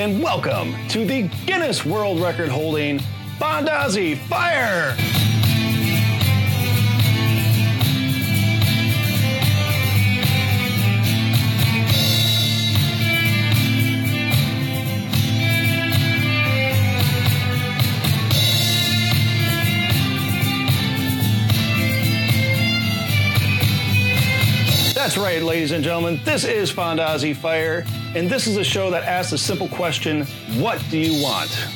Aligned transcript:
and 0.00 0.22
welcome 0.22 0.74
to 0.88 1.04
the 1.04 1.28
Guinness 1.44 1.84
World 1.84 2.22
Record 2.22 2.48
holding 2.48 3.00
Fondazzi 3.38 4.16
Fire! 4.16 4.96
That's 24.94 25.18
right, 25.18 25.42
ladies 25.42 25.72
and 25.72 25.84
gentlemen. 25.84 26.22
This 26.24 26.44
is 26.44 26.72
Fondazzi 26.72 27.36
Fire, 27.36 27.84
and 28.14 28.28
this 28.28 28.46
is 28.46 28.56
a 28.56 28.64
show 28.64 28.90
that 28.90 29.04
asks 29.04 29.32
a 29.32 29.38
simple 29.38 29.68
question 29.68 30.24
What 30.58 30.82
do 30.90 30.98
you 30.98 31.22
want? 31.22 31.66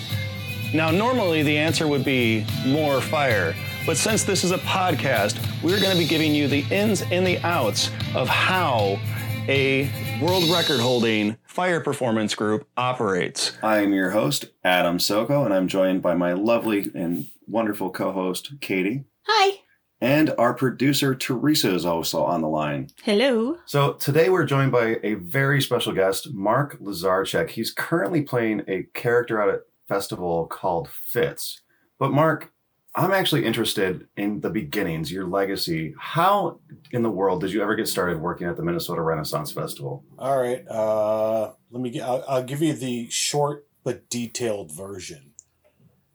Now, 0.72 0.90
normally 0.90 1.42
the 1.42 1.56
answer 1.56 1.86
would 1.86 2.04
be 2.04 2.44
more 2.66 3.00
fire, 3.00 3.54
but 3.86 3.96
since 3.96 4.24
this 4.24 4.42
is 4.42 4.50
a 4.50 4.58
podcast, 4.58 5.38
we're 5.62 5.80
going 5.80 5.92
to 5.92 5.98
be 5.98 6.06
giving 6.06 6.34
you 6.34 6.48
the 6.48 6.64
ins 6.70 7.02
and 7.02 7.24
the 7.24 7.38
outs 7.46 7.90
of 8.14 8.28
how 8.28 8.98
a 9.46 9.88
world 10.20 10.44
record 10.50 10.80
holding 10.80 11.36
fire 11.44 11.80
performance 11.80 12.34
group 12.34 12.66
operates. 12.76 13.52
I 13.62 13.82
am 13.82 13.92
your 13.92 14.10
host, 14.10 14.46
Adam 14.64 14.98
Soko, 14.98 15.44
and 15.44 15.54
I'm 15.54 15.68
joined 15.68 16.02
by 16.02 16.14
my 16.14 16.32
lovely 16.32 16.90
and 16.94 17.28
wonderful 17.46 17.90
co 17.90 18.10
host, 18.10 18.54
Katie. 18.60 19.04
Hi. 19.26 19.60
And 20.04 20.34
our 20.36 20.52
producer, 20.52 21.14
Teresa, 21.14 21.74
is 21.74 21.86
also 21.86 22.24
on 22.24 22.42
the 22.42 22.48
line. 22.48 22.90
Hello. 23.04 23.56
So 23.64 23.94
today 23.94 24.28
we're 24.28 24.44
joined 24.44 24.70
by 24.70 24.98
a 25.02 25.14
very 25.14 25.62
special 25.62 25.94
guest, 25.94 26.34
Mark 26.34 26.78
Lazarchek. 26.78 27.48
He's 27.48 27.72
currently 27.72 28.20
playing 28.20 28.64
a 28.68 28.82
character 28.92 29.40
at 29.40 29.48
a 29.48 29.62
festival 29.88 30.46
called 30.46 30.90
Fitz. 30.90 31.62
But 31.98 32.12
Mark, 32.12 32.52
I'm 32.94 33.12
actually 33.12 33.46
interested 33.46 34.06
in 34.14 34.42
the 34.42 34.50
beginnings, 34.50 35.10
your 35.10 35.26
legacy. 35.26 35.94
How 35.98 36.60
in 36.90 37.02
the 37.02 37.10
world 37.10 37.40
did 37.40 37.54
you 37.54 37.62
ever 37.62 37.74
get 37.74 37.88
started 37.88 38.20
working 38.20 38.46
at 38.46 38.58
the 38.58 38.62
Minnesota 38.62 39.00
Renaissance 39.00 39.52
Festival? 39.52 40.04
All 40.18 40.38
right. 40.38 40.68
Uh, 40.68 41.52
let 41.70 41.80
me. 41.80 41.88
Get, 41.88 42.02
I'll, 42.02 42.22
I'll 42.28 42.44
give 42.44 42.60
you 42.60 42.74
the 42.74 43.08
short 43.08 43.66
but 43.82 44.10
detailed 44.10 44.70
version. 44.70 45.33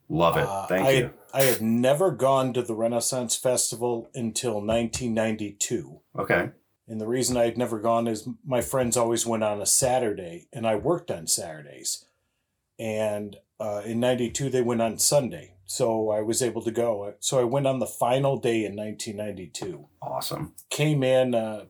Love 0.10 0.38
it. 0.38 0.48
Uh, 0.48 0.66
Thank 0.66 0.88
I, 0.88 0.92
you. 0.92 1.14
I 1.34 1.44
had 1.44 1.62
never 1.62 2.12
gone 2.12 2.54
to 2.54 2.62
the 2.64 2.74
Renaissance 2.74 3.36
Festival 3.36 4.10
until 4.16 4.56
1992. 4.56 6.02
Okay. 6.18 6.50
And 6.88 7.00
the 7.00 7.08
reason 7.08 7.38
I 7.38 7.46
had 7.46 7.58
never 7.58 7.80
gone 7.80 8.08
is 8.08 8.28
my 8.44 8.62
friends 8.62 8.98
always 8.98 9.26
went 9.26 9.44
on 9.44 9.62
a 9.62 9.66
Saturday, 9.68 10.48
and 10.52 10.66
I 10.66 10.76
worked 10.76 11.12
on 11.12 11.28
Saturdays. 11.28 12.06
And 12.80 13.38
uh, 13.60 13.84
in 13.86 14.00
92, 14.00 14.50
they 14.50 14.64
went 14.64 14.82
on 14.82 14.98
Sunday. 14.98 15.54
So 15.66 16.10
I 16.10 16.22
was 16.22 16.42
able 16.42 16.64
to 16.64 16.72
go. 16.72 17.14
So 17.20 17.40
I 17.40 17.44
went 17.44 17.68
on 17.68 17.78
the 17.78 17.86
final 17.86 18.38
day 18.38 18.66
in 18.66 18.76
1992. 18.76 19.88
Awesome. 20.02 20.54
Came 20.72 21.04
in, 21.04 21.36
uh, 21.36 21.66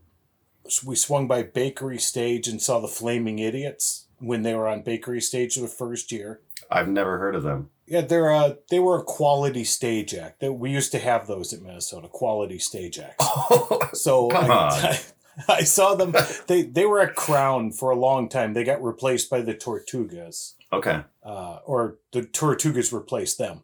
we 0.85 0.95
swung 0.95 1.27
by 1.27 1.43
Bakery 1.43 1.97
Stage 1.97 2.47
and 2.47 2.61
saw 2.61 2.79
the 2.79 2.87
Flaming 2.87 3.39
Idiots 3.39 4.07
when 4.19 4.43
they 4.43 4.53
were 4.53 4.69
on 4.69 4.83
Bakery 4.83 5.19
Stage 5.19 5.55
the 5.55 5.67
first 5.67 6.13
year. 6.13 6.39
I've 6.71 6.87
never 6.87 7.17
heard 7.17 7.35
of 7.35 7.43
them. 7.43 7.71
Yeah, 7.89 8.01
they're 8.01 8.31
uh, 8.31 8.53
they 8.69 8.79
were 8.79 8.99
a 8.99 9.03
quality 9.03 9.63
stage 9.63 10.13
act. 10.13 10.39
That 10.41 10.53
we 10.53 10.71
used 10.71 10.91
to 10.91 10.99
have 10.99 11.27
those 11.27 11.53
at 11.53 11.61
Minnesota, 11.61 12.07
quality 12.07 12.59
stage 12.59 12.99
acts. 12.99 13.25
So 13.93 14.29
Come 14.29 14.51
I, 14.51 14.55
on. 14.55 14.71
I, 14.73 14.99
I 15.47 15.61
saw 15.63 15.95
them. 15.95 16.13
They 16.47 16.61
they 16.63 16.85
were 16.85 16.99
at 17.01 17.15
Crown 17.15 17.71
for 17.71 17.89
a 17.91 17.95
long 17.95 18.29
time. 18.29 18.53
They 18.53 18.63
got 18.63 18.83
replaced 18.83 19.29
by 19.29 19.41
the 19.41 19.55
Tortugas, 19.55 20.53
okay. 20.71 21.01
uh, 21.23 21.59
or 21.65 21.97
the 22.11 22.21
Tortugas 22.21 22.93
replaced 22.93 23.37
them. 23.39 23.63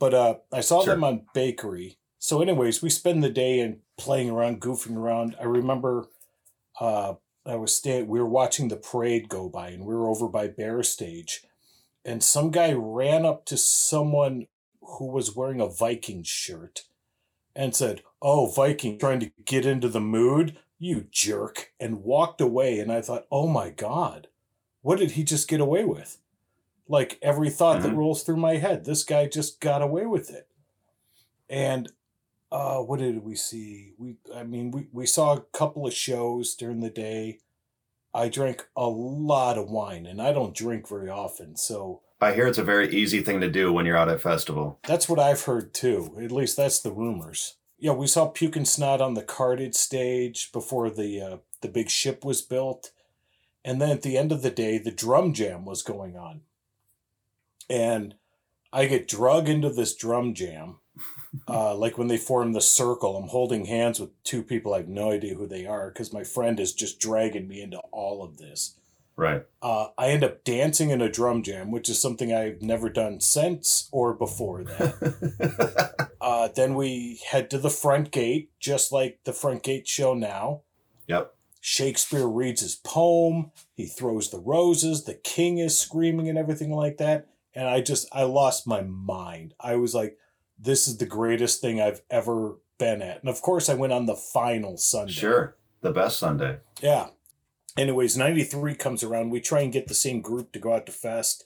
But 0.00 0.14
uh, 0.14 0.34
I 0.52 0.60
saw 0.60 0.82
Sure. 0.82 0.94
them 0.94 1.04
on 1.04 1.26
Bakery. 1.34 1.98
So, 2.18 2.40
anyways, 2.42 2.82
we 2.82 2.90
spend 2.90 3.22
the 3.22 3.30
day 3.30 3.60
and 3.60 3.78
playing 3.98 4.30
around, 4.30 4.60
goofing 4.60 4.96
around. 4.96 5.36
I 5.40 5.44
remember, 5.44 6.08
uh, 6.80 7.14
I 7.46 7.56
was 7.56 7.74
staying. 7.74 8.08
We 8.08 8.18
were 8.18 8.26
watching 8.26 8.68
the 8.68 8.76
parade 8.76 9.28
go 9.28 9.48
by, 9.48 9.68
and 9.68 9.84
we 9.84 9.94
were 9.94 10.08
over 10.08 10.26
by 10.26 10.48
Bear 10.48 10.82
Stage, 10.82 11.44
and 12.04 12.22
some 12.22 12.50
guy 12.50 12.72
ran 12.72 13.24
up 13.24 13.44
to 13.46 13.56
someone 13.56 14.46
who 14.80 15.06
was 15.06 15.34
wearing 15.34 15.60
a 15.60 15.68
Viking 15.68 16.22
shirt, 16.22 16.84
and 17.56 17.74
said, 17.74 18.02
"Oh, 18.20 18.46
Viking, 18.46 18.98
trying 18.98 19.20
to 19.20 19.32
get 19.44 19.64
into 19.66 19.88
the 19.88 20.00
mood, 20.00 20.58
you 20.78 21.06
jerk," 21.10 21.72
and 21.80 22.02
walked 22.04 22.40
away. 22.40 22.78
And 22.78 22.92
I 22.92 23.00
thought, 23.00 23.26
"Oh 23.30 23.46
my 23.48 23.70
god, 23.70 24.28
what 24.82 24.98
did 24.98 25.12
he 25.12 25.24
just 25.24 25.48
get 25.48 25.60
away 25.60 25.84
with?" 25.84 26.18
Like 26.86 27.18
every 27.22 27.48
thought 27.50 27.80
that 27.82 27.92
Mhm. 27.92 27.96
rolls 27.96 28.22
through 28.22 28.36
my 28.36 28.56
head, 28.56 28.84
this 28.84 29.04
guy 29.04 29.26
just 29.26 29.60
got 29.60 29.80
away 29.82 30.04
with 30.06 30.30
it. 30.30 30.48
And 31.48 31.92
uh, 32.52 32.78
what 32.80 33.00
did 33.00 33.24
we 33.24 33.34
see? 33.36 33.94
We, 33.98 34.16
I 34.34 34.44
mean, 34.44 34.70
we, 34.70 34.88
we 34.92 35.06
saw 35.06 35.34
a 35.34 35.40
couple 35.40 35.86
of 35.86 35.94
shows 35.94 36.54
during 36.54 36.80
the 36.80 36.90
day. 36.90 37.40
I 38.14 38.28
drank 38.28 38.68
a 38.76 38.86
lot 38.86 39.58
of 39.58 39.70
wine, 39.70 40.06
and 40.06 40.22
I 40.22 40.32
don't 40.32 40.54
drink 40.54 40.88
very 40.88 41.10
often, 41.10 41.56
so 41.56 42.02
I 42.20 42.32
hear 42.32 42.46
it's 42.46 42.58
a 42.58 42.64
very 42.64 42.88
easy 42.94 43.20
thing 43.20 43.40
to 43.40 43.50
do 43.50 43.72
when 43.72 43.84
you're 43.84 43.96
out 43.96 44.08
at 44.08 44.22
festival. 44.22 44.78
that's 44.86 45.08
what 45.08 45.18
I've 45.18 45.42
heard 45.42 45.74
too. 45.74 46.16
At 46.22 46.30
least 46.30 46.56
that's 46.56 46.78
the 46.80 46.92
rumors. 46.92 47.56
Yeah, 47.78 47.92
we 47.92 48.06
saw 48.06 48.28
Puke 48.28 48.56
and 48.56 48.68
Snot 48.68 49.00
on 49.00 49.14
the 49.14 49.22
carded 49.22 49.74
stage 49.74 50.52
before 50.52 50.88
the 50.90 51.20
uh, 51.20 51.36
the 51.60 51.68
big 51.68 51.90
ship 51.90 52.24
was 52.24 52.40
built, 52.40 52.92
and 53.64 53.80
then 53.82 53.90
at 53.90 54.02
the 54.02 54.16
end 54.16 54.30
of 54.30 54.42
the 54.42 54.50
day, 54.50 54.78
the 54.78 54.92
drum 54.92 55.34
jam 55.34 55.64
was 55.64 55.82
going 55.82 56.16
on, 56.16 56.42
and 57.68 58.14
I 58.72 58.86
get 58.86 59.08
drug 59.08 59.48
into 59.48 59.70
this 59.70 59.94
drum 59.94 60.34
jam. 60.34 60.76
Uh, 61.48 61.74
like 61.74 61.98
when 61.98 62.08
they 62.08 62.16
form 62.16 62.52
the 62.52 62.60
circle, 62.60 63.16
I'm 63.16 63.28
holding 63.28 63.64
hands 63.64 64.00
with 64.00 64.10
two 64.24 64.42
people. 64.42 64.74
I 64.74 64.78
have 64.78 64.88
no 64.88 65.10
idea 65.10 65.34
who 65.34 65.46
they 65.46 65.66
are 65.66 65.88
because 65.88 66.12
my 66.12 66.24
friend 66.24 66.60
is 66.60 66.72
just 66.72 67.00
dragging 67.00 67.48
me 67.48 67.60
into 67.62 67.78
all 67.90 68.22
of 68.22 68.38
this. 68.38 68.76
Right. 69.16 69.44
Uh, 69.62 69.88
I 69.96 70.08
end 70.08 70.24
up 70.24 70.42
dancing 70.42 70.90
in 70.90 71.00
a 71.00 71.08
drum 71.08 71.42
jam, 71.42 71.70
which 71.70 71.88
is 71.88 72.00
something 72.00 72.34
I've 72.34 72.62
never 72.62 72.88
done 72.88 73.20
since 73.20 73.88
or 73.92 74.12
before 74.12 74.64
that. 74.64 76.10
uh, 76.20 76.48
then 76.54 76.74
we 76.74 77.20
head 77.30 77.48
to 77.50 77.58
the 77.58 77.70
front 77.70 78.10
gate, 78.10 78.50
just 78.58 78.90
like 78.90 79.20
the 79.24 79.32
front 79.32 79.62
gate 79.62 79.86
show 79.86 80.14
now. 80.14 80.62
yep. 81.06 81.34
Shakespeare 81.60 82.26
reads 82.26 82.60
his 82.60 82.74
poem. 82.74 83.50
He 83.74 83.86
throws 83.86 84.30
the 84.30 84.40
roses. 84.40 85.04
The 85.04 85.14
king 85.14 85.58
is 85.58 85.78
screaming 85.78 86.28
and 86.28 86.36
everything 86.36 86.72
like 86.72 86.98
that. 86.98 87.26
And 87.54 87.68
I 87.68 87.80
just, 87.80 88.06
I 88.12 88.24
lost 88.24 88.66
my 88.66 88.82
mind. 88.82 89.54
I 89.58 89.76
was 89.76 89.94
like, 89.94 90.18
this 90.58 90.86
is 90.88 90.98
the 90.98 91.06
greatest 91.06 91.60
thing 91.60 91.80
I've 91.80 92.02
ever 92.10 92.56
been 92.78 93.02
at. 93.02 93.20
And 93.20 93.28
of 93.28 93.40
course, 93.42 93.68
I 93.68 93.74
went 93.74 93.92
on 93.92 94.06
the 94.06 94.14
final 94.16 94.76
Sunday. 94.76 95.12
Sure. 95.12 95.56
The 95.80 95.92
best 95.92 96.18
Sunday. 96.18 96.58
Yeah. 96.80 97.08
Anyways, 97.76 98.16
93 98.16 98.74
comes 98.76 99.02
around. 99.02 99.30
We 99.30 99.40
try 99.40 99.60
and 99.60 99.72
get 99.72 99.88
the 99.88 99.94
same 99.94 100.20
group 100.20 100.52
to 100.52 100.58
go 100.58 100.74
out 100.74 100.86
to 100.86 100.92
Fest. 100.92 101.44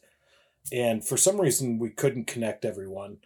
And 0.71 1.05
for 1.07 1.17
some 1.17 1.41
reason, 1.41 1.79
we 1.79 1.91
couldn't 1.91 2.27
connect 2.27 2.65
everyone. 2.65 3.19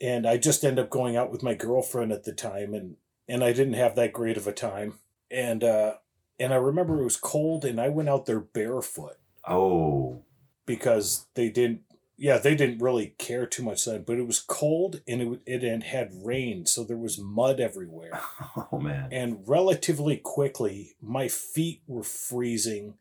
And 0.00 0.26
I 0.26 0.36
just 0.38 0.64
end 0.64 0.78
up 0.78 0.90
going 0.90 1.16
out 1.16 1.30
with 1.30 1.42
my 1.42 1.54
girlfriend 1.54 2.12
at 2.12 2.24
the 2.24 2.32
time. 2.32 2.74
And, 2.74 2.96
and 3.28 3.44
I 3.44 3.52
didn't 3.52 3.74
have 3.74 3.94
that 3.96 4.12
great 4.12 4.36
of 4.36 4.46
a 4.46 4.52
time. 4.52 4.94
And, 5.30 5.62
uh, 5.62 5.94
and 6.40 6.52
I 6.52 6.56
remember 6.56 7.00
it 7.00 7.04
was 7.04 7.16
cold 7.16 7.64
and 7.64 7.80
I 7.80 7.88
went 7.88 8.08
out 8.08 8.26
there 8.26 8.40
barefoot 8.40 9.16
Oh. 9.46 10.22
because 10.66 11.26
they 11.34 11.48
didn't, 11.48 11.82
yeah, 12.16 12.38
they 12.38 12.54
didn't 12.54 12.78
really 12.82 13.14
care 13.18 13.46
too 13.46 13.62
much 13.62 13.84
then, 13.84 14.04
but 14.06 14.18
it 14.18 14.26
was 14.26 14.38
cold 14.40 15.00
and 15.08 15.20
it, 15.20 15.40
it 15.46 15.62
had 15.62 15.82
had 15.82 16.12
rain. 16.24 16.66
So 16.66 16.84
there 16.84 16.96
was 16.96 17.18
mud 17.18 17.60
everywhere 17.60 18.20
Oh 18.72 18.78
man. 18.78 19.08
and 19.12 19.38
relatively 19.46 20.16
quickly 20.16 20.94
my 21.02 21.28
feet 21.28 21.82
were 21.86 22.02
freezing 22.04 22.94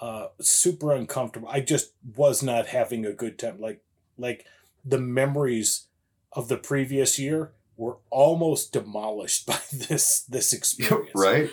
uh 0.00 0.28
super 0.40 0.92
uncomfortable 0.92 1.48
i 1.50 1.58
just 1.60 1.92
was 2.16 2.40
not 2.40 2.66
having 2.68 3.04
a 3.04 3.12
good 3.12 3.36
time 3.36 3.60
like 3.60 3.82
like 4.16 4.46
the 4.84 4.98
memories 4.98 5.88
of 6.32 6.46
the 6.46 6.56
previous 6.56 7.18
year 7.18 7.50
were 7.76 7.96
almost 8.10 8.72
demolished 8.72 9.44
by 9.48 9.58
this 9.72 10.20
this 10.22 10.52
experience 10.58 11.10
right? 11.16 11.50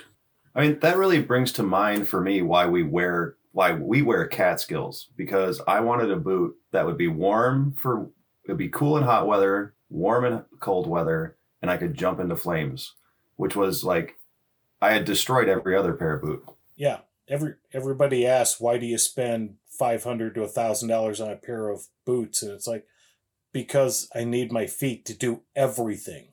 I 0.58 0.62
mean, 0.62 0.80
that 0.80 0.96
really 0.96 1.22
brings 1.22 1.52
to 1.54 1.64
mind 1.64 2.08
for 2.08 2.22
me 2.22 2.42
why 2.42 2.66
we 2.68 2.82
wear 2.82 3.36
why 3.56 3.72
we 3.72 4.02
wear 4.02 4.28
Catskills 4.28 5.08
because 5.16 5.62
I 5.66 5.80
wanted 5.80 6.12
a 6.12 6.18
boot 6.18 6.58
that 6.74 6.86
would 6.86 6.98
be 6.98 7.08
warm 7.08 7.74
for 7.82 8.10
it'd 8.44 8.58
be 8.58 8.68
cool 8.68 8.98
in 8.98 9.04
hot 9.04 9.28
weather, 9.28 9.76
warm 9.90 10.26
in 10.26 10.44
cold 10.60 10.88
weather, 10.88 11.38
and 11.62 11.72
I 11.72 11.78
could 11.78 11.94
jump 11.94 12.20
into 12.20 12.36
flames, 12.36 12.96
which 13.38 13.56
was 13.56 13.82
like 13.86 14.18
I 14.82 14.92
had 14.92 15.06
destroyed 15.06 15.48
every 15.48 15.74
other 15.74 15.94
pair 15.94 16.16
of 16.16 16.22
boot. 16.22 16.44
yeah 16.76 17.00
every 17.30 17.54
everybody 17.72 18.28
asks 18.28 18.60
why 18.60 18.78
do 18.78 18.86
you 18.86 18.98
spend 18.98 19.56
500 19.80 20.36
to 20.36 20.44
a 20.44 20.50
thousand 20.50 20.90
dollars 20.90 21.22
on 21.22 21.32
a 21.32 21.38
pair 21.38 21.70
of 21.70 21.88
boots 22.06 22.44
and 22.44 22.52
it's 22.52 22.68
like 22.68 22.86
because 23.54 24.10
i 24.14 24.24
need 24.26 24.52
my 24.52 24.68
feet 24.68 25.06
to 25.06 25.14
do 25.18 25.42
everything 25.56 26.28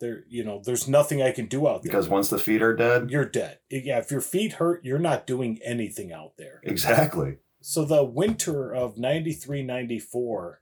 there 0.00 0.24
you 0.28 0.42
know 0.42 0.60
there's 0.64 0.88
nothing 0.88 1.22
i 1.22 1.30
can 1.30 1.46
do 1.46 1.68
out 1.68 1.82
there 1.82 1.90
Because 1.92 2.08
once 2.08 2.28
the 2.30 2.38
feet 2.38 2.62
are 2.62 2.74
dead, 2.74 3.10
you're 3.10 3.24
dead. 3.24 3.58
Yeah, 3.70 3.98
if 3.98 4.10
your 4.10 4.20
feet 4.20 4.54
hurt, 4.54 4.84
you're 4.84 4.98
not 4.98 5.26
doing 5.26 5.58
anything 5.64 6.12
out 6.12 6.32
there. 6.36 6.60
exactly. 6.64 7.38
so 7.60 7.84
the 7.84 8.02
winter 8.04 8.74
of 8.74 8.96
93 8.98 9.62
94 9.62 10.60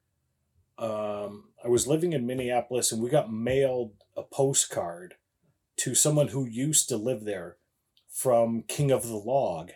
um, 0.78 1.44
i 1.64 1.68
was 1.68 1.86
living 1.86 2.12
in 2.12 2.26
minneapolis 2.26 2.92
and 2.92 3.02
we 3.02 3.08
got 3.10 3.32
mailed 3.32 3.92
a 4.16 4.22
postcard 4.22 5.14
to 5.76 5.94
someone 5.94 6.28
who 6.28 6.44
used 6.44 6.88
to 6.88 6.96
live 6.96 7.24
there 7.24 7.56
from 8.08 8.62
king 8.66 8.90
of 8.90 9.06
the 9.06 9.16
log 9.16 9.70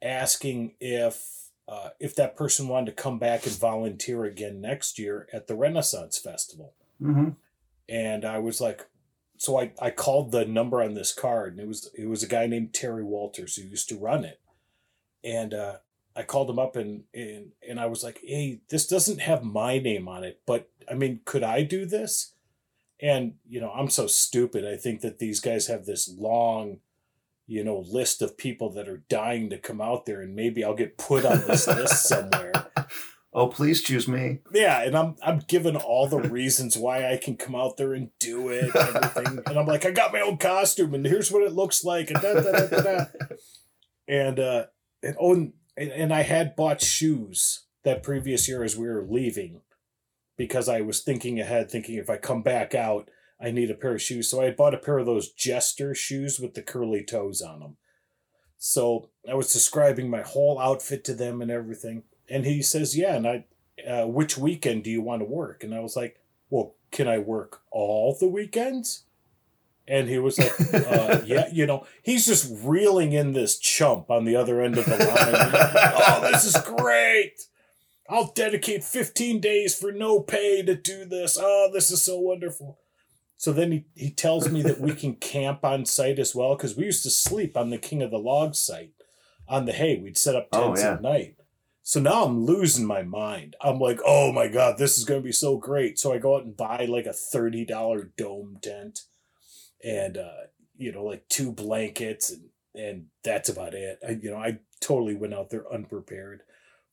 asking 0.00 0.74
if 0.80 1.38
uh, 1.68 1.90
if 2.00 2.14
that 2.16 2.36
person 2.36 2.66
wanted 2.68 2.86
to 2.96 3.02
come 3.02 3.18
back 3.20 3.46
and 3.46 3.56
volunteer 3.58 4.24
again 4.24 4.60
next 4.60 4.98
year 4.98 5.28
at 5.32 5.46
the 5.46 5.54
renaissance 5.54 6.18
festival 6.18 6.74
hmm 7.00 7.30
and 7.92 8.24
I 8.24 8.38
was 8.38 8.58
like, 8.58 8.86
so 9.36 9.60
I, 9.60 9.72
I 9.78 9.90
called 9.90 10.32
the 10.32 10.46
number 10.46 10.82
on 10.82 10.94
this 10.94 11.12
card, 11.12 11.52
and 11.52 11.60
it 11.60 11.68
was 11.68 11.90
it 11.94 12.06
was 12.08 12.22
a 12.22 12.28
guy 12.28 12.46
named 12.46 12.72
Terry 12.72 13.04
Walters 13.04 13.56
who 13.56 13.68
used 13.68 13.90
to 13.90 13.98
run 13.98 14.24
it, 14.24 14.40
and 15.22 15.52
uh, 15.52 15.76
I 16.16 16.22
called 16.22 16.48
him 16.48 16.58
up 16.58 16.74
and 16.74 17.04
and 17.12 17.52
and 17.68 17.78
I 17.78 17.86
was 17.86 18.02
like, 18.02 18.20
hey, 18.24 18.62
this 18.70 18.86
doesn't 18.86 19.20
have 19.20 19.44
my 19.44 19.78
name 19.78 20.08
on 20.08 20.24
it, 20.24 20.40
but 20.46 20.70
I 20.90 20.94
mean, 20.94 21.20
could 21.26 21.42
I 21.42 21.64
do 21.64 21.84
this? 21.84 22.32
And 22.98 23.34
you 23.46 23.60
know, 23.60 23.70
I'm 23.70 23.90
so 23.90 24.06
stupid. 24.06 24.64
I 24.64 24.76
think 24.76 25.02
that 25.02 25.18
these 25.18 25.40
guys 25.40 25.66
have 25.66 25.84
this 25.84 26.08
long, 26.08 26.78
you 27.46 27.62
know, 27.62 27.78
list 27.78 28.22
of 28.22 28.38
people 28.38 28.70
that 28.70 28.88
are 28.88 29.02
dying 29.10 29.50
to 29.50 29.58
come 29.58 29.82
out 29.82 30.06
there, 30.06 30.22
and 30.22 30.34
maybe 30.34 30.64
I'll 30.64 30.74
get 30.74 30.96
put 30.96 31.26
on 31.26 31.42
this 31.46 31.66
list 31.66 32.04
somewhere. 32.08 32.52
Oh, 33.34 33.46
please 33.46 33.80
choose 33.80 34.06
me. 34.06 34.40
Yeah, 34.52 34.82
and 34.82 34.96
I'm 34.96 35.16
I'm 35.22 35.38
given 35.38 35.74
all 35.76 36.06
the 36.06 36.20
reasons 36.20 36.76
why 36.76 37.10
I 37.10 37.16
can 37.16 37.36
come 37.36 37.54
out 37.54 37.78
there 37.78 37.94
and 37.94 38.10
do 38.18 38.50
it 38.50 38.64
and 38.64 38.76
everything. 38.76 39.40
And 39.46 39.58
I'm 39.58 39.66
like, 39.66 39.86
I 39.86 39.90
got 39.90 40.12
my 40.12 40.20
own 40.20 40.36
costume 40.36 40.94
and 40.94 41.06
here's 41.06 41.32
what 41.32 41.42
it 41.42 41.54
looks 41.54 41.82
like 41.82 42.10
and 42.10 42.20
da, 42.20 42.34
da, 42.34 42.66
da, 42.66 42.80
da. 42.80 43.04
And 44.06 44.38
uh 44.38 44.64
and 45.02 45.16
oh 45.18 45.32
and, 45.32 45.54
and 45.76 46.12
I 46.12 46.22
had 46.22 46.56
bought 46.56 46.82
shoes 46.82 47.64
that 47.84 48.02
previous 48.02 48.48
year 48.48 48.62
as 48.62 48.76
we 48.76 48.86
were 48.86 49.06
leaving 49.08 49.62
because 50.36 50.68
I 50.68 50.82
was 50.82 51.00
thinking 51.00 51.40
ahead, 51.40 51.70
thinking 51.70 51.96
if 51.96 52.10
I 52.10 52.16
come 52.18 52.42
back 52.42 52.74
out, 52.74 53.08
I 53.40 53.50
need 53.50 53.70
a 53.70 53.74
pair 53.74 53.94
of 53.94 54.02
shoes. 54.02 54.28
So 54.28 54.42
I 54.42 54.50
bought 54.50 54.74
a 54.74 54.78
pair 54.78 54.98
of 54.98 55.06
those 55.06 55.32
jester 55.32 55.94
shoes 55.94 56.38
with 56.38 56.54
the 56.54 56.62
curly 56.62 57.02
toes 57.02 57.40
on 57.40 57.60
them. 57.60 57.76
So 58.58 59.10
I 59.28 59.34
was 59.34 59.52
describing 59.52 60.10
my 60.10 60.22
whole 60.22 60.60
outfit 60.60 61.02
to 61.04 61.14
them 61.14 61.42
and 61.42 61.50
everything. 61.50 62.04
And 62.32 62.44
he 62.46 62.62
says, 62.62 62.96
Yeah, 62.96 63.14
and 63.16 63.26
I 63.26 63.44
uh, 63.88 64.06
which 64.06 64.38
weekend 64.38 64.84
do 64.84 64.90
you 64.90 65.02
want 65.02 65.20
to 65.20 65.26
work? 65.26 65.62
And 65.64 65.74
I 65.74 65.80
was 65.80 65.96
like, 65.96 66.20
Well, 66.50 66.74
can 66.90 67.06
I 67.08 67.18
work 67.18 67.60
all 67.70 68.16
the 68.18 68.28
weekends? 68.28 69.04
And 69.88 70.08
he 70.08 70.18
was 70.18 70.38
like, 70.38 70.52
uh, 70.74 71.20
Yeah, 71.26 71.48
you 71.52 71.66
know, 71.66 71.86
he's 72.02 72.26
just 72.26 72.50
reeling 72.62 73.12
in 73.12 73.32
this 73.32 73.58
chump 73.58 74.10
on 74.10 74.24
the 74.24 74.36
other 74.36 74.60
end 74.62 74.78
of 74.78 74.84
the 74.86 74.96
line. 74.96 75.32
Like, 75.32 75.94
oh, 76.08 76.28
this 76.32 76.44
is 76.44 76.56
great. 76.62 77.42
I'll 78.08 78.32
dedicate 78.32 78.84
15 78.84 79.40
days 79.40 79.74
for 79.78 79.92
no 79.92 80.20
pay 80.20 80.62
to 80.62 80.74
do 80.74 81.04
this. 81.04 81.38
Oh, 81.40 81.70
this 81.72 81.90
is 81.90 82.02
so 82.02 82.18
wonderful. 82.18 82.78
So 83.36 83.52
then 83.52 83.72
he, 83.72 83.84
he 83.96 84.10
tells 84.10 84.48
me 84.50 84.62
that 84.62 84.80
we 84.80 84.94
can 85.02 85.14
camp 85.16 85.64
on 85.64 85.84
site 85.86 86.18
as 86.18 86.34
well 86.34 86.54
because 86.54 86.76
we 86.76 86.84
used 86.84 87.02
to 87.04 87.10
sleep 87.10 87.56
on 87.56 87.70
the 87.70 87.78
King 87.78 88.02
of 88.02 88.10
the 88.10 88.18
Log 88.18 88.54
site 88.54 88.92
on 89.48 89.64
the 89.66 89.72
hay. 89.72 89.98
We'd 89.98 90.16
set 90.18 90.36
up 90.36 90.48
Oh, 90.52 90.66
tents 90.68 90.82
yeah. 90.82 90.92
at 90.94 91.02
night. 91.02 91.36
So 91.82 92.00
now 92.00 92.24
I'm 92.24 92.44
losing 92.44 92.86
my 92.86 93.02
mind. 93.02 93.56
I'm 93.60 93.78
like, 93.80 93.98
oh 94.06 94.32
my 94.32 94.46
God, 94.48 94.78
this 94.78 94.98
is 94.98 95.04
going 95.04 95.20
to 95.20 95.24
be 95.24 95.32
so 95.32 95.56
great. 95.56 95.98
So 95.98 96.12
I 96.12 96.18
go 96.18 96.36
out 96.36 96.44
and 96.44 96.56
buy 96.56 96.84
like 96.88 97.06
a 97.06 97.10
$30 97.10 98.10
dome 98.16 98.58
tent 98.62 99.00
and, 99.84 100.16
uh, 100.16 100.46
you 100.76 100.92
know, 100.92 101.04
like 101.04 101.28
two 101.28 101.50
blankets 101.52 102.30
and, 102.30 102.44
and 102.74 103.06
that's 103.24 103.48
about 103.48 103.74
it. 103.74 103.98
I, 104.06 104.12
you 104.12 104.30
know, 104.30 104.36
I 104.36 104.60
totally 104.80 105.14
went 105.14 105.34
out 105.34 105.50
there 105.50 105.70
unprepared. 105.72 106.42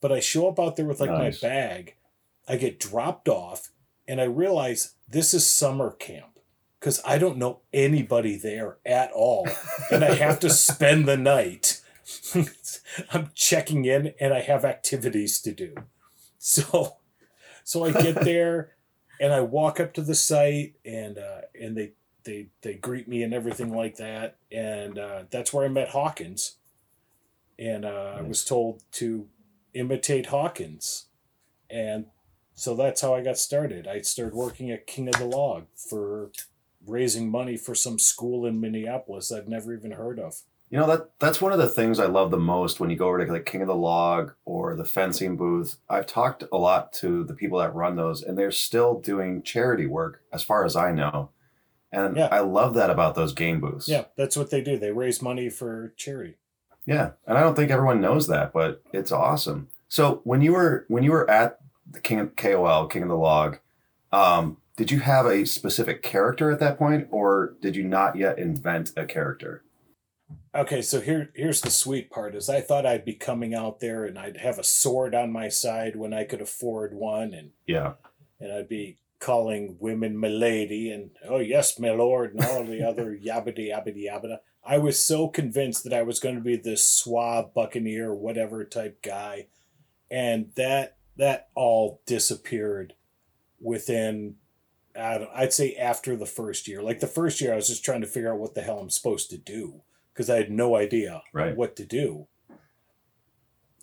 But 0.01 0.11
I 0.11 0.19
show 0.21 0.47
up 0.47 0.59
out 0.59 0.75
there 0.75 0.85
with 0.85 0.99
like 0.99 1.11
Nice. 1.11 1.41
my 1.43 1.49
bag. 1.49 1.95
I 2.47 2.55
get 2.55 2.79
dropped 2.79 3.29
off 3.29 3.69
and 4.07 4.19
I 4.19 4.23
realize 4.25 4.95
this 5.07 5.33
is 5.35 5.45
summer 5.47 5.91
camp 5.91 6.39
because 6.79 6.99
I 7.05 7.17
don't 7.19 7.37
know 7.37 7.59
anybody 7.73 8.37
there 8.37 8.77
at 8.85 9.11
all. 9.11 9.47
and 9.91 10.03
I 10.03 10.15
have 10.15 10.39
to 10.39 10.49
spend 10.49 11.07
the 11.07 11.17
night. 11.17 11.78
I'm 13.13 13.31
checking 13.35 13.85
in 13.85 14.13
and 14.19 14.33
I 14.33 14.41
have 14.41 14.65
activities 14.65 15.41
to 15.41 15.51
do. 15.51 15.75
So 16.37 16.97
so 17.63 17.83
I 17.83 17.91
get 17.91 18.15
there 18.23 18.71
and 19.19 19.33
I 19.33 19.41
walk 19.41 19.79
up 19.79 19.93
to 19.93 20.01
the 20.01 20.15
site 20.15 20.75
and 20.85 21.17
uh, 21.17 21.41
and 21.59 21.75
they 21.75 21.93
they 22.23 22.47
they 22.61 22.75
greet 22.75 23.07
me 23.07 23.23
and 23.23 23.33
everything 23.33 23.73
like 23.73 23.97
that. 23.97 24.37
And 24.51 24.97
uh, 24.97 25.23
that's 25.29 25.53
where 25.53 25.65
I 25.65 25.69
met 25.69 25.89
Hawkins. 25.89 26.55
And 27.57 27.83
uh, 27.83 28.15
I 28.17 28.21
was 28.21 28.45
told 28.45 28.83
to 28.93 29.27
imitate 29.73 30.27
Hawkins. 30.27 31.05
And 31.69 32.05
so 32.55 32.75
that's 32.75 33.01
how 33.01 33.13
I 33.13 33.21
got 33.21 33.37
started. 33.37 33.87
I 33.87 34.01
started 34.01 34.33
working 34.33 34.71
at 34.71 34.87
King 34.87 35.09
of 35.09 35.15
the 35.15 35.25
Log 35.25 35.65
for 35.75 36.31
raising 36.85 37.29
money 37.29 37.57
for 37.57 37.75
some 37.75 37.99
school 37.99 38.45
in 38.45 38.61
Minneapolis 38.61 39.31
I'd 39.31 39.49
never 39.49 39.73
even 39.73 39.91
heard 39.91 40.19
of. 40.19 40.41
You 40.69 40.77
know 40.77 40.85
that 40.87 41.09
that's 41.19 41.41
one 41.41 41.51
of 41.51 41.57
the 41.57 41.67
things 41.67 41.99
I 41.99 42.05
love 42.05 42.29
the 42.29 42.37
most 42.37 42.79
when 42.79 42.91
you 42.91 42.95
go 42.95 43.07
over 43.07 43.25
to 43.25 43.31
like 43.31 43.45
King 43.45 43.61
of 43.61 43.67
the 43.67 43.75
Log 43.75 44.33
or 44.45 44.75
the 44.75 44.85
fencing 44.85 45.35
booth. 45.35 45.77
I've 45.89 46.05
talked 46.05 46.43
a 46.51 46.57
lot 46.57 46.93
to 46.93 47.23
the 47.23 47.33
people 47.33 47.57
that 47.59 47.73
run 47.73 47.95
those, 47.95 48.21
and 48.21 48.37
they're 48.37 48.51
still 48.51 48.99
doing 48.99 49.41
charity 49.41 49.87
work, 49.87 50.21
as 50.31 50.43
far 50.43 50.63
as 50.65 50.75
I 50.75 50.91
know. 50.91 51.31
And 51.91 52.15
Yeah. 52.17 52.27
I 52.31 52.41
love 52.41 52.75
that 52.75 52.91
about 52.91 53.15
those 53.15 53.33
game 53.33 53.59
booths. 53.59 53.87
Yeah, 53.87 54.05
that's 54.15 54.37
what 54.37 54.51
they 54.51 54.61
do. 54.61 54.77
They 54.77 54.91
raise 54.91 55.23
money 55.23 55.49
for 55.49 55.91
charity. 55.97 56.35
Yeah, 56.85 57.11
and 57.25 57.35
I 57.37 57.41
don't 57.41 57.55
think 57.55 57.71
everyone 57.71 57.99
knows 57.99 58.27
that, 58.27 58.53
but 58.53 58.83
it's 58.93 59.11
awesome. 59.11 59.69
So 59.87 60.21
when 60.23 60.41
you 60.43 60.53
were 60.53 60.85
when 60.87 61.01
you 61.03 61.11
were 61.11 61.27
at 61.29 61.59
the 61.89 61.99
King 61.99 62.19
of 62.19 62.35
KOL, 62.35 62.85
King 62.87 63.01
of 63.03 63.09
the 63.09 63.15
Log, 63.17 63.57
um, 64.11 64.57
did 64.77 64.91
you 64.91 64.99
have 64.99 65.25
a 65.25 65.45
specific 65.45 66.03
character 66.03 66.51
at 66.51 66.59
that 66.59 66.77
point, 66.77 67.07
or 67.09 67.55
did 67.59 67.75
you 67.75 67.83
not 67.83 68.15
yet 68.15 68.37
invent 68.37 68.91
a 68.95 69.05
character? 69.05 69.63
Okay, 70.53 70.81
so 70.81 70.99
here 70.99 71.29
here's 71.35 71.61
the 71.61 71.69
sweet 71.69 72.09
part 72.09 72.35
is 72.35 72.49
I 72.49 72.61
thought 72.61 72.85
I'd 72.85 73.05
be 73.05 73.13
coming 73.13 73.53
out 73.53 73.79
there 73.79 74.05
and 74.05 74.17
I'd 74.17 74.37
have 74.37 74.57
a 74.57 74.63
sword 74.63 75.13
on 75.13 75.31
my 75.31 75.47
side 75.47 75.95
when 75.95 76.11
I 76.11 76.23
could 76.23 76.41
afford 76.41 76.93
one 76.93 77.33
and 77.33 77.51
Yeah, 77.67 77.93
and 78.39 78.51
I'd 78.51 78.67
be 78.67 78.97
calling 79.19 79.77
women 79.79 80.19
milady 80.19 80.91
and 80.91 81.11
oh 81.27 81.37
yes, 81.37 81.77
my 81.77 81.91
lord 81.91 82.33
and 82.33 82.43
all 82.43 82.63
the 82.63 82.81
other 82.87 83.15
yabbity 83.15 83.69
yabbity 83.69 84.05
yabbada. 84.09 84.39
I 84.63 84.79
was 84.79 85.03
so 85.03 85.27
convinced 85.27 85.83
that 85.83 85.93
I 85.93 86.01
was 86.01 86.19
going 86.19 86.35
to 86.35 86.41
be 86.41 86.55
this 86.55 86.85
suave 86.85 87.53
buccaneer 87.53 88.13
whatever 88.13 88.65
type 88.65 89.03
guy, 89.03 89.47
and 90.09 90.51
that 90.55 90.97
that 91.15 91.49
all 91.53 92.01
disappeared 92.07 92.93
within. 93.59 94.35
I 94.99 95.19
don't, 95.19 95.29
I'd 95.33 95.53
say 95.53 95.75
after 95.75 96.17
the 96.17 96.25
first 96.25 96.67
year. 96.67 96.81
Like 96.81 96.99
the 96.99 97.07
first 97.07 97.39
year, 97.39 97.53
I 97.53 97.55
was 97.55 97.67
just 97.67 97.85
trying 97.85 98.01
to 98.01 98.07
figure 98.07 98.33
out 98.33 98.39
what 98.39 98.55
the 98.55 98.61
hell 98.61 98.79
I'm 98.79 98.89
supposed 98.89 99.29
to 99.29 99.37
do 99.37 99.83
because 100.19 100.29
I 100.29 100.35
had 100.35 100.51
no 100.51 100.75
idea 100.75 101.21
Right. 101.31 101.55
what 101.55 101.77
to 101.77 101.85
do. 101.85 102.27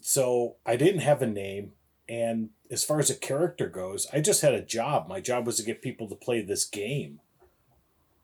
So 0.02 0.56
I 0.66 0.76
didn't 0.76 1.00
have 1.00 1.22
a 1.22 1.26
name. 1.26 1.72
And 2.06 2.50
as 2.70 2.84
far 2.84 2.98
as 2.98 3.08
a 3.08 3.14
character 3.14 3.70
goes, 3.70 4.06
I 4.12 4.20
just 4.20 4.42
had 4.42 4.52
a 4.52 4.60
job. 4.60 5.08
My 5.08 5.18
job 5.18 5.46
was 5.46 5.56
to 5.56 5.62
get 5.62 5.80
people 5.80 6.06
to 6.10 6.14
play 6.14 6.42
this 6.42 6.66
game. 6.66 7.20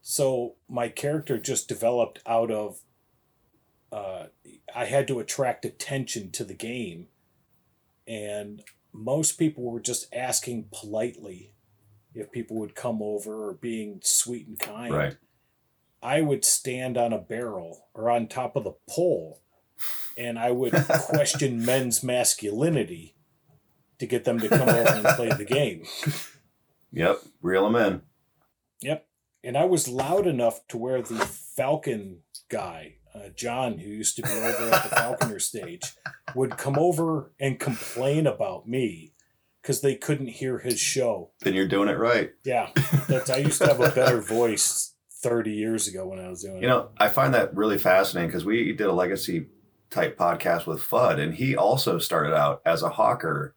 So 0.02 0.57
my 0.69 0.90
character 0.90 1.38
just 1.38 1.69
developed 1.69 2.21
out 2.26 2.50
of. 2.50 2.81
Uh, 3.90 4.26
I 4.75 4.85
had 4.85 5.09
to 5.09 5.19
attract 5.19 5.64
attention 5.64 6.31
to 6.33 6.45
the 6.45 6.54
game. 6.54 7.09
And 8.07 8.62
most 8.92 9.38
people 9.38 9.64
were 9.64 9.81
just 9.81 10.14
asking 10.14 10.69
politely 10.71 11.54
if 12.14 12.31
people 12.31 12.59
would 12.59 12.75
come 12.75 13.00
over 13.00 13.49
or 13.49 13.54
being 13.54 14.00
sweet 14.02 14.47
and 14.49 14.59
kind. 14.59 14.92
right. 14.92 15.16
I 16.02 16.21
would 16.21 16.44
stand 16.44 16.99
on 16.99 17.12
a 17.12 17.18
barrel 17.18 17.87
or 17.94 18.11
on 18.11 18.26
top 18.26 18.56
of 18.56 18.64
the 18.64 18.75
pole 18.88 19.42
and 20.16 20.38
I 20.38 20.50
would 20.50 20.73
question 20.88 21.64
men's 21.64 22.02
masculinity 22.02 23.14
to 23.99 24.06
get 24.06 24.25
them 24.25 24.40
to 24.40 24.49
come 24.49 24.68
over 24.68 24.88
and 24.88 25.04
play 25.04 25.30
the 25.30 25.44
game. 25.44 25.85
Yep, 26.92 27.21
reel 27.40 27.71
them 27.71 27.76
in. 27.76 28.02
Yep. 28.82 29.06
And 29.44 29.56
I 29.56 29.64
was 29.64 29.88
loud 29.88 30.26
enough 30.26 30.66
to 30.68 30.76
where 30.76 31.02
the 31.02 31.18
Falcon 31.18 32.18
guy, 32.49 32.97
uh, 33.14 33.28
John, 33.35 33.78
who 33.78 33.88
used 33.88 34.16
to 34.16 34.23
be 34.23 34.28
over 34.28 34.75
at 34.75 34.82
the 34.82 34.94
Falconer 34.94 35.38
stage, 35.38 35.94
would 36.35 36.59
come 36.59 36.78
over 36.78 37.32
and 37.40 37.59
complain 37.59 38.26
about 38.26 38.68
me 38.68 39.14
because 39.61 39.80
they 39.80 39.94
couldn't 39.94 40.28
hear 40.28 40.59
his 40.59 40.78
show. 40.78 41.30
Then 41.40 41.54
you're 41.54 41.68
doing 41.68 41.88
it 41.88 41.99
right. 41.99 42.32
Yeah. 42.44 42.71
That's 43.09 43.30
I 43.30 43.38
used 43.38 43.62
to 43.62 43.68
have 43.68 43.80
a 43.80 43.90
better 43.90 44.21
voice 44.21 44.92
30 45.23 45.52
years 45.52 45.88
ago 45.88 46.07
when 46.07 46.19
I 46.19 46.29
was 46.29 46.43
doing 46.43 46.62
You 46.62 46.69
know, 46.69 46.91
I 46.99 47.09
find 47.09 47.33
that 47.35 47.57
really 47.57 47.79
fascinating 47.79 48.29
because 48.29 48.45
we 48.45 48.73
did 48.73 48.87
a 48.87 48.93
legacy 48.93 49.47
type 49.91 50.19
podcast 50.19 50.67
with 50.67 50.81
Fudd, 50.81 51.19
and 51.19 51.35
he 51.35 51.57
also 51.57 51.99
started 51.99 52.35
out 52.35 52.62
as 52.64 52.83
a 52.83 52.91
hawker, 52.91 53.55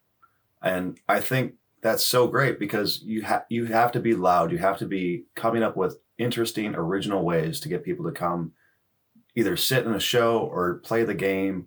and 0.62 0.98
I 1.08 1.20
think 1.20 1.54
that's 1.82 2.04
so 2.04 2.26
great 2.26 2.58
because 2.58 3.02
you 3.02 3.22
have 3.22 3.44
you 3.48 3.66
have 3.66 3.92
to 3.92 4.00
be 4.00 4.14
loud, 4.14 4.52
you 4.52 4.58
have 4.58 4.78
to 4.78 4.86
be 4.86 5.24
coming 5.34 5.62
up 5.62 5.76
with 5.76 5.98
interesting, 6.18 6.74
original 6.74 7.24
ways 7.24 7.60
to 7.60 7.68
get 7.68 7.84
people 7.84 8.04
to 8.04 8.12
come, 8.12 8.52
either 9.34 9.56
sit 9.56 9.84
in 9.84 9.92
a 9.92 10.00
show 10.00 10.38
or 10.38 10.74
play 10.78 11.04
the 11.04 11.14
game. 11.14 11.66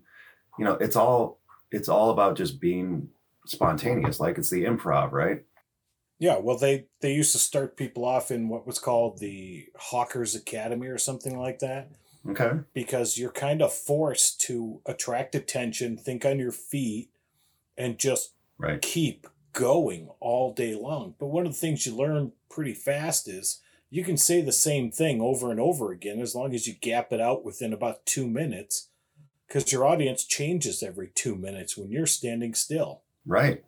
You 0.57 0.65
know, 0.65 0.73
it's 0.73 0.95
all 0.95 1.39
it's 1.71 1.89
all 1.89 2.09
about 2.09 2.37
just 2.37 2.59
being 2.59 3.09
spontaneous, 3.45 4.19
like 4.19 4.37
it's 4.37 4.49
the 4.49 4.63
improv, 4.63 5.11
right? 5.11 5.43
Yeah, 6.19 6.37
well, 6.37 6.57
they 6.57 6.85
they 6.99 7.13
used 7.13 7.31
to 7.31 7.39
start 7.39 7.77
people 7.77 8.03
off 8.05 8.29
in 8.29 8.49
what 8.49 8.67
was 8.67 8.77
called 8.77 9.19
the 9.19 9.67
Hawkers 9.77 10.35
Academy 10.35 10.87
or 10.87 10.97
something 10.97 11.39
like 11.39 11.59
that, 11.59 11.89
Okay. 12.27 12.59
because 12.73 13.17
you're 13.17 13.31
kind 13.31 13.61
of 13.61 13.73
forced 13.73 14.41
to 14.41 14.81
attract 14.85 15.33
attention, 15.33 15.97
think 15.97 16.25
on 16.25 16.37
your 16.37 16.51
feet, 16.51 17.09
and 17.77 17.97
just 17.97 18.33
Right. 18.57 18.81
keep 18.81 19.25
going 19.53 20.09
all 20.19 20.53
day 20.53 20.75
long. 20.75 21.15
But 21.17 21.27
one 21.27 21.45
of 21.47 21.53
the 21.53 21.57
things 21.59 21.85
you 21.85 21.95
learn 21.95 22.33
pretty 22.49 22.73
fast 22.73 23.29
is 23.29 23.61
you 23.89 24.03
can 24.03 24.17
say 24.17 24.41
the 24.41 24.51
same 24.51 24.91
thing 24.91 25.21
over 25.21 25.49
and 25.49 25.59
over 25.59 25.91
again 25.93 26.19
as 26.19 26.35
long 26.35 26.53
as 26.53 26.67
you 26.67 26.73
gap 26.73 27.13
it 27.13 27.21
out 27.21 27.45
within 27.45 27.71
about 27.71 28.05
two 28.05 28.27
minutes, 28.27 28.89
because 29.47 29.71
your 29.71 29.85
audience 29.85 30.25
changes 30.25 30.83
every 30.83 31.07
two 31.15 31.35
minutes 31.35 31.77
when 31.77 31.89
you're 31.89 32.05
standing 32.05 32.53
still. 32.53 33.01
Right. 33.25 33.63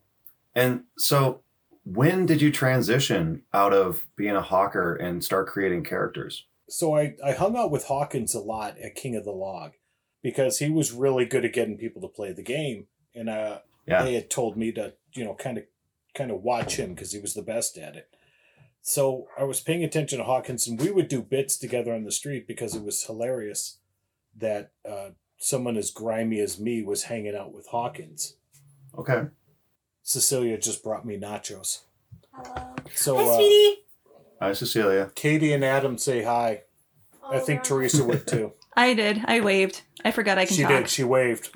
And 0.53 0.83
so 0.97 1.41
when 1.83 2.25
did 2.25 2.41
you 2.41 2.51
transition 2.51 3.43
out 3.53 3.73
of 3.73 4.07
being 4.15 4.35
a 4.35 4.41
hawker 4.41 4.95
and 4.95 5.23
start 5.23 5.47
creating 5.47 5.83
characters? 5.83 6.45
so 6.69 6.95
I, 6.95 7.15
I 7.25 7.33
hung 7.33 7.57
out 7.57 7.69
with 7.69 7.87
Hawkins 7.87 8.33
a 8.33 8.39
lot 8.39 8.77
at 8.77 8.95
King 8.95 9.17
of 9.17 9.25
the 9.25 9.31
Log 9.31 9.73
because 10.23 10.59
he 10.59 10.69
was 10.69 10.93
really 10.93 11.25
good 11.25 11.43
at 11.43 11.51
getting 11.51 11.77
people 11.77 12.01
to 12.01 12.07
play 12.07 12.31
the 12.31 12.41
game, 12.43 12.85
and 13.13 13.27
uh, 13.29 13.59
Yeah. 13.85 14.03
they 14.03 14.13
had 14.13 14.29
told 14.29 14.55
me 14.55 14.71
to 14.73 14.93
you 15.13 15.25
know 15.25 15.33
kind 15.35 15.57
of 15.57 15.65
kind 16.13 16.31
of 16.31 16.43
watch 16.43 16.77
him 16.77 16.93
because 16.93 17.11
he 17.11 17.19
was 17.19 17.33
the 17.33 17.41
best 17.41 17.77
at 17.77 17.95
it. 17.97 18.07
So 18.81 19.27
I 19.37 19.43
was 19.43 19.59
paying 19.59 19.83
attention 19.83 20.19
to 20.19 20.23
Hawkins, 20.23 20.65
and 20.65 20.79
we 20.79 20.91
would 20.91 21.07
do 21.09 21.21
bits 21.21 21.57
together 21.57 21.93
on 21.93 22.03
the 22.05 22.11
street 22.11 22.47
because 22.47 22.73
it 22.75 22.83
was 22.83 23.03
hilarious 23.03 23.79
that 24.37 24.71
uh, 24.89 25.09
someone 25.39 25.75
as 25.75 25.91
grimy 25.91 26.39
as 26.39 26.57
me 26.59 26.83
was 26.83 27.03
hanging 27.03 27.35
out 27.35 27.53
with 27.53 27.67
Hawkins. 27.67 28.37
Okay. 28.97 29.23
Cecilia 30.03 30.57
just 30.57 30.83
brought 30.83 31.05
me 31.05 31.17
nachos. 31.17 31.81
Hello. 32.33 32.75
So 32.95 33.17
Hi, 33.17 33.23
uh, 33.23 33.35
sweetie. 33.35 33.77
Hi, 34.41 34.53
Cecilia. 34.53 35.11
Katie 35.15 35.53
and 35.53 35.63
Adam 35.63 35.97
say 35.97 36.23
hi. 36.23 36.61
I 37.29 37.39
think 37.39 37.61
Oh, 37.61 37.63
Teresa 37.63 38.03
would 38.03 38.27
too. 38.27 38.53
I 38.75 38.93
did. 38.93 39.21
I 39.25 39.41
waved. 39.41 39.81
I 40.03 40.11
forgot 40.11 40.37
I 40.37 40.45
can 40.45 40.55
she 40.55 40.63
talk. 40.63 40.71
did. 40.71 40.89
She 40.89 41.03
waved. 41.03 41.49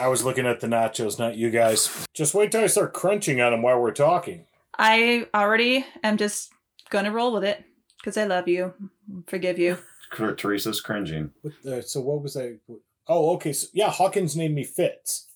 I 0.00 0.08
was 0.08 0.24
looking 0.24 0.46
at 0.46 0.60
the 0.60 0.66
nachos, 0.66 1.18
not 1.18 1.36
you 1.36 1.50
guys. 1.50 2.06
Just 2.14 2.34
wait 2.34 2.52
till 2.52 2.62
I 2.62 2.68
start 2.68 2.94
crunching 2.94 3.40
on 3.40 3.52
them 3.52 3.62
while 3.62 3.78
we're 3.80 3.90
talking. 3.92 4.46
I 4.78 5.26
already 5.34 5.84
am 6.02 6.16
just 6.16 6.52
gonna 6.88 7.10
roll 7.12 7.32
with 7.34 7.44
it 7.44 7.62
because 7.98 8.16
I 8.16 8.24
love 8.24 8.48
you, 8.48 8.72
forgive 9.26 9.58
you. 9.58 9.78
Teresa's 10.36 10.80
cringing. 10.80 11.32
What 11.42 11.52
the, 11.62 11.82
so 11.82 12.00
what 12.00 12.22
was 12.22 12.36
I? 12.36 12.54
Oh, 13.06 13.34
okay. 13.34 13.52
So 13.52 13.66
yeah, 13.72 13.90
Hawkins 13.90 14.36
named 14.36 14.54
me 14.54 14.64
Fitz, 14.64 15.26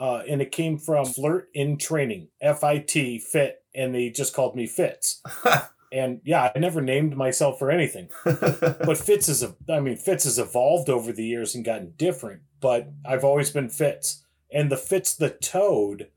uh, 0.00 0.22
and 0.28 0.42
it 0.42 0.52
came 0.52 0.78
from 0.78 1.06
flirt 1.06 1.48
in 1.54 1.78
training, 1.78 2.28
F 2.40 2.64
I 2.64 2.78
T 2.78 3.18
fit, 3.18 3.62
and 3.74 3.94
they 3.94 4.10
just 4.10 4.34
called 4.34 4.56
me 4.56 4.66
Fitz. 4.66 5.22
And 5.92 6.20
yeah, 6.24 6.50
I 6.52 6.58
never 6.58 6.80
named 6.80 7.16
myself 7.16 7.56
for 7.60 7.70
anything. 7.70 8.08
But 8.24 8.98
Fitz 8.98 9.28
is 9.28 9.44
a, 9.44 9.54
I 9.70 9.78
mean, 9.78 9.96
Fitz 9.96 10.24
has 10.24 10.40
evolved 10.40 10.90
over 10.90 11.12
the 11.12 11.24
years 11.24 11.54
and 11.54 11.64
gotten 11.64 11.92
different. 11.96 12.42
But 12.60 12.88
I've 13.06 13.22
always 13.22 13.50
been 13.50 13.68
Fitz, 13.68 14.24
and 14.52 14.72
the 14.72 14.76
Fitz 14.76 15.14
the 15.14 15.30
Toad 15.30 16.08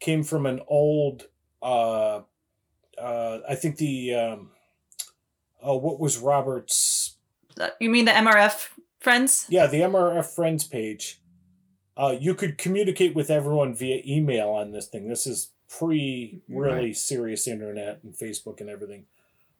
came 0.00 0.22
from 0.22 0.46
an 0.46 0.60
old, 0.66 1.24
uh, 1.60 2.20
uh, 2.96 3.38
I 3.46 3.54
think 3.54 3.76
the, 3.76 4.14
um, 4.14 4.50
oh, 5.62 5.76
what 5.76 6.00
was 6.00 6.16
Robert's? 6.16 7.16
Uh, 7.60 7.68
You 7.80 7.90
mean 7.90 8.06
the 8.06 8.12
MRF 8.12 8.68
friends? 8.98 9.44
Yeah, 9.50 9.66
the 9.66 9.80
MRF 9.80 10.34
Friends 10.34 10.64
page. 10.64 11.20
Uh, 11.96 12.16
you 12.18 12.34
could 12.34 12.56
communicate 12.58 13.14
with 13.14 13.30
everyone 13.30 13.74
via 13.74 14.02
email 14.06 14.48
on 14.48 14.72
this 14.72 14.86
thing. 14.86 15.08
This 15.08 15.26
is 15.26 15.50
pre 15.68 16.40
really 16.48 16.86
Right. 16.86 16.96
serious 16.96 17.46
internet 17.46 18.00
and 18.02 18.14
Facebook 18.14 18.60
and 18.60 18.70
everything. 18.70 19.06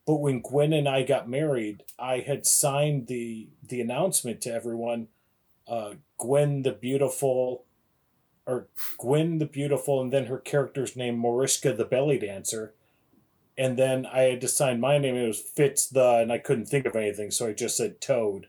But 0.07 0.17
when 0.17 0.41
Gwen 0.41 0.73
and 0.73 0.89
I 0.89 1.03
got 1.05 1.29
married, 1.29 1.85
I 1.99 2.19
had 2.21 2.47
signed 2.47 3.07
the 3.07 3.49
the 3.67 3.81
announcement 3.81 4.41
to 4.43 4.53
everyone. 4.53 5.09
Uh, 5.69 5.95
Gwen 6.19 6.63
the 6.63 6.73
beautiful, 6.73 7.65
or 8.47 8.67
Gwen 8.99 9.39
the 9.39 9.47
beautiful, 9.47 10.01
and 10.01 10.13
then 10.13 10.27
her 10.27 10.39
character's 10.39 10.97
name 10.97 11.19
Mariska 11.19 11.73
the 11.73 11.85
belly 11.85 12.19
dancer. 12.19 12.75
And 13.57 13.79
then 13.79 14.07
I 14.07 14.23
had 14.23 14.41
to 14.41 14.49
sign 14.49 14.81
my 14.81 14.99
name. 14.99 15.15
It 15.15 15.27
was 15.27 15.39
Fitz 15.41 15.87
the, 15.87 16.17
and 16.17 16.33
I 16.33 16.39
couldn't 16.39 16.67
think 16.67 16.87
of 16.87 16.97
anything, 16.97 17.31
so 17.31 17.47
I 17.47 17.53
just 17.53 17.77
said 17.77 18.01
Toad, 18.01 18.49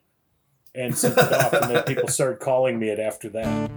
and 0.76 0.98
sent 0.98 1.18
it 1.18 1.32
off. 1.32 1.54
And 1.54 1.76
then 1.76 1.84
people 1.84 2.08
started 2.08 2.40
calling 2.40 2.80
me 2.80 2.90
it 2.90 3.00
after 3.00 3.30
that. 3.30 3.70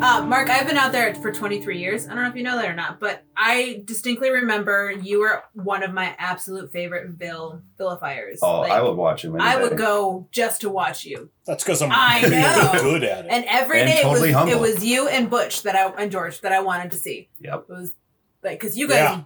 Uh, 0.00 0.24
Mark, 0.24 0.48
I've 0.48 0.66
been 0.66 0.76
out 0.76 0.92
there 0.92 1.12
for 1.16 1.32
23 1.32 1.78
years. 1.78 2.06
I 2.06 2.14
don't 2.14 2.22
know 2.22 2.30
if 2.30 2.36
you 2.36 2.44
know 2.44 2.56
that 2.56 2.66
or 2.70 2.74
not, 2.74 3.00
but 3.00 3.24
I 3.36 3.82
distinctly 3.84 4.30
remember 4.30 4.92
you 4.92 5.20
were 5.20 5.42
one 5.54 5.82
of 5.82 5.92
my 5.92 6.14
absolute 6.18 6.70
favorite 6.72 7.10
Vil 7.10 7.60
vilifiers. 7.76 8.38
oh, 8.40 8.60
Like, 8.60 8.70
I 8.72 8.80
would 8.80 8.96
watch 8.96 9.24
him. 9.24 9.34
any 9.34 9.44
I 9.44 9.56
day. 9.56 9.62
would 9.62 9.76
go 9.76 10.28
just 10.30 10.60
to 10.62 10.70
watch 10.70 11.04
you. 11.04 11.30
That's 11.46 11.64
because 11.64 11.82
I'm 11.82 11.90
I 11.92 12.20
really 12.22 12.36
know. 12.36 12.72
good 12.80 13.02
at 13.04 13.24
it. 13.26 13.28
And 13.30 13.44
every 13.48 13.80
And 13.80 13.90
day 13.90 14.02
totally 14.02 14.30
it, 14.30 14.34
was, 14.36 14.48
it 14.52 14.60
was 14.60 14.84
you 14.84 15.08
and 15.08 15.28
Butch 15.28 15.62
that 15.64 15.74
I 15.74 15.88
and 16.00 16.12
George 16.12 16.40
that 16.42 16.52
I 16.52 16.60
wanted 16.60 16.92
to 16.92 16.96
see. 16.96 17.28
Yep. 17.40 17.66
It 17.68 17.72
was 17.72 17.94
like 18.42 18.58
because 18.60 18.76
you 18.76 18.88
guys 18.88 18.96
Yeah. 18.96 19.22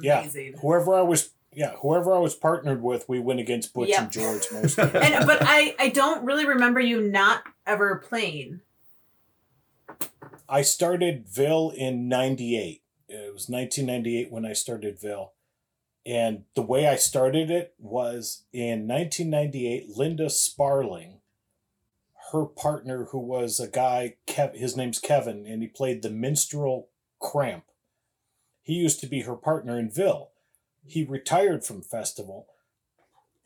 Yeah. 0.00 0.20
amazing. 0.20 0.54
whoever 0.60 0.94
I 0.94 1.02
was, 1.02 1.30
yeah, 1.52 1.72
whoever 1.82 2.14
I 2.14 2.18
was 2.18 2.34
partnered 2.34 2.80
with, 2.82 3.08
we 3.08 3.18
went 3.18 3.40
against 3.40 3.74
Butch 3.74 3.88
Yep. 3.88 4.00
and 4.00 4.12
George 4.12 4.46
most 4.52 4.78
of 4.78 4.92
the 4.92 5.00
And 5.02 5.26
but 5.26 5.38
I 5.42 5.74
I 5.78 5.88
don't 5.88 6.24
really 6.24 6.46
remember 6.46 6.80
you 6.80 7.00
not 7.00 7.42
ever 7.66 7.96
playing. 7.96 8.60
I 10.48 10.62
started 10.62 11.26
Vil 11.28 11.70
in 11.76 12.08
98. 12.08 12.82
It 13.08 13.32
was 13.32 13.48
1998 13.48 14.30
when 14.30 14.44
I 14.44 14.52
started 14.52 15.00
Vil. 15.00 15.32
And 16.06 16.44
the 16.54 16.62
way 16.62 16.88
I 16.88 16.96
started 16.96 17.50
it 17.50 17.74
was 17.78 18.44
in 18.52 18.88
1998, 18.88 19.96
Linda 19.96 20.30
Sparling, 20.30 21.20
her 22.32 22.46
partner, 22.46 23.06
who 23.10 23.18
was 23.18 23.60
a 23.60 23.68
guy, 23.68 24.16
Kev, 24.26 24.56
his 24.56 24.76
name's 24.76 24.98
Kevin, 24.98 25.46
and 25.46 25.62
he 25.62 25.68
played 25.68 26.02
the 26.02 26.10
minstrel 26.10 26.88
Cramp. 27.20 27.64
He 28.62 28.74
used 28.74 29.00
to 29.00 29.06
be 29.06 29.22
her 29.22 29.36
partner 29.36 29.78
in 29.78 29.90
Vil. 29.90 30.30
He 30.84 31.04
retired 31.04 31.64
from 31.64 31.82
Festival. 31.82 32.46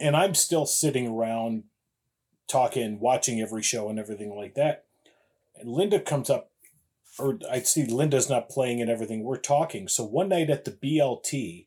And 0.00 0.16
I'm 0.16 0.34
still 0.34 0.66
sitting 0.66 1.08
around 1.08 1.64
talking, 2.48 3.00
watching 3.00 3.40
every 3.40 3.62
show 3.62 3.88
and 3.88 3.98
everything 3.98 4.34
like 4.34 4.54
that. 4.54 4.84
And 5.56 5.68
Linda 5.68 6.00
comes 6.00 6.28
up 6.28 6.50
or 7.18 7.38
I 7.50 7.60
see 7.60 7.86
Linda's 7.86 8.28
not 8.28 8.48
playing 8.48 8.80
and 8.80 8.90
everything. 8.90 9.22
We're 9.22 9.36
talking. 9.36 9.88
So 9.88 10.04
one 10.04 10.28
night 10.28 10.50
at 10.50 10.64
the 10.64 10.72
BLT, 10.72 11.66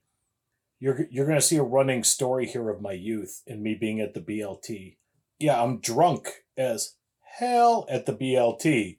you're 0.80 1.08
you're 1.10 1.28
gonna 1.28 1.42
see 1.42 1.58
a 1.58 1.64
running 1.64 2.04
story 2.04 2.46
here 2.46 2.70
of 2.70 2.82
my 2.82 2.92
youth 2.92 3.44
and 3.48 3.62
me 3.62 3.76
being 3.76 4.00
at 4.00 4.14
the 4.14 4.22
BLT. 4.22 4.98
Yeah, 5.40 5.62
I'm 5.62 5.80
drunk 5.80 6.44
as 6.58 6.96
hell 7.38 7.86
at 7.90 8.06
the 8.06 8.14
BLT, 8.14 8.98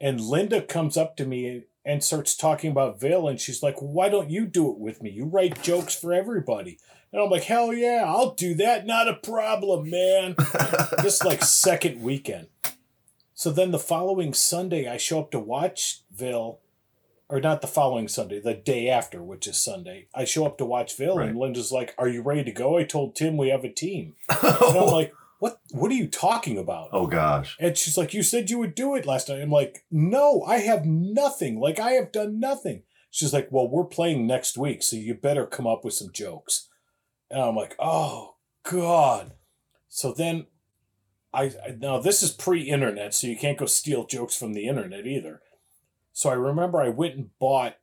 and 0.00 0.20
Linda 0.20 0.62
comes 0.62 0.96
up 0.96 1.16
to 1.16 1.26
me 1.26 1.64
and 1.84 2.04
starts 2.04 2.36
talking 2.36 2.70
about 2.70 3.00
Vale, 3.00 3.28
and 3.28 3.40
she's 3.40 3.62
like, 3.62 3.76
"Why 3.80 4.08
don't 4.08 4.30
you 4.30 4.46
do 4.46 4.70
it 4.70 4.78
with 4.78 5.02
me? 5.02 5.10
You 5.10 5.24
write 5.24 5.62
jokes 5.62 5.94
for 5.94 6.12
everybody." 6.12 6.78
And 7.12 7.22
I'm 7.22 7.30
like, 7.30 7.44
"Hell 7.44 7.72
yeah, 7.72 8.04
I'll 8.06 8.34
do 8.34 8.54
that. 8.54 8.86
Not 8.86 9.08
a 9.08 9.14
problem, 9.14 9.90
man." 9.90 10.36
this 11.02 11.22
like 11.24 11.42
second 11.42 12.02
weekend. 12.02 12.48
So 13.34 13.50
then 13.50 13.70
the 13.70 13.78
following 13.78 14.34
Sunday, 14.34 14.86
I 14.86 14.98
show 14.98 15.20
up 15.20 15.30
to 15.30 15.38
watch 15.38 16.02
Vil, 16.14 16.58
or 17.30 17.40
not 17.40 17.62
the 17.62 17.66
following 17.66 18.06
Sunday, 18.06 18.38
the 18.38 18.52
day 18.52 18.88
after, 18.88 19.22
which 19.22 19.46
is 19.46 19.58
Sunday. 19.58 20.08
I 20.14 20.24
show 20.24 20.44
up 20.44 20.58
to 20.58 20.66
watch 20.66 20.96
Vil, 20.96 21.18
and 21.18 21.38
Linda's 21.38 21.72
like, 21.72 21.94
"Are 21.96 22.08
you 22.08 22.20
ready 22.20 22.44
to 22.44 22.52
go?" 22.52 22.76
I 22.76 22.84
told 22.84 23.16
Tim 23.16 23.38
we 23.38 23.48
have 23.48 23.64
a 23.64 23.70
team, 23.70 24.16
and 24.28 24.38
I'm 24.76 24.86
like, 24.86 25.14
"What? 25.40 25.60
What 25.72 25.90
are 25.90 25.94
you 25.94 26.06
talking 26.06 26.56
about?" 26.56 26.90
oh 26.92 27.06
gosh. 27.08 27.56
And 27.58 27.76
she's 27.76 27.98
like, 27.98 28.14
"You 28.14 28.22
said 28.22 28.48
you 28.48 28.58
would 28.58 28.76
do 28.76 28.94
it 28.94 29.04
last 29.04 29.28
night." 29.28 29.42
I'm 29.42 29.50
like, 29.50 29.84
"No, 29.90 30.42
I 30.44 30.58
have 30.58 30.86
nothing. 30.86 31.58
Like 31.58 31.80
I 31.80 31.92
have 31.92 32.12
done 32.12 32.38
nothing." 32.38 32.84
She's 33.10 33.32
like, 33.32 33.48
"Well, 33.50 33.68
we're 33.68 33.84
playing 33.84 34.26
next 34.26 34.56
week, 34.56 34.84
so 34.84 34.94
you 34.94 35.14
better 35.14 35.44
come 35.44 35.66
up 35.66 35.84
with 35.84 35.94
some 35.94 36.12
jokes." 36.12 36.68
And 37.28 37.40
I'm 37.42 37.56
like, 37.56 37.74
"Oh 37.80 38.36
God!" 38.62 39.32
So 39.88 40.12
then, 40.12 40.46
I 41.34 41.44
I- 41.66 41.76
now 41.76 41.98
this 41.98 42.22
is 42.22 42.30
pre-internet, 42.30 43.14
so 43.14 43.26
you 43.26 43.36
can't 43.36 43.58
go 43.58 43.66
steal 43.66 44.06
jokes 44.06 44.36
from 44.36 44.52
the 44.52 44.68
internet 44.68 45.06
either. 45.06 45.42
So 46.12 46.30
I 46.30 46.34
remember 46.34 46.80
I 46.80 46.88
went 46.90 47.16
and 47.16 47.38
bought 47.38 47.76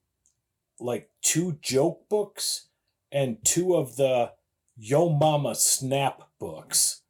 like 0.79 1.09
two 1.21 1.57
joke 1.61 2.07
books 2.07 2.67
and 3.11 3.43
two 3.43 3.75
of 3.75 3.95
the 3.95 4.33
Yo 4.77 5.09
Mama 5.09 5.55
Snap 5.55 6.29
books, 6.39 7.01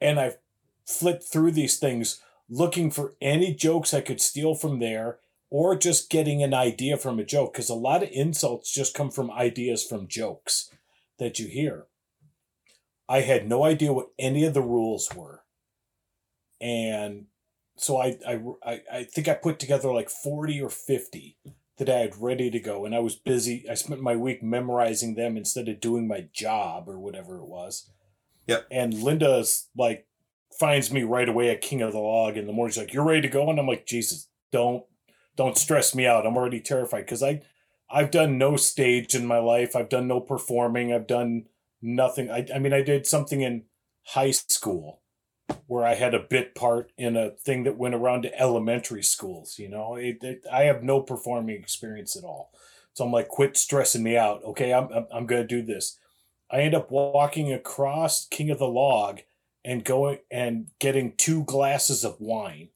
and 0.00 0.18
I 0.18 0.34
flipped 0.84 1.24
through 1.24 1.52
these 1.52 1.78
things 1.78 2.20
looking 2.48 2.90
for 2.90 3.14
any 3.20 3.52
jokes 3.54 3.92
I 3.92 4.00
could 4.00 4.20
steal 4.20 4.54
from 4.54 4.78
there 4.78 5.18
or 5.50 5.76
just 5.76 6.10
getting 6.10 6.42
an 6.42 6.54
idea 6.54 6.96
from 6.96 7.18
a 7.18 7.24
joke 7.24 7.52
because 7.52 7.68
a 7.68 7.74
lot 7.74 8.02
of 8.02 8.10
insults 8.12 8.72
just 8.72 8.94
come 8.94 9.10
from 9.10 9.30
ideas 9.30 9.84
from 9.84 10.08
jokes 10.08 10.70
that 11.18 11.38
you 11.38 11.46
hear. 11.46 11.86
I 13.08 13.20
had 13.20 13.48
no 13.48 13.64
idea 13.64 13.92
what 13.92 14.10
any 14.18 14.44
of 14.44 14.54
the 14.54 14.62
rules 14.62 15.10
were. 15.14 15.42
And 16.60 17.26
so 17.76 17.98
I, 17.98 18.18
I, 18.26 18.82
I, 18.92 19.04
think 19.04 19.28
I 19.28 19.34
put 19.34 19.58
together 19.58 19.90
like 19.92 20.10
40 20.10 20.60
or 20.60 20.68
50 20.68 21.36
that 21.78 21.88
I 21.88 21.98
had 21.98 22.20
ready 22.20 22.50
to 22.50 22.58
go. 22.58 22.84
And 22.84 22.94
I 22.94 22.98
was 22.98 23.14
busy. 23.14 23.64
I 23.70 23.74
spent 23.74 24.02
my 24.02 24.16
week 24.16 24.42
memorizing 24.42 25.14
them 25.14 25.36
instead 25.36 25.68
of 25.68 25.80
doing 25.80 26.06
my 26.06 26.28
job 26.32 26.88
or 26.88 26.98
whatever 26.98 27.38
it 27.38 27.46
was. 27.46 27.88
Yep. 28.48 28.66
And 28.70 28.94
Linda's 28.94 29.68
like, 29.76 30.06
finds 30.58 30.90
me 30.90 31.02
right 31.04 31.28
away 31.28 31.50
at 31.50 31.60
King 31.60 31.82
of 31.82 31.92
the 31.92 31.98
Log 31.98 32.36
in 32.36 32.46
the 32.46 32.52
morning. 32.52 32.72
She's 32.72 32.82
like, 32.82 32.92
You're 32.92 33.04
ready 33.04 33.22
to 33.22 33.28
go? 33.28 33.48
And 33.48 33.58
I'm 33.58 33.66
like, 33.66 33.86
Jesus, 33.86 34.28
don't, 34.50 34.84
don't 35.36 35.56
stress 35.56 35.94
me 35.94 36.06
out. 36.06 36.26
I'm 36.26 36.36
already 36.36 36.60
terrified 36.60 37.02
because 37.02 37.22
I, 37.22 37.42
I've 37.90 38.10
done 38.10 38.38
no 38.38 38.56
stage 38.56 39.14
in 39.14 39.26
my 39.26 39.38
life. 39.38 39.76
I've 39.76 39.88
done 39.88 40.08
no 40.08 40.20
performing. 40.20 40.92
I've 40.92 41.06
done 41.06 41.44
nothing. 41.80 42.30
I, 42.30 42.46
I 42.54 42.58
mean, 42.58 42.72
I 42.72 42.82
did 42.82 43.06
something 43.06 43.40
in 43.40 43.64
high 44.08 44.32
school 44.32 45.00
where 45.66 45.84
I 45.84 45.94
had 45.94 46.14
a 46.14 46.18
bit 46.18 46.54
part 46.54 46.92
in 46.98 47.16
a 47.16 47.30
thing 47.30 47.64
that 47.64 47.78
went 47.78 47.94
around 47.94 48.22
to 48.22 48.40
elementary 48.40 49.02
schools. 49.02 49.58
You 49.58 49.68
know, 49.68 49.94
it, 49.94 50.18
it, 50.22 50.44
I 50.52 50.62
have 50.64 50.82
no 50.82 51.00
performing 51.00 51.56
experience 51.56 52.16
at 52.16 52.24
all. 52.24 52.50
So 52.94 53.04
I'm 53.04 53.12
like, 53.12 53.28
quit 53.28 53.56
stressing 53.56 54.02
me 54.02 54.16
out. 54.16 54.42
Okay, 54.44 54.72
I'm, 54.72 54.88
I'm, 54.92 55.06
I'm 55.12 55.26
going 55.26 55.42
to 55.42 55.46
do 55.46 55.62
this. 55.62 55.98
I 56.50 56.60
end 56.60 56.74
up 56.74 56.90
walking 56.90 57.52
across 57.52 58.26
King 58.26 58.50
of 58.50 58.58
the 58.58 58.68
Log 58.68 59.20
and 59.64 59.84
going 59.84 60.18
and 60.30 60.68
getting 60.78 61.14
two 61.16 61.44
glasses 61.44 62.04
of 62.04 62.20
wine 62.20 62.68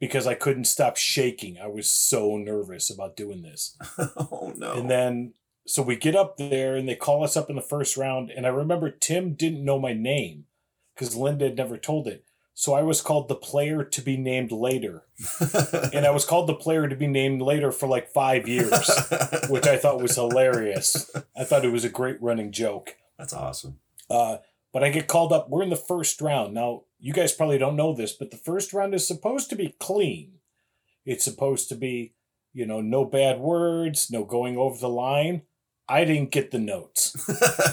because 0.00 0.26
I 0.26 0.34
couldn't 0.34 0.64
stop 0.64 0.96
shaking. 0.96 1.58
I 1.58 1.68
was 1.68 1.90
so 1.90 2.36
nervous 2.36 2.90
about 2.90 3.16
doing 3.16 3.42
this. 3.42 3.76
oh 3.98 4.52
no. 4.56 4.72
And 4.72 4.90
then 4.90 5.34
so 5.66 5.82
we 5.82 5.94
get 5.94 6.16
up 6.16 6.36
there 6.36 6.74
and 6.74 6.88
they 6.88 6.96
call 6.96 7.22
us 7.22 7.36
up 7.36 7.50
in 7.50 7.56
the 7.56 7.62
first 7.62 7.96
round. 7.96 8.30
And 8.30 8.46
I 8.46 8.50
remember 8.50 8.90
Tim 8.90 9.34
didn't 9.34 9.64
know 9.64 9.78
my 9.78 9.92
name 9.92 10.46
because 10.94 11.14
Linda 11.14 11.44
had 11.44 11.56
never 11.56 11.76
told 11.76 12.08
it. 12.08 12.24
So 12.54 12.74
I 12.74 12.82
was 12.82 13.00
called 13.00 13.28
the 13.28 13.36
player 13.36 13.84
to 13.84 14.02
be 14.02 14.16
named 14.16 14.52
later. 14.52 15.04
And 15.92 16.06
I 16.06 16.10
was 16.10 16.24
called 16.24 16.46
the 16.46 16.54
player 16.54 16.88
to 16.88 16.96
be 16.96 17.06
named 17.06 17.42
later 17.42 17.72
for 17.72 17.86
like 17.86 18.12
five 18.12 18.46
years, 18.46 18.88
which 19.48 19.66
I 19.66 19.76
thought 19.76 20.00
was 20.00 20.14
hilarious. 20.14 21.10
I 21.36 21.44
thought 21.44 21.64
it 21.64 21.72
was 21.72 21.84
a 21.84 21.88
great 21.88 22.20
running 22.20 22.52
joke. 22.52 22.96
That's 23.20 23.34
awesome. 23.34 23.78
Uh, 24.08 24.38
but 24.72 24.82
I 24.82 24.88
get 24.88 25.06
called 25.06 25.30
up. 25.30 25.50
We're 25.50 25.62
in 25.62 25.68
the 25.68 25.76
first 25.76 26.22
round. 26.22 26.54
Now, 26.54 26.84
you 26.98 27.12
guys 27.12 27.32
probably 27.34 27.58
don't 27.58 27.76
know 27.76 27.92
this, 27.92 28.12
but 28.12 28.30
the 28.30 28.38
first 28.38 28.72
round 28.72 28.94
is 28.94 29.06
supposed 29.06 29.50
to 29.50 29.56
be 29.56 29.76
clean. 29.78 30.38
It's 31.04 31.24
supposed 31.24 31.68
to 31.68 31.74
be, 31.74 32.14
you 32.54 32.64
know, 32.64 32.80
no 32.80 33.04
bad 33.04 33.38
words, 33.38 34.10
no 34.10 34.24
going 34.24 34.56
over 34.56 34.78
the 34.78 34.88
line. 34.88 35.42
I 35.86 36.04
didn't 36.04 36.30
get 36.30 36.50
the 36.50 36.58
notes, 36.58 37.14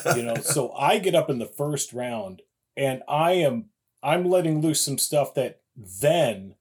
you 0.15 0.23
know, 0.23 0.35
so 0.35 0.73
I 0.73 0.97
get 0.97 1.15
up 1.15 1.29
in 1.29 1.39
the 1.39 1.45
first 1.45 1.93
round 1.93 2.41
and 2.75 3.03
I 3.07 3.33
am 3.33 3.65
I'm 4.01 4.27
letting 4.27 4.59
loose 4.59 4.81
some 4.81 4.97
stuff 4.97 5.35
that 5.35 5.61
then 5.75 6.55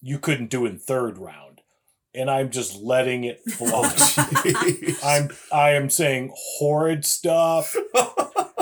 you 0.00 0.18
couldn't 0.18 0.50
do 0.50 0.64
in 0.64 0.78
third 0.78 1.18
round. 1.18 1.47
And 2.18 2.30
I'm 2.30 2.50
just 2.50 2.82
letting 2.82 3.24
it 3.24 3.42
flow. 3.50 3.70
Oh, 3.84 4.98
I'm 5.04 5.30
I 5.52 5.70
am 5.70 5.88
saying 5.88 6.32
horrid 6.34 7.04
stuff. 7.04 7.76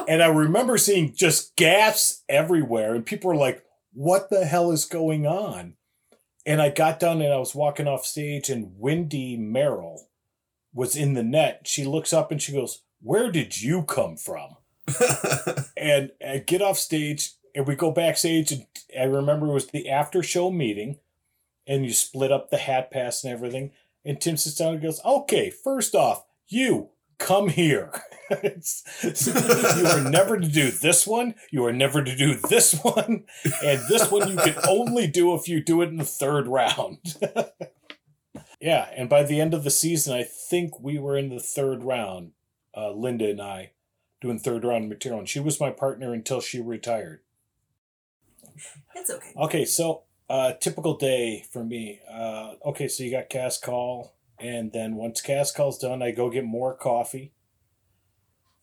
And 0.08 0.22
I 0.22 0.26
remember 0.26 0.78
seeing 0.78 1.14
just 1.14 1.56
gaps 1.56 2.22
everywhere, 2.28 2.94
and 2.94 3.04
people 3.04 3.28
were 3.28 3.36
like, 3.36 3.64
What 3.92 4.30
the 4.30 4.44
hell 4.44 4.70
is 4.70 4.84
going 4.84 5.26
on? 5.26 5.74
And 6.44 6.62
I 6.62 6.68
got 6.68 7.00
done 7.00 7.20
and 7.20 7.32
I 7.32 7.38
was 7.38 7.54
walking 7.54 7.88
off 7.88 8.04
stage, 8.04 8.50
and 8.50 8.72
Wendy 8.76 9.36
Merrill 9.36 10.08
was 10.72 10.94
in 10.94 11.14
the 11.14 11.24
net. 11.24 11.62
She 11.64 11.84
looks 11.84 12.12
up 12.12 12.30
and 12.30 12.40
she 12.40 12.52
goes, 12.52 12.82
Where 13.00 13.32
did 13.32 13.60
you 13.60 13.82
come 13.82 14.16
from? 14.16 14.56
And 15.78 16.10
I 16.26 16.38
get 16.38 16.62
off 16.62 16.78
stage 16.78 17.32
and 17.54 17.66
we 17.66 17.74
go 17.74 17.90
backstage, 17.90 18.52
and 18.52 18.66
I 18.98 19.04
remember 19.04 19.46
it 19.46 19.52
was 19.54 19.68
the 19.68 19.88
after 19.88 20.22
show 20.22 20.50
meeting, 20.50 20.98
and 21.66 21.84
you 21.84 21.92
split 21.92 22.32
up 22.32 22.50
the 22.50 22.58
hat 22.58 22.90
pass 22.90 23.24
and 23.24 23.32
everything. 23.32 23.72
And 24.04 24.20
Tim 24.20 24.36
sits 24.36 24.56
down 24.56 24.74
and 24.74 24.82
goes, 24.82 25.00
Okay, 25.04 25.50
first 25.50 25.94
off, 25.94 26.24
you 26.48 26.90
come 27.18 27.48
here. 27.48 27.92
You 28.28 29.86
are 29.86 30.00
never 30.00 30.36
to 30.36 30.48
do 30.48 30.72
this 30.72 31.06
one. 31.06 31.36
You 31.52 31.64
are 31.64 31.72
never 31.72 32.02
to 32.02 32.16
do 32.16 32.34
this 32.34 32.72
one. 32.82 33.22
And 33.62 33.80
this 33.88 34.10
one 34.10 34.28
you 34.28 34.36
can 34.36 34.56
only 34.68 35.06
do 35.06 35.32
if 35.36 35.46
you 35.46 35.62
do 35.62 35.80
it 35.80 35.90
in 35.90 35.96
the 35.96 36.04
third 36.04 36.48
round. 36.48 36.98
yeah. 38.60 38.88
And 38.96 39.08
by 39.08 39.22
the 39.22 39.40
end 39.40 39.54
of 39.54 39.62
the 39.62 39.70
season, 39.70 40.12
I 40.12 40.24
think 40.24 40.80
we 40.80 40.98
were 40.98 41.16
in 41.16 41.28
the 41.28 41.38
third 41.38 41.84
round, 41.84 42.32
uh, 42.76 42.90
Linda 42.90 43.30
and 43.30 43.40
I 43.40 43.70
doing 44.20 44.40
third 44.40 44.64
round 44.64 44.88
material. 44.88 45.20
And 45.20 45.28
she 45.28 45.38
was 45.38 45.60
my 45.60 45.70
partner 45.70 46.12
until 46.12 46.40
she 46.40 46.60
retired. 46.60 47.20
It's 48.96 49.10
okay. 49.10 49.32
Okay, 49.36 49.64
so 49.64 50.02
uh 50.28 50.52
typical 50.60 50.96
day 50.96 51.44
for 51.50 51.64
me. 51.64 52.00
Uh 52.10 52.54
okay, 52.66 52.88
so 52.88 53.04
you 53.04 53.10
got 53.10 53.28
cast 53.28 53.62
call, 53.62 54.14
and 54.38 54.72
then 54.72 54.96
once 54.96 55.20
cast 55.20 55.56
call's 55.56 55.78
done, 55.78 56.02
I 56.02 56.10
go 56.10 56.30
get 56.30 56.44
more 56.44 56.74
coffee. 56.74 57.32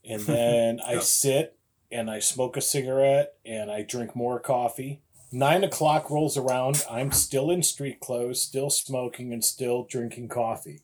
And 0.06 0.22
then 0.26 0.80
I 0.86 1.00
sit 1.00 1.58
and 1.92 2.10
I 2.10 2.20
smoke 2.20 2.58
a 2.58 2.62
cigarette 2.62 3.36
and 3.46 3.72
I 3.72 3.84
drink 3.84 4.16
more 4.16 4.40
coffee. 4.40 5.02
Nine 5.32 5.64
o'clock 5.64 6.12
rolls 6.12 6.38
around. 6.38 6.86
I'm 6.90 7.12
still 7.12 7.50
in 7.50 7.64
street 7.64 8.00
clothes, 8.00 8.40
still 8.40 8.70
smoking, 8.70 9.34
and 9.34 9.44
still 9.44 9.84
drinking 9.84 10.28
coffee. 10.28 10.82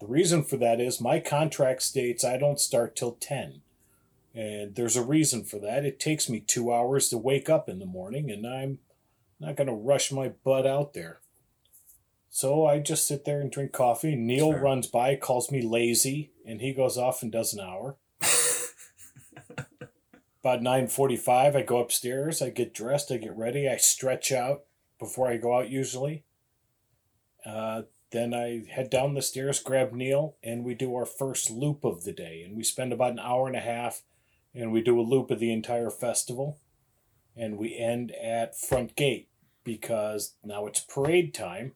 The 0.00 0.06
reason 0.06 0.44
for 0.44 0.58
that 0.58 0.80
is 0.80 1.00
my 1.00 1.18
contract 1.18 1.82
states 1.82 2.22
I 2.22 2.36
don't 2.36 2.60
start 2.60 2.94
till 2.94 3.12
10. 3.12 3.62
And 4.34 4.74
there's 4.74 4.96
a 4.96 5.02
reason 5.02 5.44
for 5.44 5.58
that. 5.60 5.86
It 5.86 5.98
takes 5.98 6.28
me 6.28 6.40
two 6.40 6.70
hours 6.70 7.08
to 7.08 7.16
wake 7.16 7.48
up 7.48 7.70
in 7.70 7.78
the 7.78 7.86
morning, 7.86 8.30
and 8.30 8.46
I'm 8.46 8.80
not 9.38 9.56
going 9.56 9.68
to 9.68 9.72
rush 9.74 10.10
my 10.12 10.28
butt 10.28 10.66
out 10.66 10.94
there. 10.94 11.20
So 12.30 12.66
I 12.66 12.80
just 12.80 13.06
sit 13.06 13.24
there 13.24 13.40
and 13.40 13.50
drink 13.50 13.72
coffee. 13.72 14.14
Neil 14.14 14.52
Sure. 14.52 14.60
runs 14.60 14.86
by, 14.86 15.16
calls 15.16 15.50
me 15.50 15.62
lazy, 15.62 16.32
and 16.44 16.60
he 16.60 16.72
goes 16.72 16.98
off 16.98 17.22
and 17.22 17.32
does 17.32 17.54
an 17.54 17.60
hour. 17.60 17.96
About 20.42 20.60
9:45 20.60 21.56
I 21.56 21.62
go 21.62 21.78
upstairs, 21.78 22.40
I 22.40 22.50
get 22.50 22.74
dressed, 22.74 23.10
I 23.10 23.16
get 23.16 23.36
ready, 23.36 23.68
I 23.68 23.78
stretch 23.78 24.30
out 24.30 24.64
before 24.98 25.28
I 25.28 25.38
go 25.38 25.58
out 25.58 25.70
usually. 25.70 26.24
Uh, 27.44 27.82
then 28.10 28.32
I 28.32 28.64
head 28.70 28.90
down 28.90 29.14
the 29.14 29.22
stairs, 29.22 29.60
grab 29.60 29.92
Neil, 29.92 30.36
and 30.42 30.64
we 30.64 30.74
do 30.74 30.94
our 30.94 31.06
first 31.06 31.50
loop 31.50 31.84
of 31.84 32.04
the 32.04 32.12
day. 32.12 32.42
And 32.42 32.56
we 32.56 32.62
spend 32.62 32.92
about 32.92 33.12
an 33.12 33.18
hour 33.18 33.46
and 33.46 33.56
a 33.56 33.60
half, 33.60 34.02
and 34.54 34.72
we 34.72 34.82
do 34.82 35.00
a 35.00 35.02
loop 35.02 35.30
of 35.30 35.40
the 35.40 35.52
entire 35.52 35.90
festival. 35.90 36.60
And 37.36 37.58
we 37.58 37.76
end 37.76 38.12
at 38.12 38.58
front 38.58 38.96
gate 38.96 39.28
because 39.62 40.34
now 40.44 40.66
it's 40.66 40.80
parade 40.80 41.34
time, 41.34 41.72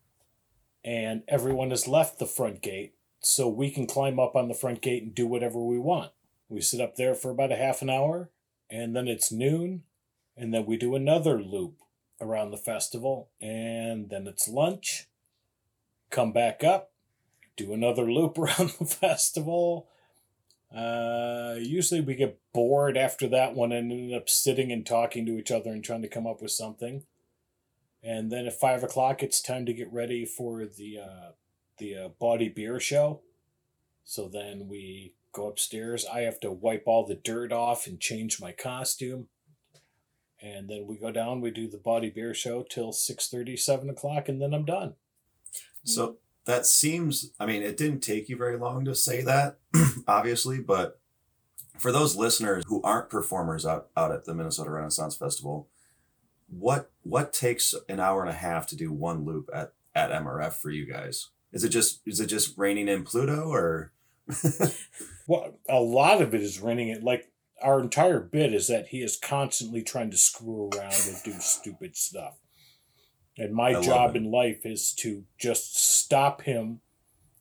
and 0.85 1.23
everyone 1.29 1.70
has 1.70 1.88
left 1.88 2.18
the 2.18 2.27
front 2.27 2.62
gate, 2.62 2.94
so 3.20 3.49
we 3.49 3.70
can 3.70 3.87
climb 3.87 4.18
up 4.18 4.35
on 4.35 4.49
the 4.49 4.55
front 4.55 4.81
gate 4.81 5.03
and 5.03 5.14
do 5.14 5.27
whatever 5.27 5.61
we 5.61 5.79
want. 5.79 6.12
We 6.49 6.61
sit 6.61 6.81
up 6.81 6.96
there 6.96 7.14
for 7.14 7.31
about 7.31 7.53
a 7.53 7.57
half 7.57 7.83
an 7.83 7.90
hour, 7.90 8.31
and 8.70 8.96
then 8.96 9.09
it's 9.09 9.31
noon, 9.31 9.83
and 10.37 10.55
then 10.55 10.64
we 10.64 10.77
do 10.77 10.94
another 10.94 11.42
loop 11.42 11.83
around 12.20 12.53
the 12.53 12.57
festival, 12.57 13.29
and 13.40 14.09
then 14.09 14.27
it's 14.27 14.49
lunch 14.49 15.09
come 16.11 16.33
back 16.33 16.62
up, 16.62 16.90
do 17.57 17.73
another 17.73 18.11
loop 18.11 18.37
around 18.38 18.75
the 18.79 18.85
festival. 18.85 19.88
Uh, 20.74 21.56
usually 21.59 22.00
we 22.00 22.14
get 22.14 22.38
bored 22.52 22.96
after 22.96 23.26
that 23.28 23.54
one 23.54 23.72
and 23.72 23.90
end 23.90 24.14
up 24.14 24.28
sitting 24.28 24.70
and 24.70 24.87
talking 24.87 25.26
to 25.26 25.37
each 25.37 25.50
other 25.50 25.70
and 25.70 25.83
trying 25.83 26.02
to 26.02 26.09
come 26.09 26.26
up 26.26 26.40
with 26.40 26.52
something. 26.52 27.02
And 28.02 28.30
then 28.30 28.46
at 28.46 28.59
five 28.59 28.83
o'clock, 28.83 29.22
it's 29.22 29.42
time 29.42 29.66
to 29.66 29.74
get 29.74 29.92
ready 29.92 30.24
for 30.24 30.64
the 30.64 30.98
uh, 30.98 31.30
the 31.78 31.96
uh, 31.96 32.09
body 32.09 32.48
beer 32.48 32.78
show. 32.78 33.20
So 34.04 34.28
then 34.28 34.68
we 34.68 35.14
go 35.33 35.48
upstairs. 35.48 36.06
I 36.06 36.20
have 36.20 36.40
to 36.40 36.50
wipe 36.50 36.85
all 36.87 37.04
the 37.04 37.14
dirt 37.14 37.52
off 37.52 37.87
and 37.87 38.00
change 38.00 38.40
my 38.40 38.52
costume. 38.52 39.26
And 40.40 40.70
then 40.70 40.87
we 40.87 40.96
go 40.96 41.11
down. 41.11 41.40
We 41.40 41.50
do 41.50 41.68
the 41.68 41.78
body 41.78 42.11
beer 42.11 42.33
show 42.33 42.62
till 42.62 42.92
six 42.92 43.28
thirty, 43.28 43.56
seven 43.56 43.90
o'clock, 43.90 44.28
and 44.28 44.40
then 44.40 44.54
I'm 44.54 44.64
done. 44.64 44.94
So 45.85 46.16
that 46.46 46.66
seems, 46.66 47.31
I 47.38 47.46
mean, 47.46 47.62
it 47.62 47.76
didn't 47.76 48.00
take 48.00 48.29
you 48.29 48.37
very 48.37 48.57
long 48.57 48.85
to 48.85 48.94
say 48.94 49.22
that, 49.22 49.59
obviously, 50.09 50.61
but 50.61 51.00
for 51.79 51.92
those 51.92 52.16
listeners 52.16 52.64
who 52.66 52.83
aren't 52.83 53.11
performers 53.11 53.64
out, 53.64 53.88
out 53.96 54.12
at 54.12 54.24
the 54.24 54.35
Minnesota 54.35 54.70
Renaissance 54.70 55.16
Festival, 55.16 55.68
what 56.48 56.90
what 57.03 57.33
takes 57.33 57.74
an 57.88 58.00
hour 58.00 58.22
and 58.22 58.31
a 58.31 58.35
half 58.35 58.66
to 58.66 58.76
do 58.76 58.92
one 58.92 59.24
loop 59.24 59.48
at, 59.55 59.72
at 59.94 60.11
MRF 60.11 60.55
for 60.55 60.70
you 60.70 60.85
guys? 60.85 61.29
Is 61.53 61.64
it 61.64 61.68
just 61.68 62.00
is 62.07 62.20
it 62.20 62.26
just 62.26 62.59
reining 62.59 62.88
in 62.88 63.05
Pluto 63.05 63.48
or 63.48 63.92
Well, 65.26 65.59
a 65.68 65.81
lot 65.81 66.20
of 66.20 66.35
it 66.35 66.42
is 66.42 66.61
running 66.61 66.88
it 66.88 67.05
like 67.05 67.31
our 67.62 67.81
entire 67.81 68.20
bit 68.20 68.53
is 68.53 68.66
that 68.66 68.88
he 68.88 69.00
is 69.00 69.16
constantly 69.16 69.83
trying 69.83 70.11
to 70.11 70.16
screw 70.16 70.70
around 70.74 70.94
and 71.07 71.16
do 71.24 71.35
stupid 71.38 71.96
stuff. 71.96 72.37
And 73.38 73.55
my 73.55 73.71
I 73.71 73.81
job 73.81 74.16
in 74.16 74.31
life 74.31 74.66
is 74.66 74.93
to 74.95 75.25
just 75.38 75.77
stop 75.77 76.43
him 76.43 76.81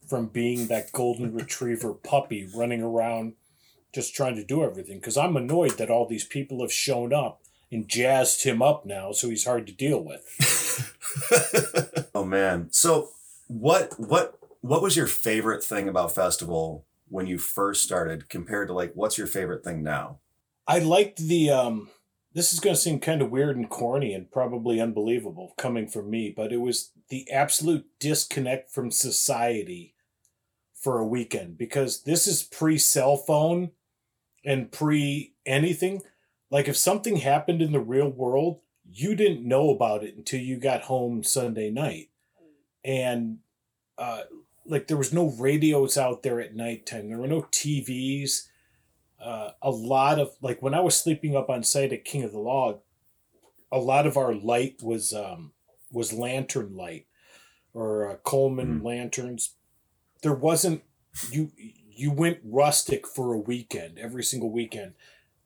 from 0.07 0.27
being 0.27 0.67
that 0.67 0.91
golden 0.91 1.33
retriever 1.35 1.93
puppy 1.93 2.49
running 2.55 2.81
around 2.81 3.33
just 3.93 4.15
trying 4.15 4.35
to 4.35 4.43
do 4.43 4.63
everything 4.63 4.99
because 4.99 5.17
I'm 5.17 5.35
annoyed 5.35 5.77
that 5.77 5.89
all 5.89 6.07
these 6.07 6.25
people 6.25 6.61
have 6.61 6.71
shown 6.71 7.13
up 7.13 7.41
and 7.71 7.87
jazzed 7.87 8.43
him 8.43 8.61
up 8.61 8.85
now, 8.85 9.11
so 9.11 9.29
he's 9.29 9.45
hard 9.45 9.67
to 9.67 9.73
deal 9.73 10.03
with. 10.03 10.23
oh 12.15 12.23
man. 12.23 12.67
So 12.71 13.09
what 13.47 13.93
what 13.97 14.37
what 14.61 14.81
was 14.81 14.95
your 14.95 15.07
favorite 15.07 15.63
thing 15.63 15.87
about 15.87 16.13
festival 16.13 16.85
when 17.07 17.27
you 17.27 17.37
first 17.37 17.83
started 17.83 18.29
compared 18.29 18.67
to 18.67 18.73
like 18.73 18.93
what's 18.93 19.17
your 19.17 19.27
favorite 19.27 19.63
thing 19.63 19.83
now? 19.83 20.19
I 20.67 20.79
liked 20.79 21.17
the 21.17 21.49
um 21.49 21.89
this 22.33 22.53
is 22.53 22.59
going 22.59 22.75
to 22.75 22.81
seem 22.81 22.99
kind 22.99 23.21
of 23.21 23.31
weird 23.31 23.57
and 23.57 23.69
corny 23.69 24.13
and 24.13 24.31
probably 24.31 24.79
unbelievable 24.79 25.53
coming 25.57 25.87
from 25.87 26.09
me, 26.09 26.33
but 26.35 26.53
it 26.53 26.57
was 26.57 26.91
the 27.09 27.29
absolute 27.31 27.85
disconnect 27.99 28.71
from 28.71 28.91
society 28.91 29.95
for 30.73 30.99
a 30.99 31.07
weekend 31.07 31.57
because 31.57 32.03
this 32.03 32.27
is 32.27 32.43
pre 32.43 32.77
cell 32.77 33.17
phone 33.17 33.71
and 34.45 34.71
pre 34.71 35.33
anything. 35.45 36.01
Like 36.51 36.67
if 36.67 36.77
something 36.77 37.17
happened 37.17 37.61
in 37.61 37.71
the 37.71 37.79
real 37.79 38.09
world, 38.09 38.61
you 38.85 39.15
didn't 39.15 39.47
know 39.47 39.69
about 39.69 40.03
it 40.03 40.15
until 40.15 40.39
you 40.39 40.57
got 40.57 40.83
home 40.83 41.23
Sunday 41.23 41.69
night. 41.69 42.09
And 42.83 43.39
uh 43.97 44.21
like 44.65 44.87
there 44.87 44.97
was 44.97 45.11
no 45.11 45.31
radios 45.31 45.97
out 45.97 46.21
there 46.21 46.39
at 46.39 46.55
nighttime. 46.55 47.09
There 47.09 47.17
were 47.17 47.27
no 47.27 47.41
TVs 47.41 48.48
uh, 49.21 49.51
a 49.61 49.69
lot 49.71 50.19
of 50.19 50.35
like 50.41 50.61
when 50.61 50.73
I 50.73 50.79
was 50.81 50.95
sleeping 50.95 51.35
up 51.35 51.49
on 51.49 51.63
site 51.63 51.93
at 51.93 52.05
King 52.05 52.23
of 52.23 52.31
the 52.31 52.39
Log, 52.39 52.79
a 53.71 53.79
lot 53.79 54.07
of 54.07 54.17
our 54.17 54.33
light 54.33 54.81
was 54.81 55.13
um, 55.13 55.51
was 55.91 56.13
lantern 56.13 56.75
light 56.75 57.05
or 57.73 58.09
uh, 58.09 58.15
Coleman 58.17 58.79
Mhm. 58.79 58.85
lanterns. 58.85 59.55
There 60.21 60.33
wasn't 60.33 60.83
you 61.31 61.51
you 61.55 62.11
went 62.11 62.39
rustic 62.43 63.05
for 63.05 63.33
a 63.33 63.39
weekend 63.39 63.99
every 63.99 64.23
single 64.23 64.51
weekend. 64.51 64.93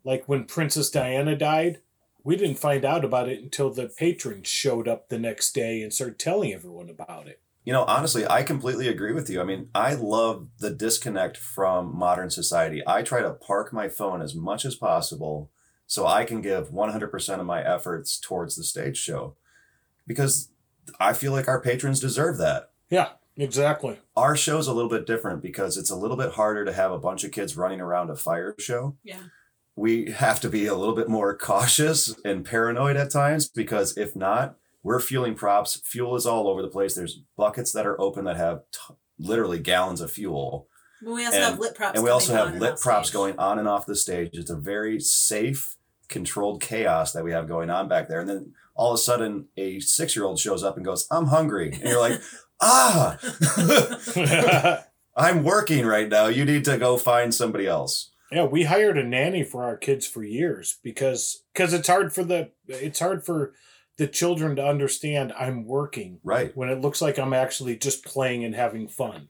Like 0.04 0.28
when 0.30 0.46
Princess 0.46 0.90
Diana 0.92 1.36
died, 1.36 1.80
we 2.24 2.36
didn't 2.36 2.60
find 2.60 2.86
out 2.86 3.04
about 3.04 3.28
it 3.30 3.42
until 3.42 3.72
the 3.72 3.88
patrons 3.88 4.48
showed 4.48 4.88
up 4.88 5.10
the 5.10 5.18
next 5.18 5.54
day 5.54 5.82
and 5.82 5.94
started 5.94 6.20
telling 6.20 6.54
everyone 6.54 6.90
about 6.90 7.28
it. 7.28 7.42
You 7.66 7.72
know, 7.72 7.86
honestly, 7.86 8.28
I 8.28 8.44
completely 8.44 8.88
agree 8.88 9.14
with 9.14 9.30
you. 9.30 9.40
I 9.40 9.46
mean, 9.46 9.70
I 9.74 9.94
love 9.94 10.48
the 10.60 10.70
disconnect 10.70 11.38
from 11.38 11.98
modern 11.98 12.30
society. 12.30 12.84
I 12.86 13.04
try 13.04 13.22
to 13.22 13.34
park 13.34 13.72
my 13.72 13.88
phone 13.88 14.22
as 14.22 14.36
much 14.36 14.66
as 14.66 14.76
possible 14.76 15.50
so 15.88 16.06
I 16.06 16.26
can 16.26 16.42
give 16.42 16.72
100% 16.72 17.40
of 17.40 17.46
my 17.46 17.64
efforts 17.64 18.20
towards 18.20 18.56
the 18.56 18.64
stage 18.64 18.98
show 18.98 19.36
because 20.06 20.50
I 21.00 21.14
feel 21.14 21.32
like 21.32 21.48
our 21.48 21.62
patrons 21.62 22.00
deserve 22.00 22.38
that. 22.40 22.72
Yeah, 22.90 23.10
exactly. 23.38 24.00
Our 24.16 24.36
show's 24.36 24.68
a 24.68 24.74
little 24.74 24.90
bit 24.90 25.06
different 25.06 25.42
because 25.42 25.78
it's 25.78 25.90
a 25.90 25.96
little 25.96 26.18
bit 26.18 26.34
harder 26.34 26.66
to 26.66 26.74
have 26.74 26.92
a 26.92 27.00
bunch 27.00 27.24
of 27.24 27.32
kids 27.32 27.56
running 27.56 27.80
around 27.80 28.10
a 28.10 28.16
fire 28.16 28.56
show. 28.60 28.98
Yeah. 29.04 29.24
We 29.76 30.12
have 30.12 30.40
to 30.42 30.50
be 30.50 30.68
a 30.68 30.76
little 30.76 30.96
bit 30.96 31.10
more 31.10 31.38
cautious 31.38 32.14
and 32.26 32.46
paranoid 32.46 32.98
at 32.98 33.12
times 33.12 33.48
because 33.48 33.98
if 33.98 34.16
not, 34.16 34.58
we're 34.84 35.00
fueling 35.00 35.34
props. 35.36 35.82
Fuel 35.86 36.16
is 36.16 36.26
all 36.26 36.48
over 36.48 36.62
the 36.62 36.68
place. 36.68 36.94
There's 36.96 37.22
buckets 37.38 37.72
that 37.72 37.86
are 37.88 38.00
open 38.00 38.26
that 38.26 38.38
have 38.38 38.64
t- 38.72 38.94
literally 39.18 39.60
gallons 39.60 40.02
of 40.02 40.12
fuel. 40.12 40.68
But 41.02 41.12
we 41.14 41.26
also 41.26 41.38
And- 41.38 41.46
have 41.46 41.60
lit 41.60 41.76
props. 41.76 41.96
and 41.96 42.04
we 42.04 42.10
also 42.10 42.34
have 42.34 42.56
lit 42.58 42.80
props 42.80 43.08
stage. 43.10 43.14
going 43.14 43.40
on 43.40 43.60
and 43.60 43.68
off 43.68 43.86
the 43.86 43.96
stage. 43.96 44.32
It's 44.34 44.50
a 44.52 44.56
very 44.56 45.00
safe, 45.00 45.76
controlled 46.10 46.62
chaos 46.62 47.12
that 47.14 47.24
we 47.24 47.32
have 47.32 47.48
going 47.48 47.70
on 47.70 47.88
back 47.88 48.08
there. 48.08 48.20
And 48.20 48.30
then 48.30 48.54
all 48.76 48.92
of 48.92 48.96
a 48.96 49.02
sudden, 49.02 49.48
a 49.58 49.80
six 49.80 50.16
year 50.16 50.26
old 50.26 50.40
shows 50.40 50.64
up 50.64 50.76
and 50.78 50.86
goes, 50.86 51.08
I'm 51.12 51.28
hungry. 51.28 51.72
And 51.74 51.84
you're 51.90 52.00
like, 52.00 52.20
ah, 52.62 53.18
I'm 55.16 55.44
working 55.44 55.86
right 55.86 56.10
now. 56.10 56.28
You 56.28 56.46
need 56.46 56.66
to 56.66 56.78
go 56.78 56.98
find 56.98 57.34
somebody 57.34 57.68
else. 57.68 58.12
Yeah, 58.32 58.46
we 58.46 58.64
hired 58.64 58.98
a 58.98 59.04
nanny 59.04 59.44
for 59.44 59.64
our 59.64 59.78
kids 59.78 60.08
for 60.08 60.24
years 60.24 60.80
because 60.84 61.44
because 61.54 61.72
it's 61.74 61.88
hard 61.88 62.14
for 62.14 62.24
the 62.24 62.50
it's 62.68 63.00
hard 63.00 63.24
for 63.24 63.54
the 63.98 64.08
children 64.08 64.56
to 64.56 64.66
understand 64.66 65.34
I'm 65.38 65.66
working 65.66 66.20
Right. 66.24 66.56
when 66.58 66.70
it 66.70 66.82
looks 66.82 67.02
like 67.02 67.18
I'm 67.20 67.34
actually 67.34 67.76
just 67.78 68.04
playing 68.04 68.44
and 68.44 68.56
having 68.56 68.88
fun. 68.88 69.28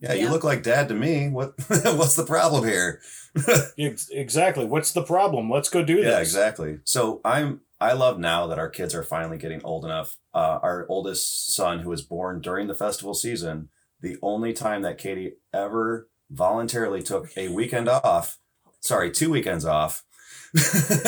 Yeah, 0.00 0.14
you 0.14 0.30
look 0.30 0.42
like 0.42 0.64
dad 0.64 0.88
to 0.88 0.94
me. 0.94 1.28
What 1.28 1.54
what's 1.68 2.16
the 2.16 2.24
problem 2.26 2.64
here? 2.64 3.00
Exactly. 3.78 4.64
What's 4.66 4.92
the 4.92 5.02
problem? 5.02 5.48
Let's 5.50 5.70
go 5.70 5.82
do 5.84 5.96
this. 5.96 6.06
Yeah, 6.06 6.18
exactly. 6.20 6.80
So 6.84 7.20
I'm 7.24 7.60
I 7.80 7.92
love 7.94 8.18
now 8.18 8.46
that 8.48 8.58
our 8.58 8.68
kids 8.68 8.94
are 8.94 9.02
finally 9.02 9.38
getting 9.38 9.60
old 9.64 9.84
enough. 9.84 10.16
Uh, 10.34 10.58
our 10.62 10.86
oldest 10.88 11.54
son, 11.54 11.80
who 11.80 11.88
was 11.90 12.02
born 12.02 12.40
during 12.40 12.66
the 12.66 12.74
festival 12.74 13.14
season, 13.14 13.68
the 14.00 14.16
only 14.22 14.52
time 14.52 14.82
that 14.82 14.98
Katie 14.98 15.34
ever 15.52 16.08
voluntarily 16.30 17.02
took 17.02 17.30
a 17.36 17.48
weekend 17.48 17.88
off, 17.88 18.38
sorry, 18.80 19.10
two 19.10 19.30
weekends 19.30 19.64
off, 19.64 20.04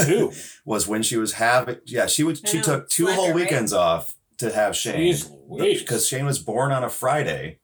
Two. 0.06 0.32
was 0.64 0.86
when 0.88 1.02
she 1.02 1.16
was 1.16 1.34
having. 1.34 1.76
Yeah, 1.84 2.06
she 2.06 2.22
would. 2.22 2.40
I 2.44 2.48
She 2.48 2.56
know, 2.58 2.62
took 2.62 2.88
two 2.88 3.06
whole 3.06 3.26
right? 3.28 3.34
weekends 3.34 3.72
off 3.72 4.14
to 4.38 4.50
have 4.52 4.74
Shane 4.76 5.14
because 5.58 6.06
Shane 6.08 6.24
was 6.26 6.38
born 6.38 6.72
on 6.72 6.82
a 6.84 6.88
Friday. 6.88 7.58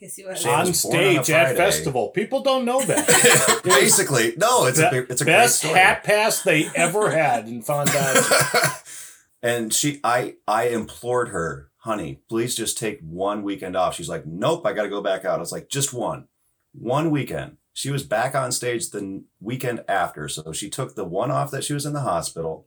Yes, 0.00 0.18
you 0.18 0.26
are. 0.26 0.30
On 0.30 0.66
was 0.66 0.82
born 0.82 0.96
on 0.96 1.24
stage 1.24 1.30
at 1.30 1.56
festival. 1.56 2.08
People 2.10 2.40
don't 2.42 2.64
know 2.64 2.82
that. 2.82 3.60
Basically, 3.64 4.34
no, 4.36 4.66
it's 4.66 4.78
a 4.78 4.90
Be- 4.90 5.00
big- 5.00 5.10
it's 5.10 5.20
a 5.20 5.24
great 5.24 5.32
Best 5.34 5.58
story. 5.60 5.78
hat 5.78 6.02
pass 6.02 6.42
they 6.42 6.68
ever 6.74 7.10
had 7.10 7.46
in 7.46 7.62
Fondazzi. 7.62 9.22
and 9.42 9.72
she 9.72 10.00
I 10.02 10.34
I 10.48 10.68
implored 10.68 11.28
her, 11.28 11.70
honey, 11.78 12.20
please 12.28 12.54
just 12.56 12.78
take 12.78 13.00
one 13.00 13.42
weekend 13.42 13.76
off. 13.76 13.94
She's 13.94 14.08
like, 14.08 14.26
nope, 14.26 14.66
I 14.66 14.72
gotta 14.72 14.88
go 14.88 15.02
back 15.02 15.24
out. 15.24 15.36
I 15.36 15.40
was 15.40 15.52
like, 15.52 15.68
just 15.68 15.92
one. 15.92 16.26
One 16.74 17.10
weekend. 17.10 17.58
She 17.72 17.90
was 17.90 18.02
back 18.02 18.34
on 18.34 18.52
stage 18.52 18.90
the 18.90 19.24
weekend 19.40 19.84
after. 19.88 20.28
So 20.28 20.52
she 20.52 20.68
took 20.68 20.94
the 20.94 21.04
one 21.04 21.30
off 21.30 21.50
that 21.50 21.64
she 21.64 21.72
was 21.72 21.86
in 21.86 21.94
the 21.94 22.00
hospital, 22.00 22.66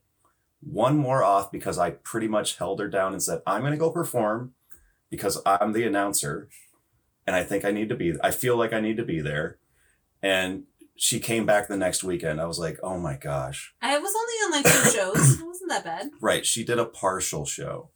one 0.61 0.97
more 0.97 1.23
off 1.23 1.51
because 1.51 1.77
I 1.77 1.91
pretty 1.91 2.27
much 2.27 2.57
held 2.57 2.79
her 2.79 2.87
down 2.87 3.13
and 3.13 3.21
said, 3.21 3.41
I'm 3.45 3.61
gonna 3.61 3.77
go 3.77 3.91
perform 3.91 4.53
because 5.09 5.41
I'm 5.45 5.73
the 5.73 5.85
announcer. 5.85 6.49
And 7.27 7.35
I 7.35 7.43
think 7.43 7.65
I 7.65 7.71
need 7.71 7.89
to 7.89 7.95
be 7.95 8.15
I 8.23 8.31
feel 8.31 8.57
like 8.57 8.73
I 8.73 8.79
need 8.79 8.97
to 8.97 9.05
be 9.05 9.21
there. 9.21 9.57
And 10.21 10.63
she 10.95 11.19
came 11.19 11.45
back 11.45 11.67
the 11.67 11.77
next 11.77 12.03
weekend. 12.03 12.39
I 12.39 12.45
was 12.45 12.57
like, 12.57 12.79
oh 12.81 12.97
my 12.97 13.15
gosh. 13.15 13.75
I 13.81 13.97
was 13.97 14.13
only 14.15 14.33
on 14.33 14.51
like 14.51 14.73
two 14.73 14.91
shows. 14.91 15.39
It 15.39 15.45
wasn't 15.45 15.69
that 15.69 15.83
bad. 15.83 16.09
Right. 16.21 16.45
She 16.45 16.63
did 16.63 16.79
a 16.79 16.85
partial 16.85 17.45
show. 17.45 17.89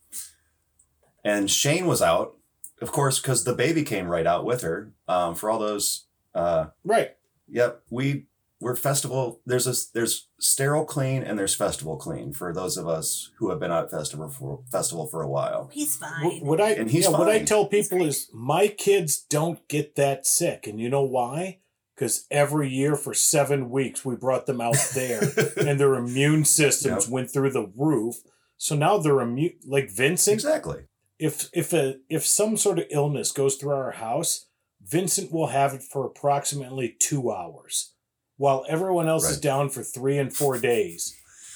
And 1.23 1.49
Shane 1.49 1.85
was 1.85 2.01
out, 2.01 2.37
of 2.81 2.91
course, 2.91 3.19
because 3.19 3.43
the 3.43 3.53
baby 3.53 3.83
came 3.83 4.07
right 4.07 4.27
out 4.27 4.45
with 4.45 4.61
her. 4.61 4.91
Um, 5.07 5.35
for 5.35 5.49
all 5.49 5.59
those 5.59 6.05
uh 6.35 6.67
right. 6.83 7.11
yep, 7.47 7.81
we 7.89 8.25
we're 8.61 8.75
festival 8.75 9.39
there's 9.45 9.67
a 9.67 9.73
there's 9.93 10.27
sterile 10.39 10.83
clean 10.85 11.23
and 11.23 11.39
there's 11.39 11.55
festival 11.55 11.95
clean 11.95 12.33
for 12.33 12.53
those 12.53 12.75
of 12.75 12.87
us 12.89 13.31
who 13.37 13.49
have 13.49 13.59
been 13.59 13.71
out 13.71 13.85
at 13.85 13.91
festival 13.91 14.27
for 14.29 14.61
festival 14.71 15.07
for 15.07 15.21
a 15.21 15.29
while. 15.29 15.69
He's 15.71 15.95
Wh- 15.97 15.99
fine. 16.01 16.45
What 16.45 16.59
I 16.59 16.71
And 16.71 16.91
he's 16.91 17.05
yeah, 17.05 17.11
what 17.11 17.29
I 17.29 17.43
tell 17.43 17.65
people 17.67 18.03
is 18.05 18.29
my 18.33 18.67
kids 18.67 19.17
don't 19.17 19.65
get 19.69 19.95
that 19.95 20.25
sick, 20.25 20.67
and 20.67 20.79
you 20.79 20.89
know 20.89 21.03
why? 21.03 21.59
Because 21.95 22.25
every 22.31 22.69
year 22.69 22.95
for 22.95 23.13
seven 23.13 23.69
weeks 23.69 24.03
we 24.05 24.15
brought 24.15 24.45
them 24.45 24.59
out 24.61 24.77
there, 24.93 25.21
and 25.57 25.79
their 25.79 25.95
immune 25.95 26.43
systems 26.45 27.05
Yep. 27.05 27.11
went 27.11 27.31
through 27.31 27.51
the 27.51 27.71
roof. 27.75 28.15
So 28.57 28.75
now 28.75 28.97
they're 28.97 29.21
immune. 29.21 29.53
Like 29.65 29.89
Vincent, 29.89 30.33
exactly. 30.35 30.83
if 31.17 31.49
if 31.53 31.71
a 31.73 31.95
if 32.09 32.25
some 32.25 32.57
sort 32.57 32.79
of 32.79 32.85
illness 32.89 33.31
goes 33.31 33.55
through 33.55 33.71
our 33.73 33.91
house, 33.91 34.47
Vincent 34.85 35.31
will 35.31 35.47
have 35.47 35.73
it 35.73 35.83
for 35.83 36.05
approximately 36.05 36.95
two 36.99 37.31
hours, 37.31 37.93
while 38.37 38.65
everyone 38.67 39.07
else 39.07 39.29
is 39.29 39.39
down 39.39 39.69
for 39.69 39.83
three 39.83 40.17
and 40.17 40.33
four 40.33 40.57
days. 40.71 41.15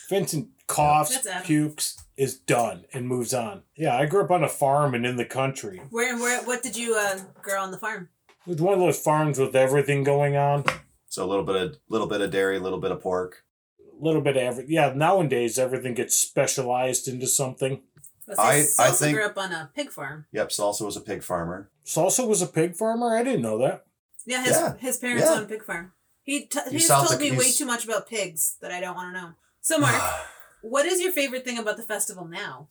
Vincent 0.09 0.49
coughs, 0.67 1.25
pukes, 1.43 1.97
is 2.17 2.37
done, 2.37 2.85
and 2.93 3.07
moves 3.07 3.33
on. 3.33 3.63
Yeah, 3.75 3.97
I 3.97 4.05
grew 4.05 4.23
up 4.23 4.31
on 4.31 4.43
a 4.43 4.49
farm 4.49 4.93
and 4.93 5.05
in 5.05 5.15
the 5.15 5.25
country. 5.25 5.81
Where, 5.89 6.17
where, 6.17 6.43
what 6.43 6.61
did 6.61 6.75
you 6.77 6.95
uh, 6.95 7.19
grow 7.41 7.61
on 7.61 7.71
the 7.71 7.77
farm? 7.77 8.09
With 8.45 8.59
one 8.59 8.73
of 8.73 8.79
those 8.79 8.99
farms 8.99 9.39
with 9.39 9.55
everything 9.55 10.03
going 10.03 10.35
on, 10.35 10.65
So 11.07 11.23
a 11.23 11.27
little 11.27 11.45
bit 11.45 11.55
of 11.55 11.77
little 11.89 12.07
bit 12.07 12.19
of 12.21 12.29
dairy, 12.31 12.57
a 12.57 12.59
little 12.59 12.79
bit 12.79 12.91
of 12.91 13.01
pork. 13.01 13.43
a 13.79 14.03
little 14.03 14.21
bit 14.21 14.35
of 14.35 14.43
every. 14.43 14.65
Yeah, 14.67 14.91
nowadays 14.93 15.57
everything 15.57 15.93
gets 15.93 16.15
specialized 16.17 17.07
into 17.07 17.25
something. 17.27 17.81
Let's 18.27 18.39
I- 18.39 18.61
say 18.61 18.83
I 18.83 18.91
think- 18.91 19.15
grew 19.17 19.25
up 19.25 19.37
on 19.37 19.51
a 19.51 19.69
pig 19.75 19.91
farm. 19.91 20.25
Yep, 20.31 20.49
Salsa 20.49 20.85
was 20.85 20.95
a 20.97 21.01
pig 21.01 21.23
farmer. 21.23 21.69
Salsa 21.85 22.27
was 22.27 22.41
a 22.41 22.47
pig 22.47 22.75
farmer. 22.75 23.15
I 23.17 23.23
didn't 23.23 23.41
know 23.41 23.57
that. 23.59 23.85
Yeah, 24.25 24.41
his 24.43 24.51
Yeah. 24.51 24.77
his 24.77 24.97
parents 24.97 25.25
Yeah. 25.25 25.33
own 25.33 25.43
a 25.43 25.47
pig 25.47 25.63
farm. 25.65 25.91
He 26.23 26.45
t- 26.45 26.59
He's 26.65 26.71
he's 26.71 26.87
South 26.87 27.09
told 27.09 27.19
me 27.19 27.29
Dak- 27.31 27.39
way 27.39 27.51
too 27.51 27.65
much 27.65 27.83
about 27.83 28.07
pigs 28.07 28.55
that 28.61 28.71
I 28.71 28.79
don't 28.79 28.95
want 28.95 29.13
to 29.13 29.21
know. 29.21 29.29
So 29.61 29.77
Mark, 29.79 30.01
what 30.61 30.85
is 30.85 31.01
your 31.01 31.11
favorite 31.11 31.43
thing 31.43 31.57
about 31.57 31.75
the 31.77 31.83
festival 31.83 32.25
now? 32.25 32.67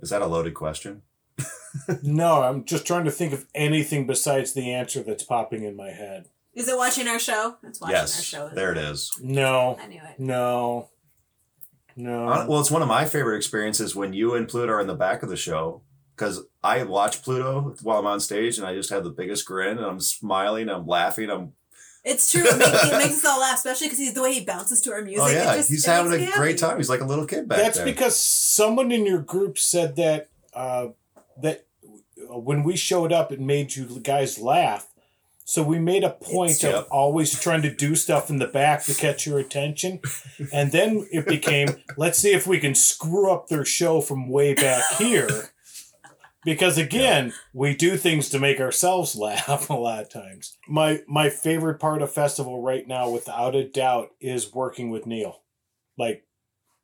Is 0.00 0.10
that 0.10 0.22
a 0.22 0.26
loaded 0.26 0.54
question? 0.54 1.02
No, 2.02 2.42
I'm 2.42 2.64
just 2.64 2.86
trying 2.86 3.04
to 3.04 3.10
think 3.10 3.32
of 3.34 3.46
anything 3.54 4.06
besides 4.06 4.52
the 4.54 4.72
answer 4.72 5.02
that's 5.02 5.22
popping 5.22 5.64
in 5.64 5.76
my 5.76 5.90
head. 5.90 6.28
Is 6.54 6.66
it 6.66 6.76
watching 6.76 7.06
our 7.06 7.18
show? 7.18 7.56
It's 7.62 7.80
watching 7.80 7.94
our 7.96 8.02
yes. 8.02 8.22
show. 8.22 8.48
There 8.48 8.72
it 8.72 8.78
is. 8.78 9.12
No, 9.22 9.78
I 9.80 9.86
knew 9.86 10.00
it. 10.02 10.18
no, 10.18 10.88
no. 11.98 12.26
Hon- 12.28 12.46
Well, 12.48 12.60
it's 12.60 12.70
one 12.70 12.82
of 12.82 12.88
my 12.88 13.04
favorite 13.04 13.36
experiences 13.36 13.94
when 13.94 14.12
you 14.12 14.34
and 14.34 14.48
Pluto 14.48 14.72
are 14.72 14.80
in 14.80 14.86
the 14.86 14.94
back 14.94 15.22
of 15.22 15.28
the 15.28 15.36
show 15.36 15.82
because 16.16 16.40
I 16.64 16.82
watch 16.84 17.22
Pluto 17.22 17.74
while 17.82 17.98
I'm 17.98 18.06
on 18.06 18.20
stage 18.20 18.58
and 18.58 18.66
I 18.66 18.74
just 18.74 18.90
have 18.90 19.04
the 19.04 19.10
biggest 19.10 19.44
grin 19.46 19.76
and 19.78 19.86
I'm 19.86 20.00
smiling, 20.00 20.68
I'm 20.68 20.86
laughing, 20.86 21.30
I'm 21.30 21.52
It's 22.04 22.32
true. 22.32 22.42
It 22.44 22.58
makes, 22.58 22.84
it 22.84 22.98
makes 22.98 23.18
us 23.18 23.24
all 23.24 23.40
laugh, 23.40 23.56
especially 23.56 23.86
because 23.88 23.98
he's 23.98 24.14
the 24.14 24.22
way 24.22 24.32
he 24.34 24.44
bounces 24.44 24.80
to 24.82 24.92
our 24.92 25.02
music. 25.02 25.22
oh 25.24 25.28
yeah, 25.28 25.54
just- 25.56 25.68
he's 25.70 25.84
having 25.86 26.12
a 26.12 26.16
me 26.18 26.30
great 26.32 26.58
time. 26.58 26.76
He's 26.78 26.88
like 26.90 27.00
a 27.00 27.04
little 27.06 27.26
kid 27.26 27.48
back 27.48 27.58
there. 27.58 27.64
That's 27.66 27.76
there. 27.78 27.86
because 27.86 28.18
someone 28.18 28.90
in 28.92 29.04
your 29.06 29.20
group 29.20 29.58
said 29.58 29.96
that 29.96 30.28
uh, 30.54 30.88
that 31.42 31.66
when 32.30 32.62
we 32.64 32.76
showed 32.76 33.12
up, 33.12 33.30
it 33.32 33.40
made 33.40 33.76
you 33.76 34.00
guys 34.02 34.38
laugh. 34.38 34.87
So 35.48 35.62
we 35.62 35.78
made 35.78 36.04
a 36.04 36.10
point 36.10 36.62
Yep. 36.62 36.74
of 36.74 36.86
always 36.90 37.40
trying 37.40 37.62
to 37.62 37.74
do 37.74 37.94
stuff 37.94 38.28
in 38.28 38.36
the 38.36 38.46
back 38.46 38.84
to 38.84 38.92
catch 38.92 39.26
your 39.26 39.38
attention, 39.38 39.98
and 40.52 40.72
then 40.72 41.08
it 41.10 41.26
became 41.26 41.68
let's 41.96 42.18
see 42.18 42.32
if 42.32 42.46
we 42.46 42.60
can 42.60 42.74
screw 42.74 43.30
up 43.32 43.48
their 43.48 43.64
show 43.64 44.02
from 44.02 44.28
way 44.28 44.52
back 44.52 44.84
here. 44.98 45.48
Because 46.44 46.76
again, 46.76 47.32
we 47.54 47.74
do 47.74 47.96
things 47.96 48.28
to 48.28 48.38
make 48.38 48.60
ourselves 48.60 49.16
laugh 49.18 49.70
a 49.70 49.72
lot 49.72 50.02
of 50.02 50.10
times. 50.10 50.58
My 50.68 51.00
my 51.08 51.30
favorite 51.30 51.80
part 51.80 52.02
of 52.02 52.12
festival 52.12 52.60
right 52.60 52.86
now, 52.86 53.08
without 53.08 53.54
a 53.54 53.66
doubt, 53.66 54.10
is 54.20 54.52
working 54.52 54.90
with 54.90 55.06
Neil. 55.06 55.40
Like 55.96 56.24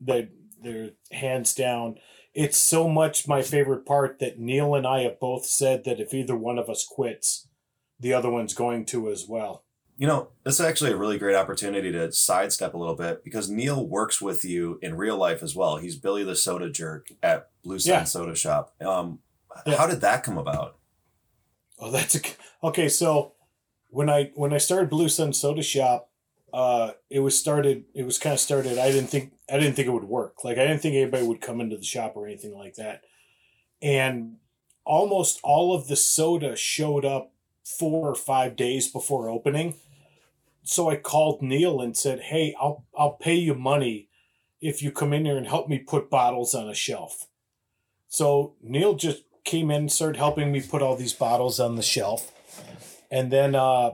they 0.00 0.31
they're 0.62 0.92
hands 1.12 1.55
down. 1.55 1.96
It's 2.33 2.57
so 2.57 2.88
much 2.88 3.29
my 3.29 3.42
favorite 3.42 3.85
part 3.85 4.20
that 4.20 4.38
Neil 4.38 4.74
and 4.74 4.87
I 4.87 5.03
have 5.03 5.20
both 5.20 5.44
said 5.44 5.85
that 5.85 6.00
if 6.00 6.14
either 6.14 6.35
one 6.35 6.59
of 6.59 6.70
us 6.70 6.87
quits, 6.90 7.46
the 8.01 8.13
other 8.13 8.31
one's 8.31 8.55
going 8.55 8.85
to 8.87 9.11
as 9.11 9.27
well. 9.29 9.65
You 9.97 10.09
know, 10.09 10.31
this 10.45 10.55
is 10.59 10.67
actually 10.67 10.91
a 10.91 10.97
really 10.97 11.19
great 11.19 11.37
opportunity 11.37 11.93
to 11.93 12.11
sidestep 12.11 12.75
a 12.75 12.77
little 12.77 12.97
bit 12.97 13.23
because 13.23 13.49
Neil 13.49 13.87
works 13.87 14.21
with 14.21 14.45
you 14.45 14.79
in 14.83 14.97
real 14.97 15.17
life 15.17 15.41
as 15.43 15.55
well. 15.55 15.77
He's 15.77 15.95
Billy 15.97 16.25
the 16.25 16.35
Soda 16.35 16.69
Jerk 16.69 17.13
at 17.23 17.49
Blue 17.63 17.79
Sun 17.79 17.93
Yeah. 17.93 18.05
Soda 18.05 18.35
Shop. 18.35 18.75
Um, 18.81 19.21
Yeah. 19.67 19.77
How 19.77 19.87
did 19.87 20.01
that 20.01 20.25
come 20.25 20.37
about? 20.37 20.79
Oh, 21.79 21.93
that's 21.93 22.17
a, 22.17 22.21
okay. 22.65 22.89
So 22.89 23.35
when 23.89 24.11
I 24.11 24.33
when 24.35 24.53
I 24.53 24.59
started 24.59 24.91
Blue 24.91 25.09
Sun 25.09 25.33
Soda 25.33 25.63
Shop, 25.63 26.11
uh, 26.53 26.93
it 27.09 27.21
was 27.21 27.39
started. 27.39 27.85
It 27.95 28.05
was 28.05 28.19
kind 28.19 28.35
of 28.35 28.41
started. 28.41 28.79
I 28.79 28.91
didn't 28.91 29.11
think 29.11 29.33
I 29.49 29.59
didn't 29.59 29.75
think 29.75 29.87
it 29.87 29.93
would 29.93 30.05
work. 30.05 30.43
Like 30.43 30.59
I 30.59 30.67
didn't 30.67 30.83
think 30.83 30.97
anybody 30.97 31.25
would 31.25 31.41
come 31.41 31.61
into 31.61 31.77
the 31.77 31.85
shop 31.85 32.15
or 32.17 32.27
anything 32.27 32.57
like 32.57 32.75
that. 32.75 33.03
And 33.81 34.37
almost 34.85 35.39
all 35.45 35.73
of 35.75 35.87
the 35.87 35.97
soda 35.97 36.57
showed 36.57 37.05
up 37.05 37.33
four 37.64 38.09
or 38.09 38.14
five 38.14 38.57
days 38.57 38.90
before 38.90 39.29
opening. 39.29 39.74
So 40.62 40.88
I 40.88 40.96
called 40.96 41.42
Neil 41.42 41.81
and 41.81 41.96
said, 41.96 42.20
"Hey, 42.20 42.55
I'll 42.61 42.85
I'll 42.96 43.14
pay 43.14 43.35
you 43.35 43.55
money 43.55 44.09
if 44.61 44.83
you 44.83 44.90
come 44.90 45.12
in 45.12 45.24
here 45.24 45.37
and 45.37 45.46
help 45.46 45.68
me 45.68 45.79
put 45.79 46.11
bottles 46.11 46.55
on 46.55 46.68
a 46.68 46.74
shelf." 46.74 47.27
So 48.09 48.55
Neil 48.62 48.94
just 48.94 49.24
came 49.44 49.70
in 49.70 49.83
and 49.83 49.92
started 49.92 50.18
helping 50.18 50.53
me 50.53 50.61
put 50.61 50.83
all 50.83 50.96
these 50.96 51.12
bottles 51.12 51.61
on 51.61 51.77
the 51.77 51.83
shelf. 51.83 52.33
And 53.11 53.31
then 53.31 53.55
uh, 53.55 53.92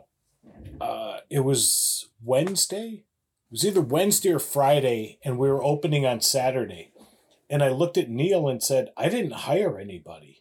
uh, 0.81 1.19
it 1.29 1.41
was 1.41 2.09
Wednesday. 2.23 3.05
It 3.51 3.53
was 3.53 3.67
either 3.67 3.81
Wednesday 3.81 4.31
or 4.31 4.39
Friday, 4.39 5.19
and 5.25 5.39
we 5.39 5.51
were 5.51 5.65
opening 5.65 6.07
on 6.07 6.21
Saturday. 6.21 6.93
And 7.49 7.65
I 7.65 7.71
looked 7.71 7.99
at 7.99 8.09
Neil 8.09 8.49
and 8.49 8.63
said, 8.63 8.91
I 8.97 9.09
didn't 9.09 9.33
hire 9.33 9.79
anybody. 9.79 10.41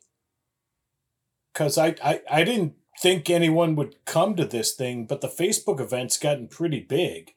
Because 1.51 1.77
I, 1.77 1.95
I, 2.03 2.21
I 2.29 2.43
didn't 2.43 2.75
think 2.99 3.29
anyone 3.29 3.75
would 3.75 4.03
come 4.05 4.35
to 4.35 4.45
this 4.45 4.73
thing, 4.73 5.05
but 5.05 5.21
the 5.21 5.27
Facebook 5.27 5.79
event's 5.79 6.17
gotten 6.17 6.47
pretty 6.47 6.81
big. 6.81 7.33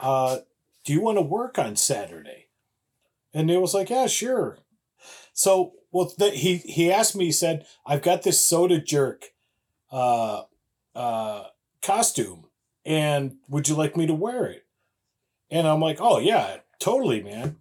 Uh, 0.00 0.38
do 0.84 0.92
you 0.92 1.00
want 1.00 1.18
to 1.18 1.22
work 1.22 1.58
on 1.58 1.76
Saturday? 1.76 2.46
And 3.32 3.46
Neil 3.46 3.60
was 3.60 3.74
like, 3.74 3.90
Yeah, 3.90 4.06
sure. 4.06 4.58
So, 5.32 5.72
well, 5.90 6.06
th- 6.08 6.40
he 6.40 6.58
he 6.58 6.92
asked 6.92 7.16
me. 7.16 7.26
He 7.26 7.32
said, 7.32 7.66
"I've 7.84 8.02
got 8.02 8.22
this 8.22 8.44
soda 8.44 8.80
jerk, 8.80 9.32
uh, 9.90 10.42
uh, 10.94 11.44
costume, 11.82 12.46
and 12.84 13.36
would 13.48 13.68
you 13.68 13.74
like 13.74 13.96
me 13.96 14.06
to 14.06 14.14
wear 14.14 14.46
it?" 14.46 14.64
And 15.50 15.66
I'm 15.66 15.80
like, 15.80 15.98
"Oh 16.00 16.18
yeah, 16.18 16.58
totally, 16.78 17.22
man." 17.22 17.56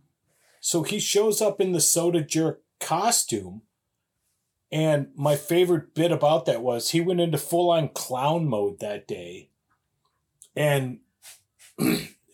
So 0.62 0.84
he 0.84 1.00
shows 1.00 1.42
up 1.42 1.60
in 1.60 1.74
the 1.74 1.82
soda 1.82 2.22
jerk 2.22 2.62
costume, 2.80 3.64
and 4.74 5.08
my 5.16 5.36
favorite 5.36 5.94
bit 5.94 6.12
about 6.12 6.48
that 6.48 6.64
was 6.64 6.90
he 6.90 7.00
went 7.00 7.20
into 7.20 7.38
full 7.38 7.70
on 7.70 7.90
clown 7.90 8.48
mode 8.48 8.80
that 8.80 9.08
day, 9.08 9.50
and. 10.56 11.00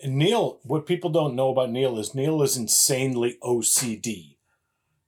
Neil, 0.05 0.61
what 0.63 0.85
people 0.85 1.09
don't 1.09 1.35
know 1.35 1.49
about 1.49 1.71
Neil 1.71 1.99
is 1.99 2.15
Neil 2.15 2.41
is 2.41 2.55
insanely 2.55 3.37
OCD 3.43 4.37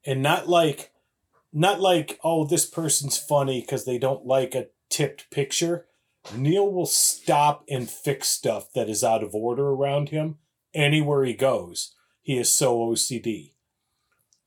and 0.06 0.22
not 0.22 0.50
like 0.50 0.92
not 1.54 1.80
like 1.80 2.20
oh 2.26 2.46
this 2.46 2.66
person's 2.66 3.18
funny 3.18 3.62
because 3.62 3.86
they 3.86 3.98
don't 3.98 4.26
like 4.26 4.54
a 4.54 4.68
tipped 4.90 5.32
picture. 5.32 5.86
Neil 6.36 6.70
will 6.70 6.86
stop 6.86 7.64
and 7.70 7.90
fix 7.90 8.28
stuff 8.28 8.74
that 8.74 8.90
is 8.90 9.02
out 9.02 9.24
of 9.24 9.34
order 9.34 9.70
around 9.70 10.10
him 10.10 10.40
anywhere 10.74 11.24
he 11.24 11.36
goes. 11.36 11.96
He 12.22 12.38
is 12.38 12.54
so 12.54 12.78
ocd 12.78 13.52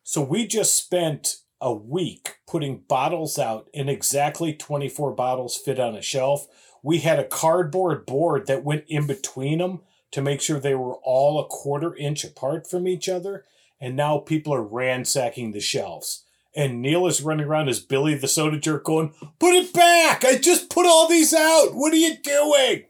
so 0.06 0.20
we 0.20 0.46
just 0.46 0.76
spent 0.76 1.38
a 1.64 1.74
week 1.74 2.36
putting 2.46 2.84
bottles 2.88 3.38
out 3.38 3.68
and 3.74 3.90
exactly 3.90 4.52
24 4.52 5.12
bottles 5.12 5.56
fit 5.56 5.80
on 5.80 5.96
a 5.96 6.02
shelf 6.02 6.46
we 6.82 6.98
had 6.98 7.18
a 7.18 7.24
cardboard 7.24 8.04
board 8.06 8.46
that 8.46 8.62
went 8.62 8.84
in 8.86 9.06
between 9.06 9.58
them 9.58 9.80
to 10.12 10.22
make 10.22 10.40
sure 10.40 10.60
they 10.60 10.74
were 10.74 10.96
all 11.02 11.40
a 11.40 11.46
quarter 11.46 11.96
inch 11.96 12.22
apart 12.22 12.68
from 12.68 12.86
each 12.86 13.08
other 13.08 13.44
and 13.84 13.96
now 13.96 14.16
people 14.16 14.54
are 14.54 14.62
ransacking 14.62 15.52
the 15.52 15.60
shelves. 15.60 16.24
And 16.56 16.80
Neil 16.80 17.06
is 17.06 17.20
running 17.20 17.46
around 17.46 17.68
as 17.68 17.80
Billy 17.80 18.14
the 18.14 18.28
soda 18.28 18.58
jerk 18.58 18.84
going, 18.84 19.12
Put 19.38 19.54
it 19.54 19.74
back! 19.74 20.24
I 20.24 20.38
just 20.38 20.70
put 20.70 20.86
all 20.86 21.06
these 21.06 21.34
out! 21.34 21.74
What 21.74 21.92
are 21.92 21.96
you 21.96 22.16
doing? 22.16 22.84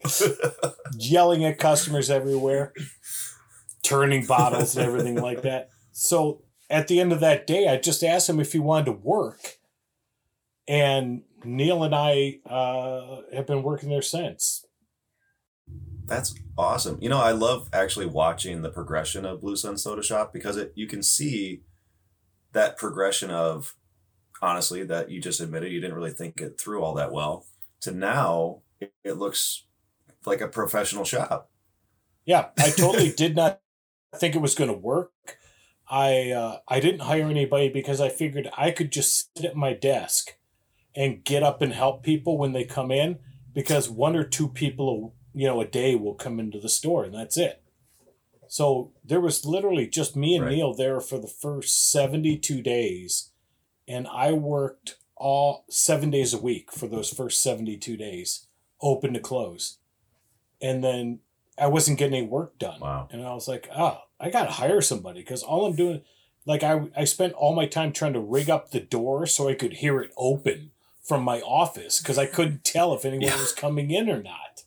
Yelling 0.96 1.44
at 1.44 1.58
customers 1.58 2.10
everywhere, 2.10 2.72
turning 3.82 4.24
bottles 4.24 4.76
and 4.76 4.87
everything 4.87 5.16
like 5.16 5.42
that. 5.42 5.70
So 5.90 6.43
at 6.70 6.88
the 6.88 7.00
end 7.00 7.12
of 7.12 7.20
that 7.20 7.46
day, 7.46 7.68
I 7.68 7.77
just 7.77 8.03
asked 8.03 8.29
him 8.29 8.40
if 8.40 8.53
he 8.53 8.59
wanted 8.59 8.87
to 8.87 8.92
work. 8.92 9.59
And 10.66 11.22
Neil 11.44 11.83
and 11.85 11.94
I 11.94 12.40
uh, 12.46 13.22
have 13.35 13.46
been 13.46 13.62
working 13.62 13.90
there 13.90 14.03
since. 14.03 14.64
That's 16.07 16.35
awesome. 16.57 16.98
You 17.00 17.09
know, 17.09 17.20
I 17.20 17.33
love 17.33 17.68
actually 17.72 18.07
watching 18.07 18.62
the 18.62 18.70
progression 18.70 19.24
of 19.24 19.40
Blue 19.40 19.57
Sun 19.57 19.79
Soda 19.79 20.03
Shop 20.03 20.33
because 20.33 20.57
it 20.57 20.72
you 20.74 20.87
can 20.87 21.03
see 21.03 21.62
that 22.53 22.77
progression 22.77 23.31
of 23.31 23.74
honestly 24.42 24.85
that 24.85 25.11
you 25.11 25.20
just 25.20 25.40
admitted 25.40 25.72
you 25.72 25.81
didn't 25.81 25.96
really 25.96 26.12
think 26.12 26.40
it 26.40 26.61
through 26.61 26.83
all 26.83 26.94
that 26.94 27.12
well 27.12 27.46
to 27.81 27.90
now 27.90 28.61
it, 28.81 28.92
it 29.03 29.14
looks 29.14 29.64
like 30.27 30.40
a 30.40 30.48
professional 30.48 31.05
shop. 31.05 31.50
Yeah, 32.24 32.48
I 32.59 32.70
totally 32.70 33.12
did 33.12 33.37
not 33.37 33.61
think 34.16 34.35
it 34.35 34.42
was 34.42 34.55
going 34.55 34.70
to 34.70 34.77
work. 34.77 35.12
I 35.88 36.30
uh, 36.30 36.58
I 36.68 36.80
didn't 36.80 37.02
hire 37.02 37.26
anybody 37.26 37.68
because 37.68 38.00
I 38.00 38.08
figured 38.08 38.48
I 38.56 38.70
could 38.70 38.90
just 38.90 39.36
sit 39.36 39.44
at 39.44 39.56
my 39.56 39.72
desk 39.72 40.34
and 40.96 41.24
get 41.24 41.42
up 41.42 41.60
and 41.60 41.72
help 41.72 42.02
people 42.02 42.38
when 42.38 42.52
they 42.52 42.64
come 42.64 42.90
in 42.90 43.18
because 43.52 43.88
one 43.90 44.16
or 44.16 44.24
two 44.24 44.48
people 44.48 45.14
you 45.34 45.46
know 45.46 45.60
a 45.60 45.66
day 45.66 45.94
will 45.94 46.14
come 46.14 46.40
into 46.40 46.58
the 46.58 46.68
store 46.68 47.04
and 47.04 47.14
that's 47.14 47.36
it. 47.36 47.62
So 48.46 48.92
there 49.04 49.20
was 49.20 49.44
literally 49.44 49.86
just 49.86 50.16
me 50.16 50.36
and 50.36 50.44
Right. 50.44 50.54
Neil 50.54 50.74
there 50.74 51.00
for 51.00 51.18
the 51.18 51.26
first 51.26 51.90
72 51.90 52.62
days 52.62 53.30
and 53.88 54.06
I 54.06 54.32
worked 54.32 54.96
all 55.16 55.64
7 55.68 56.10
days 56.10 56.32
a 56.32 56.38
week 56.38 56.72
for 56.72 56.86
those 56.86 57.10
first 57.10 57.42
72 57.42 57.96
days 57.96 58.46
open 58.80 59.12
to 59.14 59.20
close. 59.20 59.78
And 60.60 60.84
then 60.84 61.20
I 61.58 61.66
wasn't 61.68 61.98
getting 61.98 62.16
any 62.18 62.26
work 62.26 62.58
done. 62.58 62.80
Wow. 62.80 63.08
And 63.12 63.24
I 63.24 63.32
was 63.34 63.46
like, 63.48 63.68
oh, 63.76 64.00
I 64.18 64.30
got 64.30 64.44
to 64.44 64.50
hire 64.52 64.80
somebody 64.80 65.20
because 65.20 65.42
all 65.42 65.66
I'm 65.66 65.76
doing, 65.76 66.02
like, 66.46 66.62
I, 66.62 66.88
I 66.96 67.04
spent 67.04 67.32
all 67.34 67.54
my 67.54 67.66
time 67.66 67.92
trying 67.92 68.12
to 68.14 68.20
rig 68.20 68.50
up 68.50 68.70
the 68.70 68.80
door 68.80 69.26
so 69.26 69.48
I 69.48 69.54
could 69.54 69.74
hear 69.74 70.00
it 70.00 70.12
open 70.16 70.70
from 71.02 71.22
my 71.22 71.40
office 71.42 72.00
because 72.00 72.18
I 72.18 72.26
couldn't 72.26 72.64
tell 72.64 72.94
if 72.94 73.04
anyone 73.04 73.26
Yeah. 73.28 73.36
was 73.38 73.52
coming 73.52 73.90
in 73.90 74.08
or 74.10 74.22
not. 74.22 74.64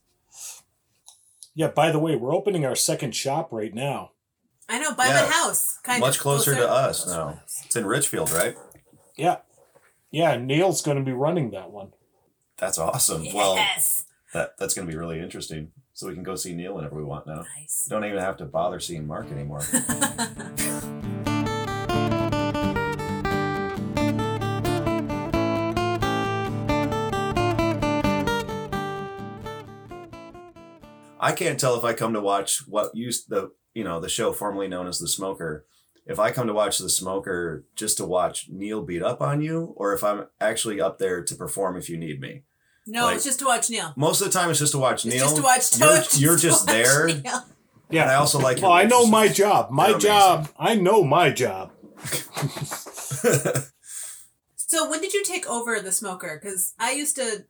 Yeah, 1.55 1.67
by 1.69 1.91
the 1.91 1.99
way, 1.99 2.15
we're 2.15 2.35
opening 2.35 2.65
our 2.65 2.75
second 2.75 3.15
shop 3.15 3.51
right 3.51 3.73
now. 3.73 4.11
I 4.69 4.79
know, 4.79 4.93
by 4.93 5.07
Yeah. 5.07 5.21
my 5.25 5.27
house. 5.31 5.79
Kind 5.83 6.01
Much 6.01 6.17
of 6.17 6.21
closer 6.21 6.53
to 6.53 6.69
us 6.69 7.03
Closer 7.03 7.17
now. 7.19 7.29
to. 7.31 7.39
It's 7.65 7.75
in 7.75 7.85
Richfield, 7.85 8.31
right? 8.31 8.55
Yeah. 9.15 9.37
Yeah, 10.11 10.37
Neil's 10.37 10.81
going 10.81 10.97
to 10.97 11.03
be 11.03 11.11
running 11.13 11.51
that 11.51 11.71
one. 11.71 11.93
That's 12.57 12.77
awesome. 12.77 13.25
Well, 13.33 13.55
that 14.33 14.53
that's 14.57 14.73
going 14.73 14.87
to 14.87 14.91
be 14.91 14.97
really 14.97 15.19
interesting. 15.19 15.71
So 15.97 16.07
we 16.07 16.13
can 16.13 16.21
go 16.21 16.35
see 16.35 16.53
Neil 16.53 16.75
whenever 16.75 16.95
we 16.95 17.03
want 17.03 17.25
now. 17.25 17.43
Nice. 17.57 17.87
Don't 17.89 18.05
even 18.05 18.19
have 18.19 18.37
to 18.37 18.45
bother 18.45 18.79
seeing 18.79 19.07
Mark 19.07 19.31
anymore. 19.31 19.61
I 31.19 31.31
can't 31.35 31.59
tell 31.59 31.75
if 31.75 31.83
I 31.83 31.93
come 31.93 32.13
to 32.13 32.21
watch 32.21 32.59
what 32.67 32.95
used 32.95 33.31
the 33.31 33.53
you 33.73 33.83
know 33.83 33.99
the 33.99 34.07
show 34.07 34.33
formerly 34.33 34.67
known 34.67 34.85
as 34.85 34.99
the 34.99 35.07
Smoker. 35.07 35.65
If 36.05 36.19
I 36.19 36.29
come 36.29 36.45
to 36.45 36.53
watch 36.53 36.77
the 36.77 36.91
Smoker 36.91 37.65
just 37.75 37.97
to 37.97 38.05
watch 38.05 38.49
Neil 38.49 38.83
beat 38.83 39.01
up 39.01 39.19
on 39.19 39.41
you, 39.41 39.73
or 39.75 39.93
if 39.93 40.03
I'm 40.03 40.27
actually 40.39 40.79
up 40.79 40.99
there 40.99 41.23
to 41.23 41.33
perform 41.33 41.75
if 41.75 41.89
you 41.89 41.97
need 41.97 42.21
me. 42.21 42.43
No, 42.87 43.05
Like- 43.05 43.15
it's 43.17 43.25
just 43.25 43.39
to 43.39 43.45
watch 43.45 43.69
Neil. 43.69 43.93
Most 43.95 44.21
of 44.21 44.27
the 44.31 44.33
time, 44.33 44.49
it's 44.49 44.59
just 44.59 44.71
to 44.71 44.77
watch 44.79 45.05
It's 45.05 45.13
Neil. 45.13 45.23
just 45.25 45.35
to 45.35 45.41
watch. 45.43 45.79
you're, 45.79 45.89
just 46.03 46.19
you're 46.21 46.35
to 46.37 46.41
just 46.41 46.65
watch 46.67 46.73
there. 46.75 47.07
Neil. 47.07 47.43
And 47.89 47.99
I 48.09 48.15
also 48.15 48.39
like. 48.39 48.57
Well, 48.61 48.71
your 48.71 48.79
I 48.79 48.83
know 48.85 49.05
my 49.07 49.27
job. 49.27 49.71
My 49.71 49.93
job. 49.97 50.49
I 50.59 50.75
know 50.75 51.03
my 51.03 51.29
job. 51.29 51.71
So 54.69 54.89
when 54.89 54.99
did 54.99 55.13
you 55.13 55.23
take 55.23 55.47
over 55.49 55.79
the 55.79 55.93
smoker? 55.93 56.37
Because 56.41 56.73
I 56.77 56.91
used 56.91 57.15
to 57.15 57.45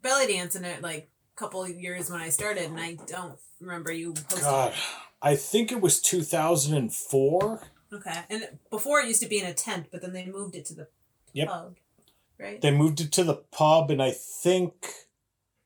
belly 0.00 0.26
dance 0.32 0.56
in 0.56 0.64
it 0.64 0.80
like 0.80 1.10
a 1.36 1.38
couple 1.38 1.62
of 1.62 1.68
years 1.68 2.10
when 2.10 2.20
I 2.20 2.30
started, 2.30 2.64
and 2.64 2.80
I 2.80 2.96
don't 3.06 3.34
remember 3.60 3.92
you 3.92 4.14
hosting. 4.30 4.40
God, 4.40 4.72
I 5.20 5.36
think 5.36 5.70
it 5.70 5.82
was 5.82 6.00
2004. 6.00 7.60
Okay, 7.92 8.20
and 8.30 8.48
before 8.70 9.00
it 9.00 9.08
used 9.08 9.20
to 9.22 9.28
be 9.28 9.38
in 9.38 9.44
a 9.46 9.52
tent, 9.52 9.88
but 9.92 10.00
then 10.00 10.14
they 10.14 10.24
moved 10.24 10.54
it 10.54 10.64
to 10.66 10.74
the 10.74 10.88
Yep. 11.34 11.48
pub, 11.48 11.76
right? 12.40 12.60
They 12.60 12.70
moved 12.70 13.00
it 13.00 13.12
to 13.12 13.24
the 13.24 13.42
pub, 13.52 13.90
and 13.90 14.02
I 14.02 14.10
think 14.10 14.86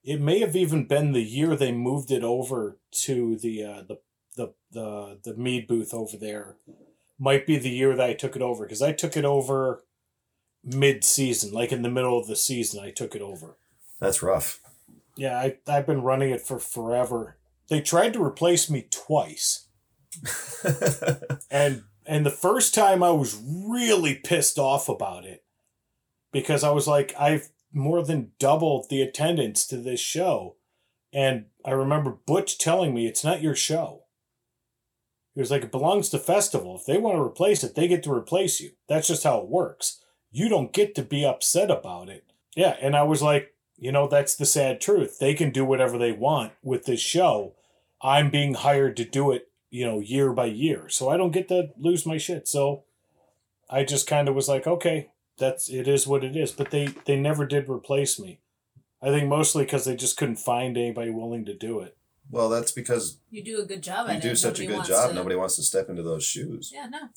it 0.02 0.20
may 0.20 0.40
have 0.40 0.56
even 0.56 0.86
been 0.86 1.12
the 1.12 1.22
year 1.22 1.56
they 1.56 1.72
moved 1.72 2.10
it 2.10 2.22
over 2.22 2.78
to 2.92 3.36
the 3.36 3.64
uh, 3.64 3.82
the 3.82 3.98
the 4.36 4.54
the 4.70 5.18
the 5.24 5.34
mead 5.34 5.66
booth 5.66 5.94
over 5.94 6.16
there. 6.16 6.56
Might 7.18 7.46
be 7.46 7.56
the 7.56 7.70
year 7.70 7.94
that 7.94 8.10
I 8.10 8.14
took 8.14 8.36
it 8.36 8.42
over 8.42 8.64
because 8.64 8.82
I 8.82 8.92
took 8.92 9.16
it 9.16 9.24
over 9.24 9.84
mid 10.64 11.04
season, 11.04 11.52
like 11.52 11.72
in 11.72 11.82
the 11.82 11.90
middle 11.90 12.18
of 12.18 12.26
the 12.26 12.36
season. 12.36 12.82
I 12.84 12.90
took 12.90 13.14
it 13.14 13.22
over. 13.22 13.56
That's 14.00 14.22
rough. 14.22 14.60
Yeah, 15.16 15.38
I 15.38 15.58
I've 15.66 15.86
been 15.86 16.02
running 16.02 16.30
it 16.30 16.42
for 16.42 16.58
forever. 16.58 17.36
They 17.68 17.80
tried 17.80 18.12
to 18.14 18.22
replace 18.22 18.68
me 18.68 18.88
twice. 18.90 19.68
and 21.50 21.84
and 22.06 22.26
the 22.26 22.30
first 22.30 22.74
time 22.74 23.02
I 23.02 23.10
was 23.10 23.40
really 23.44 24.14
pissed 24.14 24.58
off 24.58 24.88
about 24.88 25.24
it 25.24 25.43
because 26.34 26.62
I 26.62 26.70
was 26.70 26.86
like 26.86 27.14
I've 27.18 27.48
more 27.72 28.04
than 28.04 28.32
doubled 28.38 28.90
the 28.90 29.00
attendance 29.00 29.66
to 29.68 29.78
this 29.78 30.00
show 30.00 30.56
and 31.14 31.46
I 31.64 31.70
remember 31.70 32.18
Butch 32.26 32.58
telling 32.58 32.92
me 32.92 33.06
it's 33.06 33.24
not 33.24 33.40
your 33.40 33.54
show. 33.54 34.02
He 35.32 35.40
was 35.40 35.50
like 35.50 35.62
it 35.62 35.72
belongs 35.72 36.10
to 36.10 36.18
festival. 36.18 36.76
If 36.76 36.84
they 36.84 36.98
want 36.98 37.16
to 37.16 37.22
replace 37.22 37.64
it, 37.64 37.74
they 37.74 37.88
get 37.88 38.02
to 38.02 38.12
replace 38.12 38.60
you. 38.60 38.72
That's 38.86 39.08
just 39.08 39.24
how 39.24 39.38
it 39.38 39.48
works. 39.48 40.00
You 40.30 40.50
don't 40.50 40.72
get 40.72 40.94
to 40.96 41.02
be 41.02 41.24
upset 41.24 41.70
about 41.70 42.10
it. 42.10 42.24
Yeah, 42.54 42.76
and 42.80 42.94
I 42.94 43.04
was 43.04 43.22
like, 43.22 43.54
you 43.76 43.90
know, 43.90 44.06
that's 44.06 44.36
the 44.36 44.44
sad 44.44 44.80
truth. 44.80 45.18
They 45.18 45.34
can 45.34 45.50
do 45.50 45.64
whatever 45.64 45.98
they 45.98 46.12
want 46.12 46.52
with 46.62 46.84
this 46.84 47.00
show. 47.00 47.54
I'm 48.02 48.30
being 48.30 48.54
hired 48.54 48.96
to 48.98 49.04
do 49.04 49.32
it 49.32 49.48
you 49.74 49.84
know, 49.84 49.98
year 49.98 50.32
by 50.32 50.44
year. 50.44 50.88
So 50.88 51.08
I 51.08 51.16
don't 51.16 51.32
get 51.32 51.48
to 51.48 51.70
lose 51.76 52.06
my 52.06 52.16
shit. 52.16 52.46
So 52.46 52.84
I 53.68 53.82
just 53.82 54.06
kind 54.06 54.28
of 54.28 54.36
was 54.36 54.48
like, 54.48 54.68
okay, 54.68 55.10
that's 55.38 55.68
it 55.68 55.86
is 55.88 56.06
what 56.06 56.24
it 56.24 56.36
is. 56.36 56.52
But 56.52 56.70
they 56.70 56.86
they 57.04 57.16
never 57.16 57.46
did 57.46 57.68
replace 57.68 58.18
me. 58.18 58.40
I 59.02 59.08
think 59.08 59.28
mostly 59.28 59.64
because 59.64 59.84
they 59.84 59.96
just 59.96 60.16
couldn't 60.16 60.36
find 60.36 60.76
anybody 60.78 61.10
willing 61.10 61.44
to 61.44 61.54
do 61.54 61.80
it. 61.80 61.96
well, 62.30 62.48
that's 62.48 62.72
because 62.72 63.18
you 63.30 63.44
do 63.44 63.60
a 63.60 63.66
good 63.66 63.82
job. 63.82 64.08
you 64.10 64.20
do 64.20 64.30
it. 64.30 64.36
such 64.36 64.60
a 64.60 64.66
good 64.66 64.84
job. 64.84 65.10
to- 65.10 65.14
Nobody 65.14 65.36
wants 65.36 65.56
to 65.56 65.62
step 65.62 65.88
into 65.90 66.02
those 66.02 66.24
shoes. 66.24 66.70
Yeah, 66.74 66.86
no. 66.86 67.08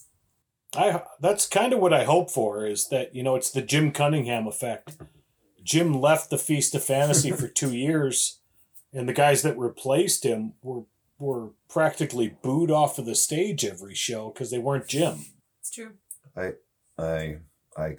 I 0.76 1.02
that's 1.22 1.48
kind 1.48 1.72
of 1.74 1.80
what 1.80 1.94
I 1.94 2.04
hope 2.04 2.30
for 2.30 2.66
is 2.68 2.90
that 2.90 3.16
you 3.16 3.24
know 3.24 3.36
it's 3.36 3.52
the 3.52 3.62
Jim 3.62 3.92
Cunningham 3.92 4.48
effect. 4.48 4.98
Jim 5.64 5.94
left 6.00 6.30
the 6.30 6.38
Feast 6.38 6.76
of 6.76 6.84
Fantasy 6.84 7.32
for 7.32 7.48
two 7.48 7.74
years, 7.88 8.40
and 8.94 9.08
the 9.08 9.14
guys 9.14 9.42
that 9.44 9.58
replaced 9.58 10.26
him 10.26 10.54
were 10.62 10.84
were 11.20 11.52
practically 11.70 12.36
booed 12.42 12.70
off 12.70 13.00
of 13.00 13.06
the 13.06 13.16
stage 13.16 13.64
every 13.66 13.96
show 13.96 14.30
because 14.30 14.52
they 14.52 14.60
weren't 14.60 14.88
Jim. 14.88 15.26
It's 15.62 15.72
true. 15.72 15.94
I 16.36 16.52
I 16.98 17.38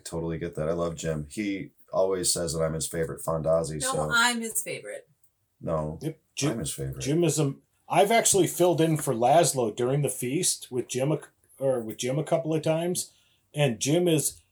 totally 0.05 0.39
get 0.39 0.55
that. 0.57 0.69
I 0.69 0.73
love 0.73 0.97
Jim. 0.97 1.27
He 1.31 1.71
always 1.93 2.33
says 2.33 2.53
that 2.53 2.63
I'm 2.63 2.75
his 2.75 2.87
favorite 2.87 3.23
Fondazzi. 3.23 3.81
No, 3.81 3.93
so 3.93 4.11
I'm 4.13 4.41
his 4.41 4.61
favorite. 4.63 5.09
no, 5.61 5.99
Yep, 6.03 6.15
I'm 6.15 6.21
Jim. 6.35 6.59
his 6.59 6.73
favorite. 6.73 7.01
Jim 7.01 7.25
is 7.25 7.39
a. 7.39 7.55
I've 7.89 8.11
actually 8.11 8.47
filled 8.47 8.81
in 8.81 8.97
for 8.99 9.15
Laszlo 9.15 9.75
during 9.75 10.03
the 10.03 10.11
feast 10.11 10.69
with 10.71 10.89
Jim, 10.89 11.11
a, 11.13 11.21
or 11.59 11.81
with 11.81 11.97
Jim 11.97 12.19
a 12.19 12.25
couple 12.25 12.53
of 12.55 12.63
times, 12.63 13.13
and 13.55 13.81
Jim 13.81 14.07
is 14.09 14.43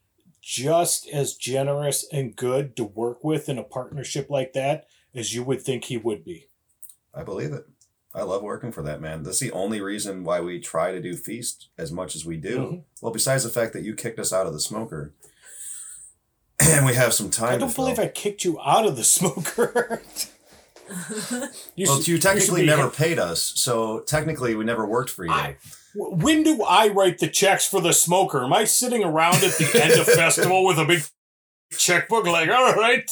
just 0.40 1.08
as 1.08 1.34
generous 1.34 2.06
and 2.12 2.36
good 2.36 2.76
to 2.76 2.84
work 2.84 3.22
with 3.24 3.48
in 3.48 3.58
a 3.58 3.64
partnership 3.64 4.30
like 4.30 4.52
that 4.52 4.86
as 5.14 5.34
you 5.34 5.42
would 5.42 5.60
think 5.60 5.84
he 5.84 5.96
would 5.96 6.24
be. 6.24 6.46
I 7.12 7.24
believe 7.24 7.52
it. 7.52 7.64
I 8.16 8.22
love 8.22 8.42
working 8.42 8.72
for 8.72 8.82
that 8.82 9.00
man. 9.02 9.22
That's 9.22 9.40
the 9.40 9.52
only 9.52 9.80
reason 9.82 10.24
why 10.24 10.40
we 10.40 10.58
try 10.58 10.90
to 10.90 11.00
do 11.02 11.14
feast 11.16 11.68
as 11.76 11.92
much 11.92 12.16
as 12.16 12.24
we 12.24 12.38
do. 12.38 12.58
Mhm. 12.58 12.82
Well, 13.02 13.12
besides 13.12 13.44
the 13.44 13.50
fact 13.50 13.74
that 13.74 13.82
you 13.82 13.94
kicked 13.94 14.18
us 14.18 14.32
out 14.32 14.46
of 14.46 14.54
the 14.54 14.60
smoker, 14.60 15.12
and 16.60 16.86
we 16.86 16.94
have 16.94 17.12
some 17.12 17.28
time. 17.30 17.54
I 17.54 17.58
don't 17.58 17.74
believe 17.74 17.98
I 17.98 18.08
kicked 18.08 18.42
you 18.44 18.58
out 18.60 18.86
of 18.86 18.96
the 18.96 19.04
smoker. 19.04 20.02
you 21.76 21.86
Well, 21.86 21.98
should- 21.98 22.08
you 22.08 22.18
technically 22.18 22.62
be- 22.62 22.66
never 22.68 22.88
paid 22.88 23.18
us, 23.18 23.52
so 23.56 24.00
technically 24.00 24.54
we 24.54 24.64
never 24.64 24.86
worked 24.86 25.10
for 25.10 25.24
you. 25.26 25.32
I- 25.32 25.56
When 25.94 26.42
do 26.42 26.62
I 26.62 26.88
write 26.88 27.18
the 27.18 27.28
checks 27.28 27.66
for 27.66 27.80
the 27.80 27.92
smoker? 27.92 28.44
Am 28.44 28.52
I 28.52 28.64
sitting 28.64 29.04
around 29.04 29.36
at 29.44 29.52
the 29.58 29.80
end 29.82 29.92
of 30.00 30.06
festival 30.22 30.64
with 30.64 30.78
a 30.78 30.84
big 30.84 31.02
checkbook 31.72 32.24
like, 32.26 32.48
all 32.48 32.72
right? 32.74 33.10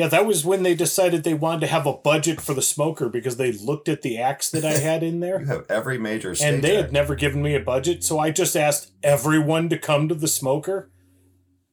Yeah, 0.00 0.08
that 0.08 0.24
was 0.24 0.46
when 0.46 0.62
they 0.62 0.74
decided 0.74 1.24
they 1.24 1.34
wanted 1.34 1.60
to 1.60 1.66
have 1.66 1.86
a 1.86 1.92
budget 1.92 2.40
for 2.40 2.54
the 2.54 2.62
smoker 2.62 3.10
because 3.10 3.36
they 3.36 3.52
looked 3.52 3.86
at 3.86 4.00
the 4.00 4.16
acts 4.16 4.50
that 4.52 4.64
I 4.64 4.78
had 4.78 5.02
in 5.02 5.20
there. 5.20 5.40
you 5.40 5.46
have 5.48 5.66
every 5.68 5.98
major 5.98 6.34
and 6.40 6.64
they 6.64 6.76
had 6.76 6.90
never 6.90 7.14
given 7.14 7.42
me 7.42 7.54
a 7.54 7.60
budget, 7.60 8.02
so 8.02 8.18
I 8.18 8.30
just 8.30 8.56
asked 8.56 8.92
everyone 9.02 9.68
to 9.68 9.76
come 9.76 10.08
to 10.08 10.14
the 10.14 10.26
smoker. 10.26 10.90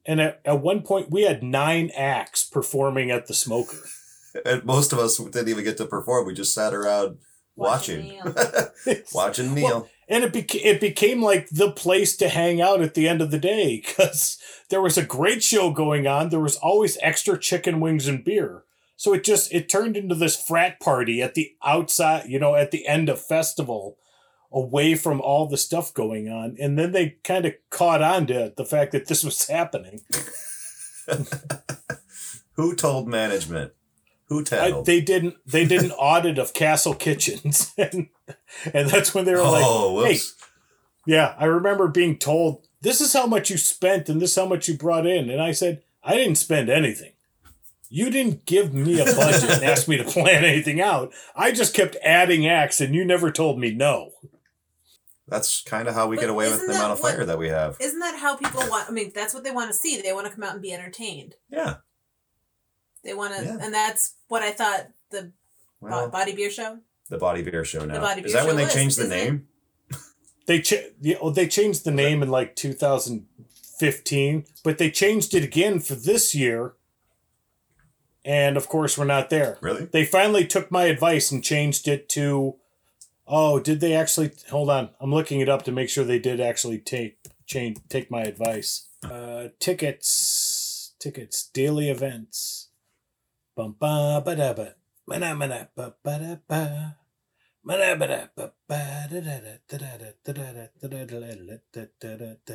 And 0.04 0.20
at, 0.20 0.42
at 0.44 0.60
one 0.60 0.82
point, 0.82 1.10
we 1.10 1.22
had 1.22 1.42
nine 1.42 1.90
acts 1.96 2.44
performing 2.44 3.10
at 3.10 3.28
the 3.28 3.34
smoker. 3.34 3.78
and 4.44 4.62
most 4.62 4.92
of 4.92 4.98
us 4.98 5.16
didn't 5.16 5.48
even 5.48 5.64
get 5.64 5.78
to 5.78 5.86
perform. 5.86 6.26
We 6.26 6.34
just 6.34 6.52
sat 6.52 6.74
around 6.74 7.16
Watching 7.58 8.18
watching, 8.24 9.02
watching 9.12 9.54
Neil. 9.54 9.88
and 10.08 10.24
it 10.24 10.32
beca- 10.32 10.64
it 10.64 10.80
became 10.80 11.22
like 11.22 11.48
the 11.50 11.70
place 11.70 12.16
to 12.16 12.28
hang 12.28 12.60
out 12.60 12.80
at 12.80 12.94
the 12.94 13.08
end 13.08 13.20
of 13.20 13.30
the 13.30 13.38
day 13.38 13.82
because 13.84 14.38
there 14.70 14.80
was 14.80 14.96
a 14.96 15.04
great 15.04 15.42
show 15.42 15.70
going 15.70 16.06
on. 16.06 16.28
There 16.28 16.40
was 16.40 16.56
always 16.56 16.96
extra 17.02 17.38
chicken 17.38 17.80
wings 17.80 18.06
and 18.06 18.24
beer. 18.24 18.64
So 18.96 19.14
it 19.14 19.24
just 19.24 19.52
it 19.52 19.68
turned 19.68 19.96
into 19.96 20.14
this 20.14 20.40
frat 20.40 20.80
party 20.80 21.22
at 21.22 21.34
the 21.34 21.52
outside, 21.64 22.28
you 22.28 22.38
know, 22.38 22.54
at 22.54 22.70
the 22.70 22.86
end 22.86 23.08
of 23.08 23.20
festival, 23.20 23.96
away 24.50 24.94
from 24.94 25.20
all 25.20 25.46
the 25.46 25.56
stuff 25.56 25.94
going 25.94 26.28
on. 26.28 26.56
And 26.60 26.78
then 26.78 26.92
they 26.92 27.18
kind 27.22 27.44
of 27.44 27.54
caught 27.70 28.02
on 28.02 28.26
to 28.28 28.52
the 28.56 28.64
fact 28.64 28.92
that 28.92 29.06
this 29.06 29.22
was 29.22 29.46
happening. 29.46 30.00
Who 32.54 32.74
told 32.74 33.06
management? 33.06 33.72
Who 34.28 34.44
I, 34.52 34.82
they 34.84 35.00
didn't 35.00 35.36
they 35.46 35.64
did 35.64 35.82
an 35.82 35.90
audit 35.98 36.38
of 36.38 36.52
Castle 36.52 36.94
Kitchens, 36.94 37.72
and 37.78 38.08
and 38.74 38.90
that's 38.90 39.14
when 39.14 39.24
they 39.24 39.32
were 39.32 39.38
like, 39.42 39.64
oh, 39.66 40.04
"Hey. 40.04 40.18
Yeah, 41.06 41.34
I 41.38 41.46
remember 41.46 41.88
being 41.88 42.18
told, 42.18 42.66
this 42.82 43.00
is 43.00 43.14
how 43.14 43.26
much 43.26 43.48
you 43.48 43.56
spent 43.56 44.10
and 44.10 44.20
this 44.20 44.30
is 44.32 44.36
how 44.36 44.44
much 44.44 44.68
you 44.68 44.76
brought 44.76 45.06
in. 45.06 45.30
And 45.30 45.40
I 45.40 45.52
said, 45.52 45.82
I 46.04 46.14
didn't 46.16 46.34
spend 46.36 46.68
anything. 46.68 47.12
You 47.88 48.10
didn't 48.10 48.44
give 48.44 48.74
me 48.74 49.00
a 49.00 49.06
budget 49.06 49.48
and 49.48 49.64
ask 49.64 49.88
me 49.88 49.96
to 49.96 50.04
plan 50.04 50.44
anything 50.44 50.82
out. 50.82 51.14
I 51.34 51.52
just 51.52 51.72
kept 51.72 51.96
adding 52.04 52.46
acts 52.46 52.78
and 52.82 52.94
you 52.94 53.06
never 53.06 53.32
told 53.32 53.58
me 53.58 53.72
no. 53.72 54.10
That's 55.26 55.62
kind 55.62 55.88
of 55.88 55.94
how 55.94 56.08
we 56.08 56.16
But 56.16 56.20
get 56.22 56.30
away 56.30 56.50
with 56.50 56.60
the 56.66 56.74
amount 56.74 56.92
of 56.92 57.00
what- 57.00 57.14
fire 57.14 57.24
that 57.24 57.38
we 57.38 57.48
have. 57.48 57.78
Isn't 57.80 58.00
that 58.00 58.18
how 58.18 58.36
people 58.36 58.60
want? 58.68 58.90
I 58.90 58.92
mean, 58.92 59.10
that's 59.14 59.32
what 59.32 59.44
they 59.44 59.50
want 59.50 59.70
to 59.70 59.74
see. 59.74 59.98
They 60.02 60.12
want 60.12 60.26
to 60.26 60.32
come 60.34 60.44
out 60.44 60.52
and 60.52 60.62
be 60.62 60.74
entertained. 60.74 61.36
Yeah. 61.48 61.76
They 63.04 63.14
want 63.14 63.36
to, 63.36 63.44
Yeah. 63.44 63.58
and 63.60 63.72
that's 63.72 64.14
what 64.28 64.42
I 64.42 64.50
thought 64.52 64.88
the 65.10 65.32
Well, 65.80 66.08
body 66.10 66.34
beer 66.34 66.50
show. 66.50 66.78
the 67.08 67.16
Body 67.18 67.42
Beer 67.42 67.64
Show 67.64 67.84
now. 67.86 68.00
Body 68.00 68.20
is 68.22 68.32
that 68.34 68.46
when 68.46 68.56
they 68.56 68.64
is, 68.64 68.72
changed 68.74 68.98
the 68.98 69.04
isn't 69.04 69.16
it? 69.18 69.24
name? 69.24 69.48
They 70.46 70.60
cha- 70.60 70.88
yeah, 71.00 71.16
oh, 71.20 71.30
they 71.30 71.46
changed 71.48 71.84
the 71.84 71.90
name 71.90 72.22
in 72.22 72.28
like 72.30 72.54
2015, 72.56 74.44
but 74.64 74.78
they 74.78 74.90
changed 74.90 75.34
it 75.34 75.44
again 75.44 75.80
for 75.80 75.94
this 75.94 76.34
year. 76.34 76.74
And 78.24 78.56
of 78.56 78.68
course, 78.68 78.98
we're 78.98 79.04
not 79.06 79.30
there. 79.30 79.56
Really? 79.60 79.86
They 79.86 80.04
finally 80.04 80.46
took 80.46 80.70
my 80.70 80.84
advice 80.84 81.30
and 81.30 81.42
changed 81.42 81.88
it 81.88 82.08
to 82.10 82.56
Oh, 83.30 83.60
did 83.60 83.80
they 83.80 83.92
actually 83.94 84.32
hold 84.50 84.70
on? 84.70 84.88
I'm 85.00 85.12
looking 85.12 85.40
it 85.40 85.48
up 85.50 85.62
to 85.64 85.72
make 85.72 85.90
sure 85.90 86.02
they 86.04 86.18
did 86.18 86.40
actually 86.40 86.78
take 86.78 87.18
change 87.46 87.78
take 87.88 88.10
my 88.10 88.22
advice. 88.22 88.86
Uh 89.04 89.48
tickets 89.60 90.92
tickets 90.98 91.42
daily 91.46 91.88
events. 91.90 92.57
Bum 93.58 93.74
ba 93.80 94.22
ba 94.24 94.36
da 94.36 94.52
ba. 94.54 94.74
Mana 95.08 95.34
mana 95.34 95.68
ba 95.74 95.92
ba 96.04 96.14
da 96.22 96.36
ba. 96.46 96.94
Mana 97.64 97.96
ba 97.96 98.06
da 98.06 98.28
ba 98.36 98.52
ba 98.68 99.08
da 99.10 99.18
da 99.18 99.40
da 99.42 99.54
da 99.66 99.78
da 99.78 99.96
da 99.98 100.32
da 100.32 100.68
da 100.78 100.88
da 100.88 101.04
da 101.10 101.26
da 101.26 101.56
da 101.74 101.86
da 101.98 102.16
da 102.16 102.34
da. 102.46 102.54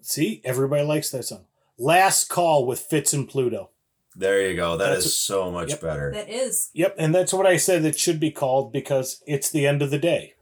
See, 0.00 0.40
everybody 0.44 0.84
likes 0.84 1.10
that 1.10 1.24
song. 1.24 1.46
Last 1.76 2.28
call 2.28 2.64
with 2.64 2.78
Fitz 2.78 3.12
and 3.12 3.28
Pluto. 3.28 3.70
There 4.14 4.46
you 4.48 4.54
go. 4.54 4.76
That 4.76 4.90
That's- 4.94 5.06
is 5.06 5.18
so 5.18 5.50
much 5.50 5.70
Yep. 5.70 5.80
better. 5.80 6.12
That 6.12 6.28
is, 6.30 6.70
Yep, 6.72 6.94
and 6.98 7.12
that's 7.12 7.32
what 7.32 7.46
I 7.46 7.56
said 7.56 7.84
it 7.84 7.98
should 7.98 8.20
be 8.20 8.30
called 8.30 8.72
because 8.72 9.24
it's 9.26 9.50
the 9.50 9.66
end 9.66 9.82
of 9.82 9.90
the 9.90 9.98
day. 9.98 10.34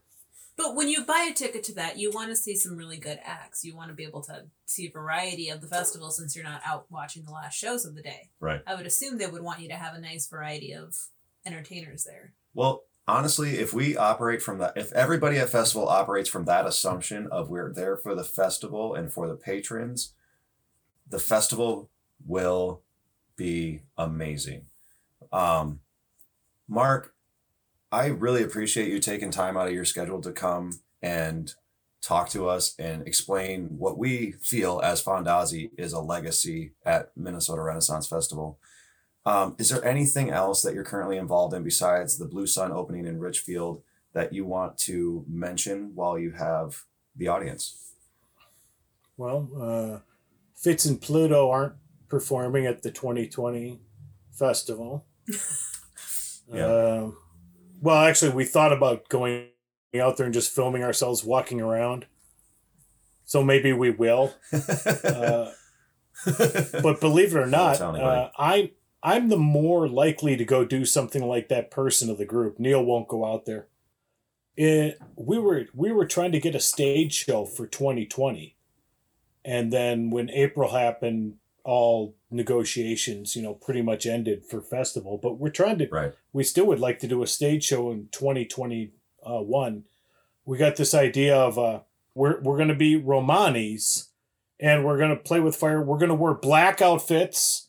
But 0.61 0.77
when 0.77 0.91
you 0.91 1.07
buy 1.07 1.27
a 1.31 1.33
ticket 1.33 1.65
to 1.65 1.75
that, 1.77 1.97
you 1.97 2.11
want 2.11 2.29
to 2.29 2.37
see 2.37 2.55
some 2.55 2.77
really 2.77 2.99
good 2.99 3.19
acts. 3.25 3.65
You 3.65 3.75
want 3.75 3.89
to 3.89 3.95
be 3.95 4.05
able 4.05 4.21
to 4.25 4.45
see 4.67 4.89
a 4.89 4.91
variety 4.91 5.49
of 5.49 5.63
the 5.63 5.67
festival 5.67 6.11
since 6.11 6.37
you're 6.37 6.45
not 6.45 6.61
out 6.67 6.85
watching 6.91 7.25
the 7.25 7.33
last 7.33 7.57
shows 7.57 7.87
of 7.87 7.95
the 7.95 8.03
day. 8.03 8.29
Right. 8.41 8.61
I 8.67 8.75
would 8.75 8.85
assume 8.85 9.17
they 9.17 9.27
would 9.27 9.43
want 9.43 9.61
you 9.61 9.69
to 9.69 9.75
have 9.75 9.95
a 9.95 10.01
nice 10.01 10.29
variety 10.29 10.75
of 10.75 10.95
entertainers 11.47 12.05
there. 12.05 12.35
Well, 12.53 12.85
honestly, 13.09 13.53
if 13.59 13.73
we 13.73 13.97
operate 13.97 14.43
from 14.43 14.59
that, 14.59 14.75
if 14.77 14.93
everybody 14.93 15.39
at 15.39 15.49
festival 15.49 15.89
operates 15.89 16.29
from 16.29 16.45
that 16.45 16.67
assumption 16.67 17.27
of 17.29 17.49
we're 17.49 17.73
there 17.73 17.97
for 17.97 18.15
the 18.15 18.23
festival 18.23 18.95
and 18.95 19.11
for 19.11 19.29
the 19.29 19.37
patrons, 19.37 20.13
the 21.09 21.19
festival 21.19 21.89
will 22.27 22.83
be 23.35 23.81
amazing. 23.97 24.67
Um, 25.33 25.81
Mark, 26.69 27.15
I 27.93 28.07
really 28.07 28.43
appreciate 28.43 28.89
you 28.89 29.01
taking 29.01 29.31
time 29.31 29.57
out 29.57 29.67
of 29.67 29.75
your 29.75 29.85
schedule 29.85 30.21
to 30.23 30.33
come 30.33 30.81
and 31.03 31.53
talk 32.03 32.29
to 32.31 32.49
us 32.49 32.75
and 32.79 33.07
explain 33.07 33.67
what 33.77 33.99
we 33.99 34.33
feel 34.41 34.81
as 34.83 35.03
Fondazzi 35.03 35.71
is 35.77 35.93
a 35.93 36.01
legacy 36.01 36.73
at 36.85 37.11
Minnesota 37.17 37.63
Renaissance 37.63 38.07
Festival. 38.07 38.59
Um, 39.27 39.57
is 39.59 39.69
there 39.69 39.85
anything 39.85 40.31
else 40.31 40.63
that 40.63 40.73
you're 40.73 40.85
currently 40.85 41.19
involved 41.19 41.53
in 41.53 41.63
besides 41.63 42.17
the 42.17 42.27
Blue 42.27 42.47
Sun 42.47 42.73
opening 42.73 43.07
in 43.07 43.19
Richfield 43.19 43.83
that 44.15 44.33
you 44.33 44.45
want 44.45 44.79
to 44.79 45.25
mention 45.29 45.93
while 45.95 46.19
you 46.19 46.33
have 46.33 46.85
the 47.15 47.29
audience? 47.29 47.93
Well, 49.17 49.51
uh, 49.61 49.99
Fitz 50.57 50.87
and 50.87 51.01
Pluto 51.01 51.51
aren't 51.51 51.75
performing 52.09 52.67
at 52.67 52.83
the 52.83 52.91
2020 52.91 53.81
festival. 54.33 55.07
Yeah. 56.53 56.65
Um, 56.65 57.17
well, 57.81 58.05
actually, 58.05 58.33
we 58.33 58.45
thought 58.45 58.73
about 58.73 59.09
going 59.09 59.49
out 60.01 60.17
there 60.17 60.27
and 60.27 60.35
just 60.35 60.55
filming 60.55 60.83
ourselves 60.83 61.25
walking 61.25 61.61
around. 61.61 62.07
So 63.25 63.43
maybe 63.43 63.73
we 63.73 63.91
will. 63.91 64.35
Uh, 64.53 65.53
but 66.83 67.01
believe 67.01 67.35
it 67.35 67.39
or 67.39 67.47
not, 67.47 67.81
uh, 67.81 68.31
I 68.37 68.73
I'm 69.03 69.29
the 69.29 69.39
more 69.39 69.89
likely 69.89 70.37
to 70.37 70.45
go 70.45 70.65
do 70.65 70.85
something 70.85 71.25
like 71.25 71.49
that 71.49 71.71
person 71.71 72.11
of 72.11 72.19
the 72.19 72.27
group. 72.27 72.59
Neil 72.59 72.85
won't 72.85 73.09
go 73.09 73.25
out 73.25 73.47
there. 73.47 73.69
It, 74.57 74.99
we 75.17 75.39
were 75.39 75.67
we 75.75 75.93
were 75.93 76.07
trying 76.07 76.33
to 76.33 76.41
get 76.41 76.55
a 76.55 76.61
stage 76.61 77.15
show 77.15 77.47
for 77.47 77.67
2020, 77.67 78.57
and 79.45 79.73
then 79.73 80.11
when 80.11 80.29
April 80.31 80.73
happened, 80.73 81.37
all 81.71 82.17
negotiations 82.33 83.37
you 83.37 83.43
know 83.43 83.55
pretty 83.55 83.81
much 83.81 84.05
ended 84.05 84.45
for 84.45 84.61
festival. 84.61 85.19
But 85.23 85.39
we're 85.39 85.51
trying 85.51 85.79
to 85.79 85.89
right. 85.89 86.13
we 86.33 86.43
still 86.43 86.67
would 86.67 86.81
like 86.81 86.99
to 86.99 87.07
do 87.07 87.23
a 87.23 87.29
stage 87.29 87.65
show 87.65 87.93
in 87.93 88.09
2021. 88.11 89.85
We 90.45 90.59
got 90.59 90.75
this 90.75 90.95
idea 90.95 91.37
of 91.37 91.59
uh, 91.59 91.81
we're 92.15 92.41
we're 92.41 92.57
going 92.57 92.69
to 92.69 92.75
be 92.75 93.01
Romanis, 93.01 94.09
and 94.59 94.85
we're 94.85 94.99
going 94.99 95.11
to 95.11 95.17
play 95.17 95.39
with 95.39 95.55
fire. 95.55 95.81
We're 95.81 95.99
going 95.99 96.09
to 96.09 96.15
wear 96.17 96.35
black 96.35 96.83
outfits, 96.83 97.69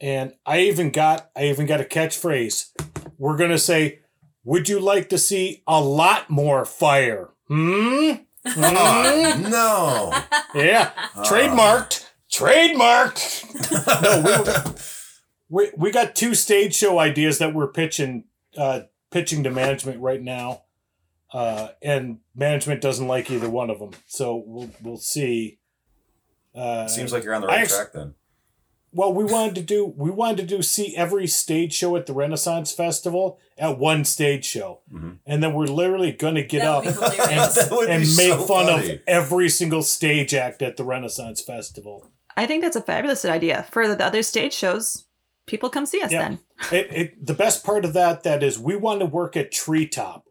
and 0.00 0.32
I 0.46 0.60
even 0.60 0.90
got 0.90 1.30
I 1.36 1.48
even 1.48 1.66
got 1.66 1.82
a 1.82 1.84
catchphrase. 1.84 2.70
We're 3.18 3.36
going 3.36 3.50
to 3.50 3.58
say, 3.58 3.98
"Would 4.44 4.70
you 4.70 4.80
like 4.80 5.10
to 5.10 5.18
see 5.18 5.62
a 5.66 5.82
lot 5.82 6.30
more 6.30 6.64
fire?" 6.64 7.28
Hmm. 7.48 8.12
Hmm? 8.46 8.62
Oh, 8.62 9.48
no. 9.50 10.12
yeah. 10.54 10.90
Trademarked. 11.24 12.03
Trademarked. 12.34 14.02
no, 14.02 14.20
we, 14.20 14.32
were- 14.38 14.74
we 15.48 15.70
we 15.76 15.90
got 15.92 16.14
two 16.16 16.34
stage 16.34 16.74
show 16.74 16.98
ideas 16.98 17.38
that 17.38 17.54
we're 17.54 17.68
pitching 17.68 18.24
uh 18.56 18.80
pitching 19.10 19.44
to 19.44 19.50
management 19.50 20.00
right 20.00 20.22
now. 20.22 20.62
Uh 21.32 21.68
and 21.82 22.18
management 22.34 22.80
doesn't 22.80 23.06
like 23.08 23.30
either 23.30 23.48
one 23.50 23.70
of 23.70 23.78
them. 23.78 23.90
So 24.06 24.42
we'll 24.46 24.70
we'll 24.82 24.96
see. 24.96 25.58
Uh 26.54 26.86
Seems 26.88 27.12
like 27.12 27.24
you're 27.24 27.34
on 27.34 27.42
the 27.42 27.46
right 27.48 27.60
actu- 27.62 27.74
track 27.74 27.92
then. 27.92 28.14
well, 28.92 29.12
we 29.12 29.24
wanted 29.24 29.54
to 29.56 29.60
do 29.62 29.84
we 29.96 30.10
wanted 30.10 30.38
to 30.38 30.56
do 30.56 30.62
see 30.62 30.96
every 30.96 31.26
stage 31.26 31.72
show 31.74 31.94
at 31.96 32.06
the 32.06 32.12
Renaissance 32.14 32.72
Festival 32.72 33.38
at 33.58 33.78
one 33.78 34.04
stage 34.04 34.44
show. 34.44 34.80
Mhm. 34.92 35.18
And 35.26 35.42
then 35.42 35.52
we're 35.52 35.66
literally 35.66 36.10
going 36.12 36.34
to 36.36 36.42
get 36.42 36.60
That 36.62 36.68
up 36.68 36.84
would 36.84 36.94
be 36.94 37.16
hilarious. 37.16 37.54
That 37.68 37.70
would 37.70 37.90
and 37.90 38.00
make 38.16 38.32
so 38.32 38.38
fun 38.46 38.66
funny. 38.66 38.90
of 38.94 39.00
every 39.06 39.48
single 39.48 39.82
stage 39.82 40.32
act 40.34 40.62
at 40.62 40.76
the 40.76 40.84
Renaissance 40.84 41.40
Festival. 41.42 42.10
I 42.36 42.46
think 42.46 42.62
that's 42.62 42.76
a 42.76 42.82
fabulous 42.82 43.24
idea. 43.24 43.66
For 43.70 43.86
the 43.86 44.04
other 44.04 44.22
stage 44.22 44.52
shows, 44.52 45.06
people 45.46 45.70
come 45.70 45.86
see 45.86 46.00
us 46.02 46.12
Yeah. 46.12 46.28
then. 46.28 46.38
it, 46.72 46.86
it 46.92 47.26
the 47.26 47.34
best 47.34 47.64
part 47.64 47.84
of 47.84 47.92
that 47.94 48.22
that 48.22 48.42
is 48.42 48.58
we 48.58 48.76
want 48.76 49.00
to 49.00 49.06
work 49.06 49.36
at 49.36 49.50
treetop 49.52 50.24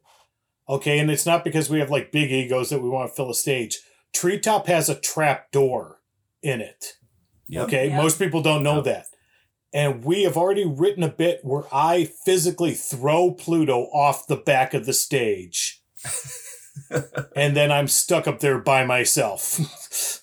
okay 0.69 0.97
and 0.97 1.11
it's 1.11 1.25
not 1.25 1.43
because 1.43 1.69
we 1.69 1.79
have 1.79 1.89
like 1.91 2.13
big 2.13 2.31
egos 2.31 2.69
that 2.69 2.81
we 2.81 2.87
want 2.87 3.09
to 3.09 3.13
fill 3.13 3.29
a 3.29 3.35
stage 3.35 3.79
treetop 4.13 4.65
has 4.67 4.87
a 4.87 4.97
trap 4.99 5.51
door 5.51 5.99
in 6.41 6.61
it 6.61 6.93
Yep. 7.49 7.65
okay 7.65 7.89
Yep. 7.89 7.97
most 8.01 8.17
people 8.19 8.41
don't 8.41 8.63
know 8.63 8.75
Yep. 8.77 8.83
that 8.85 9.05
and 9.73 10.05
we 10.05 10.23
have 10.23 10.37
already 10.37 10.63
written 10.65 11.03
a 11.03 11.09
bit 11.09 11.41
where 11.43 11.63
i 11.73 12.05
physically 12.25 12.73
throw 12.73 13.31
pluto 13.33 13.81
off 13.93 14.25
the 14.25 14.37
back 14.37 14.73
of 14.73 14.85
the 14.85 14.93
stage 14.93 15.81
and 17.35 17.55
then 17.55 17.69
i'm 17.69 17.89
stuck 17.89 18.27
up 18.29 18.39
there 18.39 18.59
by 18.59 18.85
myself 18.85 19.59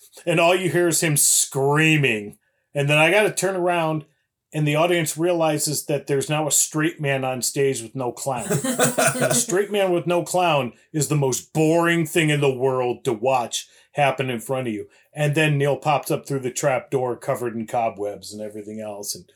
and 0.25 0.39
all 0.39 0.55
you 0.55 0.69
hear 0.69 0.87
is 0.87 1.01
him 1.01 1.17
screaming 1.17 2.37
and 2.73 2.89
then 2.89 2.97
i 2.97 3.11
got 3.11 3.23
to 3.23 3.33
turn 3.33 3.55
around 3.55 4.05
and 4.53 4.67
the 4.67 4.75
audience 4.75 5.17
realizes 5.17 5.85
that 5.85 6.07
there's 6.07 6.29
now 6.29 6.45
a 6.47 6.51
straight 6.51 6.99
man 6.99 7.23
on 7.23 7.41
stage 7.41 7.81
with 7.81 7.95
no 7.95 8.11
clown. 8.11 8.45
a 9.21 9.33
straight 9.33 9.71
man 9.71 9.91
with 9.91 10.05
no 10.05 10.23
clown 10.23 10.73
is 10.91 11.07
the 11.07 11.15
most 11.15 11.53
boring 11.53 12.05
thing 12.05 12.29
in 12.29 12.41
the 12.41 12.53
world 12.53 13.05
to 13.05 13.13
watch 13.13 13.67
happen 13.93 14.29
in 14.29 14.39
front 14.41 14.67
of 14.67 14.73
you. 14.73 14.87
And 15.13 15.35
then 15.35 15.57
Neil 15.57 15.77
pops 15.77 16.11
up 16.11 16.25
through 16.25 16.41
the 16.41 16.51
trap 16.51 16.91
door 16.91 17.15
covered 17.15 17.55
in 17.55 17.65
cobwebs 17.65 18.33
and 18.33 18.41
everything 18.41 18.81
else 18.81 19.15
and 19.15 19.31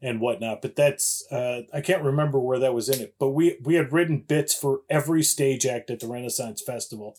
and 0.00 0.20
whatnot. 0.20 0.60
But 0.60 0.76
that's 0.76 1.24
uh, 1.30 1.62
I 1.72 1.80
can't 1.80 2.02
remember 2.02 2.38
where 2.38 2.58
that 2.58 2.74
was 2.74 2.88
in 2.88 3.00
it. 3.00 3.14
But 3.18 3.30
we 3.30 3.58
we 3.62 3.74
had 3.74 3.92
written 3.92 4.24
bits 4.26 4.54
for 4.54 4.80
every 4.88 5.22
stage 5.22 5.66
act 5.66 5.90
at 5.90 6.00
the 6.00 6.08
Renaissance 6.08 6.62
Festival. 6.62 7.16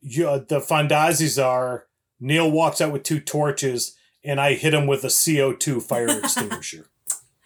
You, 0.00 0.28
uh, 0.28 0.38
the 0.46 0.60
Fondazzis 0.60 1.42
are 1.42 1.86
Neil 2.20 2.50
walks 2.50 2.80
out 2.80 2.92
with 2.92 3.02
two 3.02 3.20
torches 3.20 3.96
and 4.24 4.40
I 4.40 4.54
hit 4.54 4.74
him 4.74 4.86
with 4.86 5.04
a 5.04 5.08
CO2 5.08 5.82
fire 5.82 6.08
extinguisher. 6.18 6.86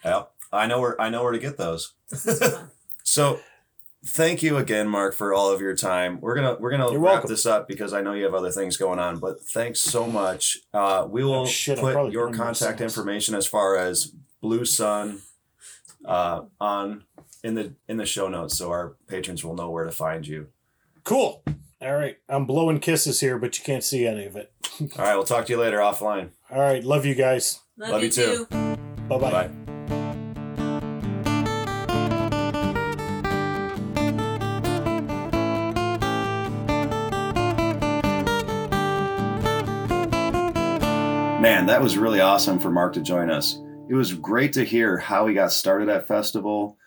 Well, 0.03 0.31
I 0.51 0.67
know 0.67 0.79
where 0.81 0.99
I 1.01 1.09
know 1.09 1.23
where 1.23 1.31
to 1.31 1.39
get 1.39 1.57
those. 1.57 1.93
This 2.09 2.25
is 2.27 2.39
fun. 2.39 2.71
So 3.03 3.39
thank 4.05 4.41
you 4.43 4.57
again, 4.57 4.87
Mark, 4.87 5.13
for 5.15 5.33
all 5.33 5.51
of 5.51 5.61
your 5.61 5.75
time. 5.75 6.19
We're 6.21 6.35
gonna 6.35 6.57
we're 6.59 6.71
gonna 6.71 6.91
You're 6.91 6.99
wrap 6.99 7.13
welcome. 7.13 7.29
this 7.29 7.45
up 7.45 7.67
because 7.67 7.93
I 7.93 8.01
know 8.01 8.13
you 8.13 8.23
have 8.25 8.33
other 8.33 8.51
things 8.51 8.77
going 8.77 8.99
on. 8.99 9.19
But 9.19 9.41
thanks 9.41 9.79
so 9.79 10.07
much. 10.07 10.57
Uh, 10.73 11.07
we 11.09 11.23
will 11.23 11.41
Oh, 11.41 11.45
shit, 11.45 11.79
put 11.79 12.11
your 12.11 12.31
contact 12.31 12.81
information 12.81 13.35
as 13.35 13.45
far 13.47 13.77
as 13.77 14.13
Blue 14.41 14.65
Sun 14.65 15.21
uh, 16.05 16.41
on 16.59 17.03
in 17.43 17.55
the 17.55 17.73
in 17.87 17.97
the 17.97 18.05
show 18.05 18.27
notes, 18.27 18.57
so 18.57 18.69
our 18.71 18.95
patrons 19.07 19.43
will 19.43 19.55
know 19.55 19.69
where 19.69 19.85
to 19.85 19.91
find 19.91 20.25
you. 20.27 20.47
Cool. 21.03 21.43
All 21.83 21.93
right. 21.95 22.17
I'm 22.29 22.45
blowing 22.45 22.79
kisses 22.79 23.19
here, 23.19 23.37
but 23.37 23.57
you 23.57 23.65
can't 23.65 23.83
see 23.83 24.07
any 24.07 24.25
of 24.25 24.35
it. 24.37 24.53
All 24.81 24.87
right, 25.05 25.15
we'll 25.15 25.25
talk 25.25 25.45
to 25.47 25.53
you 25.53 25.59
later 25.59 25.79
offline. 25.79 26.29
All 26.49 26.59
right. 26.61 26.83
Love 26.83 27.05
you 27.05 27.13
guys. 27.15 27.59
Love, 27.77 27.89
Love 27.91 28.01
you 28.01 28.07
you 28.07 28.11
too. 28.13 28.47
too. 28.49 28.77
Bye 29.09 29.17
bye. 29.17 29.31
Bye. 29.31 29.49
Man, 41.41 41.65
that 41.65 41.81
was 41.81 41.97
really 41.97 42.21
awesome 42.21 42.57
for 42.57 42.71
Mark 42.71 42.93
to 42.93 43.01
join 43.01 43.29
us. 43.29 43.59
It 43.89 43.95
was 43.95 44.13
great 44.13 44.53
to 44.53 44.63
hear 44.63 44.97
how 44.97 45.27
he 45.27 45.33
got 45.33 45.51
started 45.51 45.89
at 45.89 46.07
festival, 46.07 46.77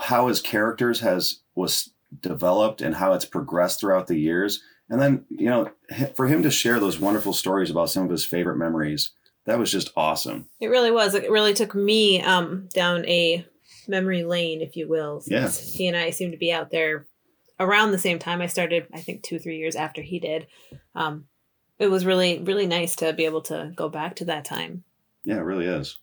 how 0.00 0.28
his 0.28 0.40
characters 0.40 1.00
has 1.00 1.40
was 1.54 1.90
developed 2.20 2.80
and 2.80 2.96
how 2.96 3.12
it's 3.12 3.24
progressed 3.24 3.80
throughout 3.80 4.06
the 4.06 4.18
years. 4.18 4.62
And 4.88 5.00
then, 5.00 5.24
you 5.28 5.48
know, 5.48 5.70
for 6.14 6.26
him 6.26 6.42
to 6.42 6.50
share 6.50 6.80
those 6.80 6.98
wonderful 6.98 7.32
stories 7.32 7.70
about 7.70 7.90
some 7.90 8.04
of 8.04 8.10
his 8.10 8.26
favorite 8.26 8.56
memories, 8.56 9.12
that 9.46 9.58
was 9.58 9.70
just 9.70 9.92
awesome. 9.96 10.48
It 10.60 10.66
really 10.66 10.90
was. 10.90 11.14
It 11.14 11.30
really 11.30 11.54
took 11.54 11.74
me 11.74 12.20
um, 12.22 12.68
down 12.74 13.06
a 13.06 13.46
memory 13.86 14.24
lane, 14.24 14.60
if 14.60 14.76
you 14.76 14.88
will. 14.88 15.20
since 15.20 15.74
He 15.74 15.86
and 15.86 15.96
I 15.96 16.10
seem 16.10 16.32
to 16.32 16.36
be 16.36 16.52
out 16.52 16.70
there 16.70 17.06
around 17.58 17.92
the 17.92 17.98
same 17.98 18.18
time. 18.18 18.40
I 18.40 18.46
started, 18.46 18.86
I 18.92 19.00
think, 19.00 19.22
two, 19.22 19.38
three 19.38 19.58
years 19.58 19.76
after 19.76 20.02
he 20.02 20.18
did. 20.18 20.46
Um, 20.94 21.26
it 21.78 21.88
was 21.88 22.04
really, 22.04 22.38
really 22.40 22.66
nice 22.66 22.96
to 22.96 23.12
be 23.12 23.24
able 23.24 23.42
to 23.42 23.72
go 23.74 23.88
back 23.88 24.16
to 24.16 24.24
that 24.26 24.44
time. 24.44 24.84
Yeah, 25.24 25.36
it 25.36 25.44
really 25.44 25.66
is. 25.66 25.96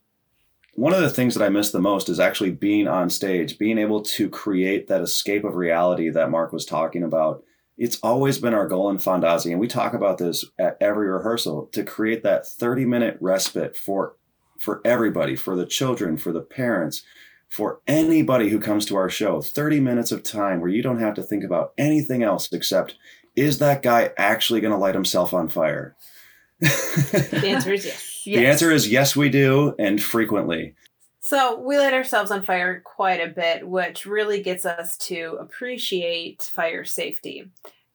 One 0.78 0.94
of 0.94 1.02
the 1.02 1.10
things 1.10 1.34
that 1.34 1.44
I 1.44 1.50
miss 1.50 1.72
the 1.72 1.80
most 1.80 2.08
is 2.08 2.20
actually 2.20 2.52
being 2.52 2.88
on 2.88 3.10
stage, 3.10 3.58
being 3.58 3.80
able 3.80 4.00
to 4.04 4.30
create 4.30 4.86
that 4.88 5.02
escape 5.02 5.44
of 5.44 5.56
reality 5.56 6.12
that 6.12 6.30
Mark 6.30 6.54
was 6.54 6.68
talking 6.68 7.02
about. 7.02 7.44
It's 7.80 7.98
always 8.04 8.38
been 8.38 8.54
our 8.54 8.68
goal 8.68 8.92
in 8.92 8.98
Fondazzi, 8.98 9.50
and 9.50 9.60
we 9.60 9.68
talk 9.68 9.96
about 9.96 10.20
this 10.20 10.46
at 10.60 10.78
every 10.80 11.10
rehearsal 11.10 11.66
to 11.72 11.84
create 11.84 12.22
that 12.22 12.46
30 12.46 12.86
minute 12.86 13.18
respite 13.20 13.76
for 13.76 14.18
for 14.60 14.82
everybody, 14.86 15.36
for 15.36 15.56
the 15.56 15.66
children, 15.66 16.16
for 16.16 16.32
the 16.32 16.42
parents, 16.42 17.02
for 17.50 17.82
anybody 17.88 18.50
who 18.50 18.60
comes 18.60 18.86
to 18.86 18.96
our 18.98 19.10
show 19.10 19.42
30 19.42 19.80
minutes 19.80 20.12
of 20.12 20.22
time 20.22 20.62
where 20.62 20.70
you 20.70 20.84
don't 20.84 21.00
have 21.00 21.16
to 21.16 21.24
think 21.24 21.44
about 21.44 21.74
anything 21.80 22.22
else 22.22 22.54
except 22.54 22.94
is 23.36 23.58
that 23.58 23.82
guy 23.82 24.12
actually 24.16 24.62
going 24.62 24.74
to 24.74 24.78
light 24.78 24.94
himself 24.94 25.34
on 25.34 25.50
fire? 25.50 25.96
the 26.60 27.42
answer 27.46 27.74
is 27.74 27.84
yes. 27.84 28.17
Yes. 28.28 28.40
The 28.40 28.48
answer 28.48 28.72
is 28.72 28.90
yes, 28.90 29.16
we 29.16 29.30
do, 29.30 29.76
and 29.80 30.02
frequently. 30.02 30.76
So 31.20 31.60
we 31.60 31.78
light 31.78 31.94
ourselves 31.94 32.32
on 32.32 32.44
fire 32.44 32.82
quite 32.86 33.20
a 33.20 33.28
bit, 33.28 33.68
which 33.68 34.06
really 34.06 34.42
gets 34.42 34.66
us 34.66 34.98
to 35.00 35.38
appreciate 35.40 36.42
fire 36.42 36.86
safety 36.86 37.52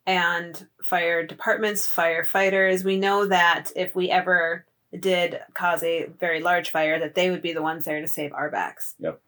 and 0.07 0.67
fire 0.83 1.25
departments, 1.25 1.87
firefighters. 1.87 2.85
We 2.85 2.99
know 2.99 3.27
that 3.27 3.73
if 3.75 3.95
we 3.95 4.11
ever 4.11 4.67
did 4.99 5.41
cause 5.55 5.83
a 5.83 6.11
very 6.19 6.41
large 6.41 6.71
fire, 6.71 6.99
that 6.99 7.15
they 7.15 7.31
would 7.31 7.43
be 7.43 7.53
the 7.53 7.63
ones 7.63 7.85
there 7.85 8.01
to 8.01 8.09
save 8.09 8.33
our 8.35 8.51
backs. 8.51 8.97
Yep. 8.99 9.21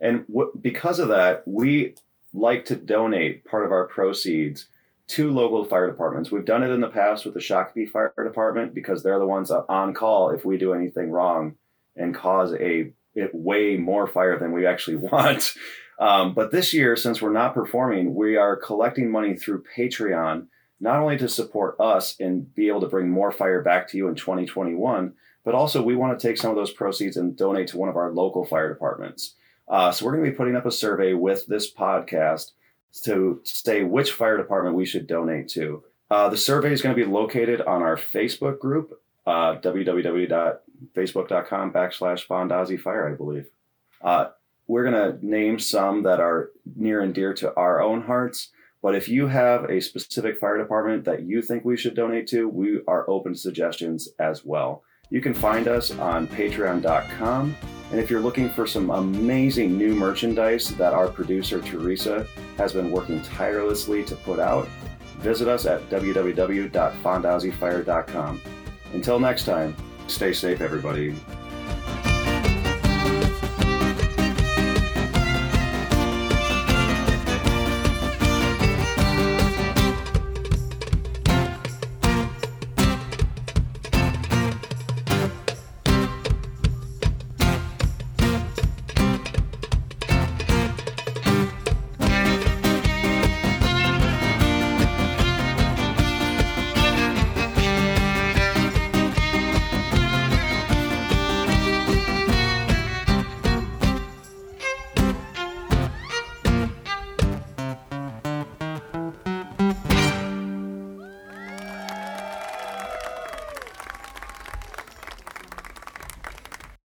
And 0.00 0.26
w- 0.28 0.52
because 0.60 0.98
of 0.98 1.08
that, 1.08 1.42
we 1.46 1.96
like 2.32 2.64
to 2.66 2.76
donate 2.76 3.44
part 3.44 3.66
of 3.66 3.72
our 3.72 3.86
proceeds 3.86 4.68
to 5.08 5.30
local 5.30 5.64
fire 5.64 5.90
departments. 5.90 6.30
We've 6.30 6.44
done 6.44 6.62
it 6.62 6.70
in 6.70 6.80
the 6.80 6.88
past 6.88 7.24
with 7.24 7.34
the 7.34 7.40
Shakopee 7.40 7.88
Fire 7.88 8.12
Department 8.22 8.74
because 8.74 9.02
they're 9.02 9.18
the 9.18 9.26
ones 9.26 9.50
on 9.50 9.94
call 9.94 10.30
if 10.30 10.44
we 10.44 10.58
do 10.58 10.74
anything 10.74 11.10
wrong 11.10 11.56
and 11.96 12.14
cause 12.14 12.52
a 12.54 12.92
way 13.32 13.76
more 13.76 14.06
fire 14.06 14.38
than 14.38 14.52
we 14.52 14.66
actually 14.66 14.96
want. 15.12 15.54
Um, 15.98 16.34
but 16.34 16.52
this 16.52 16.72
year, 16.72 16.94
since 16.94 17.20
we're 17.20 17.32
not 17.32 17.54
performing, 17.54 18.14
we 18.14 18.36
are 18.36 18.54
collecting 18.54 19.10
money 19.10 19.34
through 19.34 19.64
Patreon, 19.76 20.46
not 20.78 21.00
only 21.00 21.16
to 21.18 21.28
support 21.28 21.74
us 21.80 22.14
and 22.20 22.54
be 22.54 22.68
able 22.68 22.82
to 22.82 22.86
bring 22.86 23.08
more 23.08 23.32
fire 23.32 23.62
back 23.62 23.88
to 23.88 23.96
you 23.96 24.08
in 24.08 24.14
2021, 24.14 25.14
but 25.44 25.54
also 25.54 25.82
we 25.82 25.96
want 25.96 26.18
to 26.18 26.28
take 26.28 26.36
some 26.36 26.50
of 26.50 26.56
those 26.56 26.70
proceeds 26.70 27.16
and 27.16 27.36
donate 27.36 27.68
to 27.68 27.78
one 27.78 27.88
of 27.88 27.96
our 27.96 28.12
local 28.12 28.44
fire 28.44 28.68
departments. 28.68 29.34
Uh, 29.66 29.90
so 29.90 30.04
we're 30.04 30.12
going 30.12 30.24
to 30.24 30.30
be 30.30 30.36
putting 30.36 30.54
up 30.54 30.66
a 30.66 30.70
survey 30.70 31.14
with 31.14 31.46
this 31.46 31.72
podcast 31.72 32.52
to 33.02 33.40
say 33.44 33.84
which 33.84 34.12
fire 34.12 34.36
department 34.36 34.76
we 34.76 34.86
should 34.86 35.06
donate 35.06 35.48
to. 35.48 35.82
Uh, 36.10 36.28
the 36.28 36.36
survey 36.36 36.72
is 36.72 36.82
going 36.82 36.96
to 36.96 37.04
be 37.04 37.10
located 37.10 37.60
on 37.60 37.82
our 37.82 37.96
Facebook 37.96 38.58
group, 38.58 39.00
uh, 39.26 39.56
www.facebook.com 39.56 41.72
backslash 41.72 42.26
Fondazzi 42.26 42.80
Fire, 42.80 43.08
I 43.08 43.14
believe. 43.14 43.46
Uh, 44.00 44.28
we're 44.66 44.90
going 44.90 44.94
to 44.94 45.18
name 45.26 45.58
some 45.58 46.04
that 46.04 46.20
are 46.20 46.50
near 46.76 47.00
and 47.00 47.12
dear 47.14 47.34
to 47.34 47.52
our 47.54 47.82
own 47.82 48.02
hearts. 48.02 48.50
But 48.82 48.94
if 48.94 49.08
you 49.08 49.26
have 49.26 49.64
a 49.64 49.80
specific 49.80 50.38
fire 50.38 50.56
department 50.56 51.04
that 51.04 51.24
you 51.24 51.42
think 51.42 51.64
we 51.64 51.76
should 51.76 51.96
donate 51.96 52.28
to, 52.28 52.48
we 52.48 52.80
are 52.86 53.10
open 53.10 53.32
to 53.32 53.38
suggestions 53.38 54.08
as 54.18 54.44
well. 54.44 54.84
You 55.10 55.20
can 55.20 55.34
find 55.34 55.68
us 55.68 55.90
on 55.98 56.26
patreon.com. 56.28 57.54
And 57.90 57.98
if 57.98 58.10
you're 58.10 58.20
looking 58.20 58.50
for 58.50 58.66
some 58.66 58.90
amazing 58.90 59.78
new 59.78 59.94
merchandise 59.94 60.76
that 60.76 60.92
our 60.92 61.08
producer 61.08 61.62
Teresa 61.62 62.26
has 62.58 62.74
been 62.74 62.90
working 62.90 63.22
tirelessly 63.22 64.04
to 64.04 64.14
put 64.16 64.38
out, 64.38 64.68
visit 65.20 65.48
us 65.48 65.64
at 65.64 65.88
www.fondazzifire.com. 65.88 68.42
Until 68.92 69.18
next 69.18 69.44
time, 69.44 69.74
stay 70.06 70.34
safe, 70.34 70.60
everybody. 70.60 71.14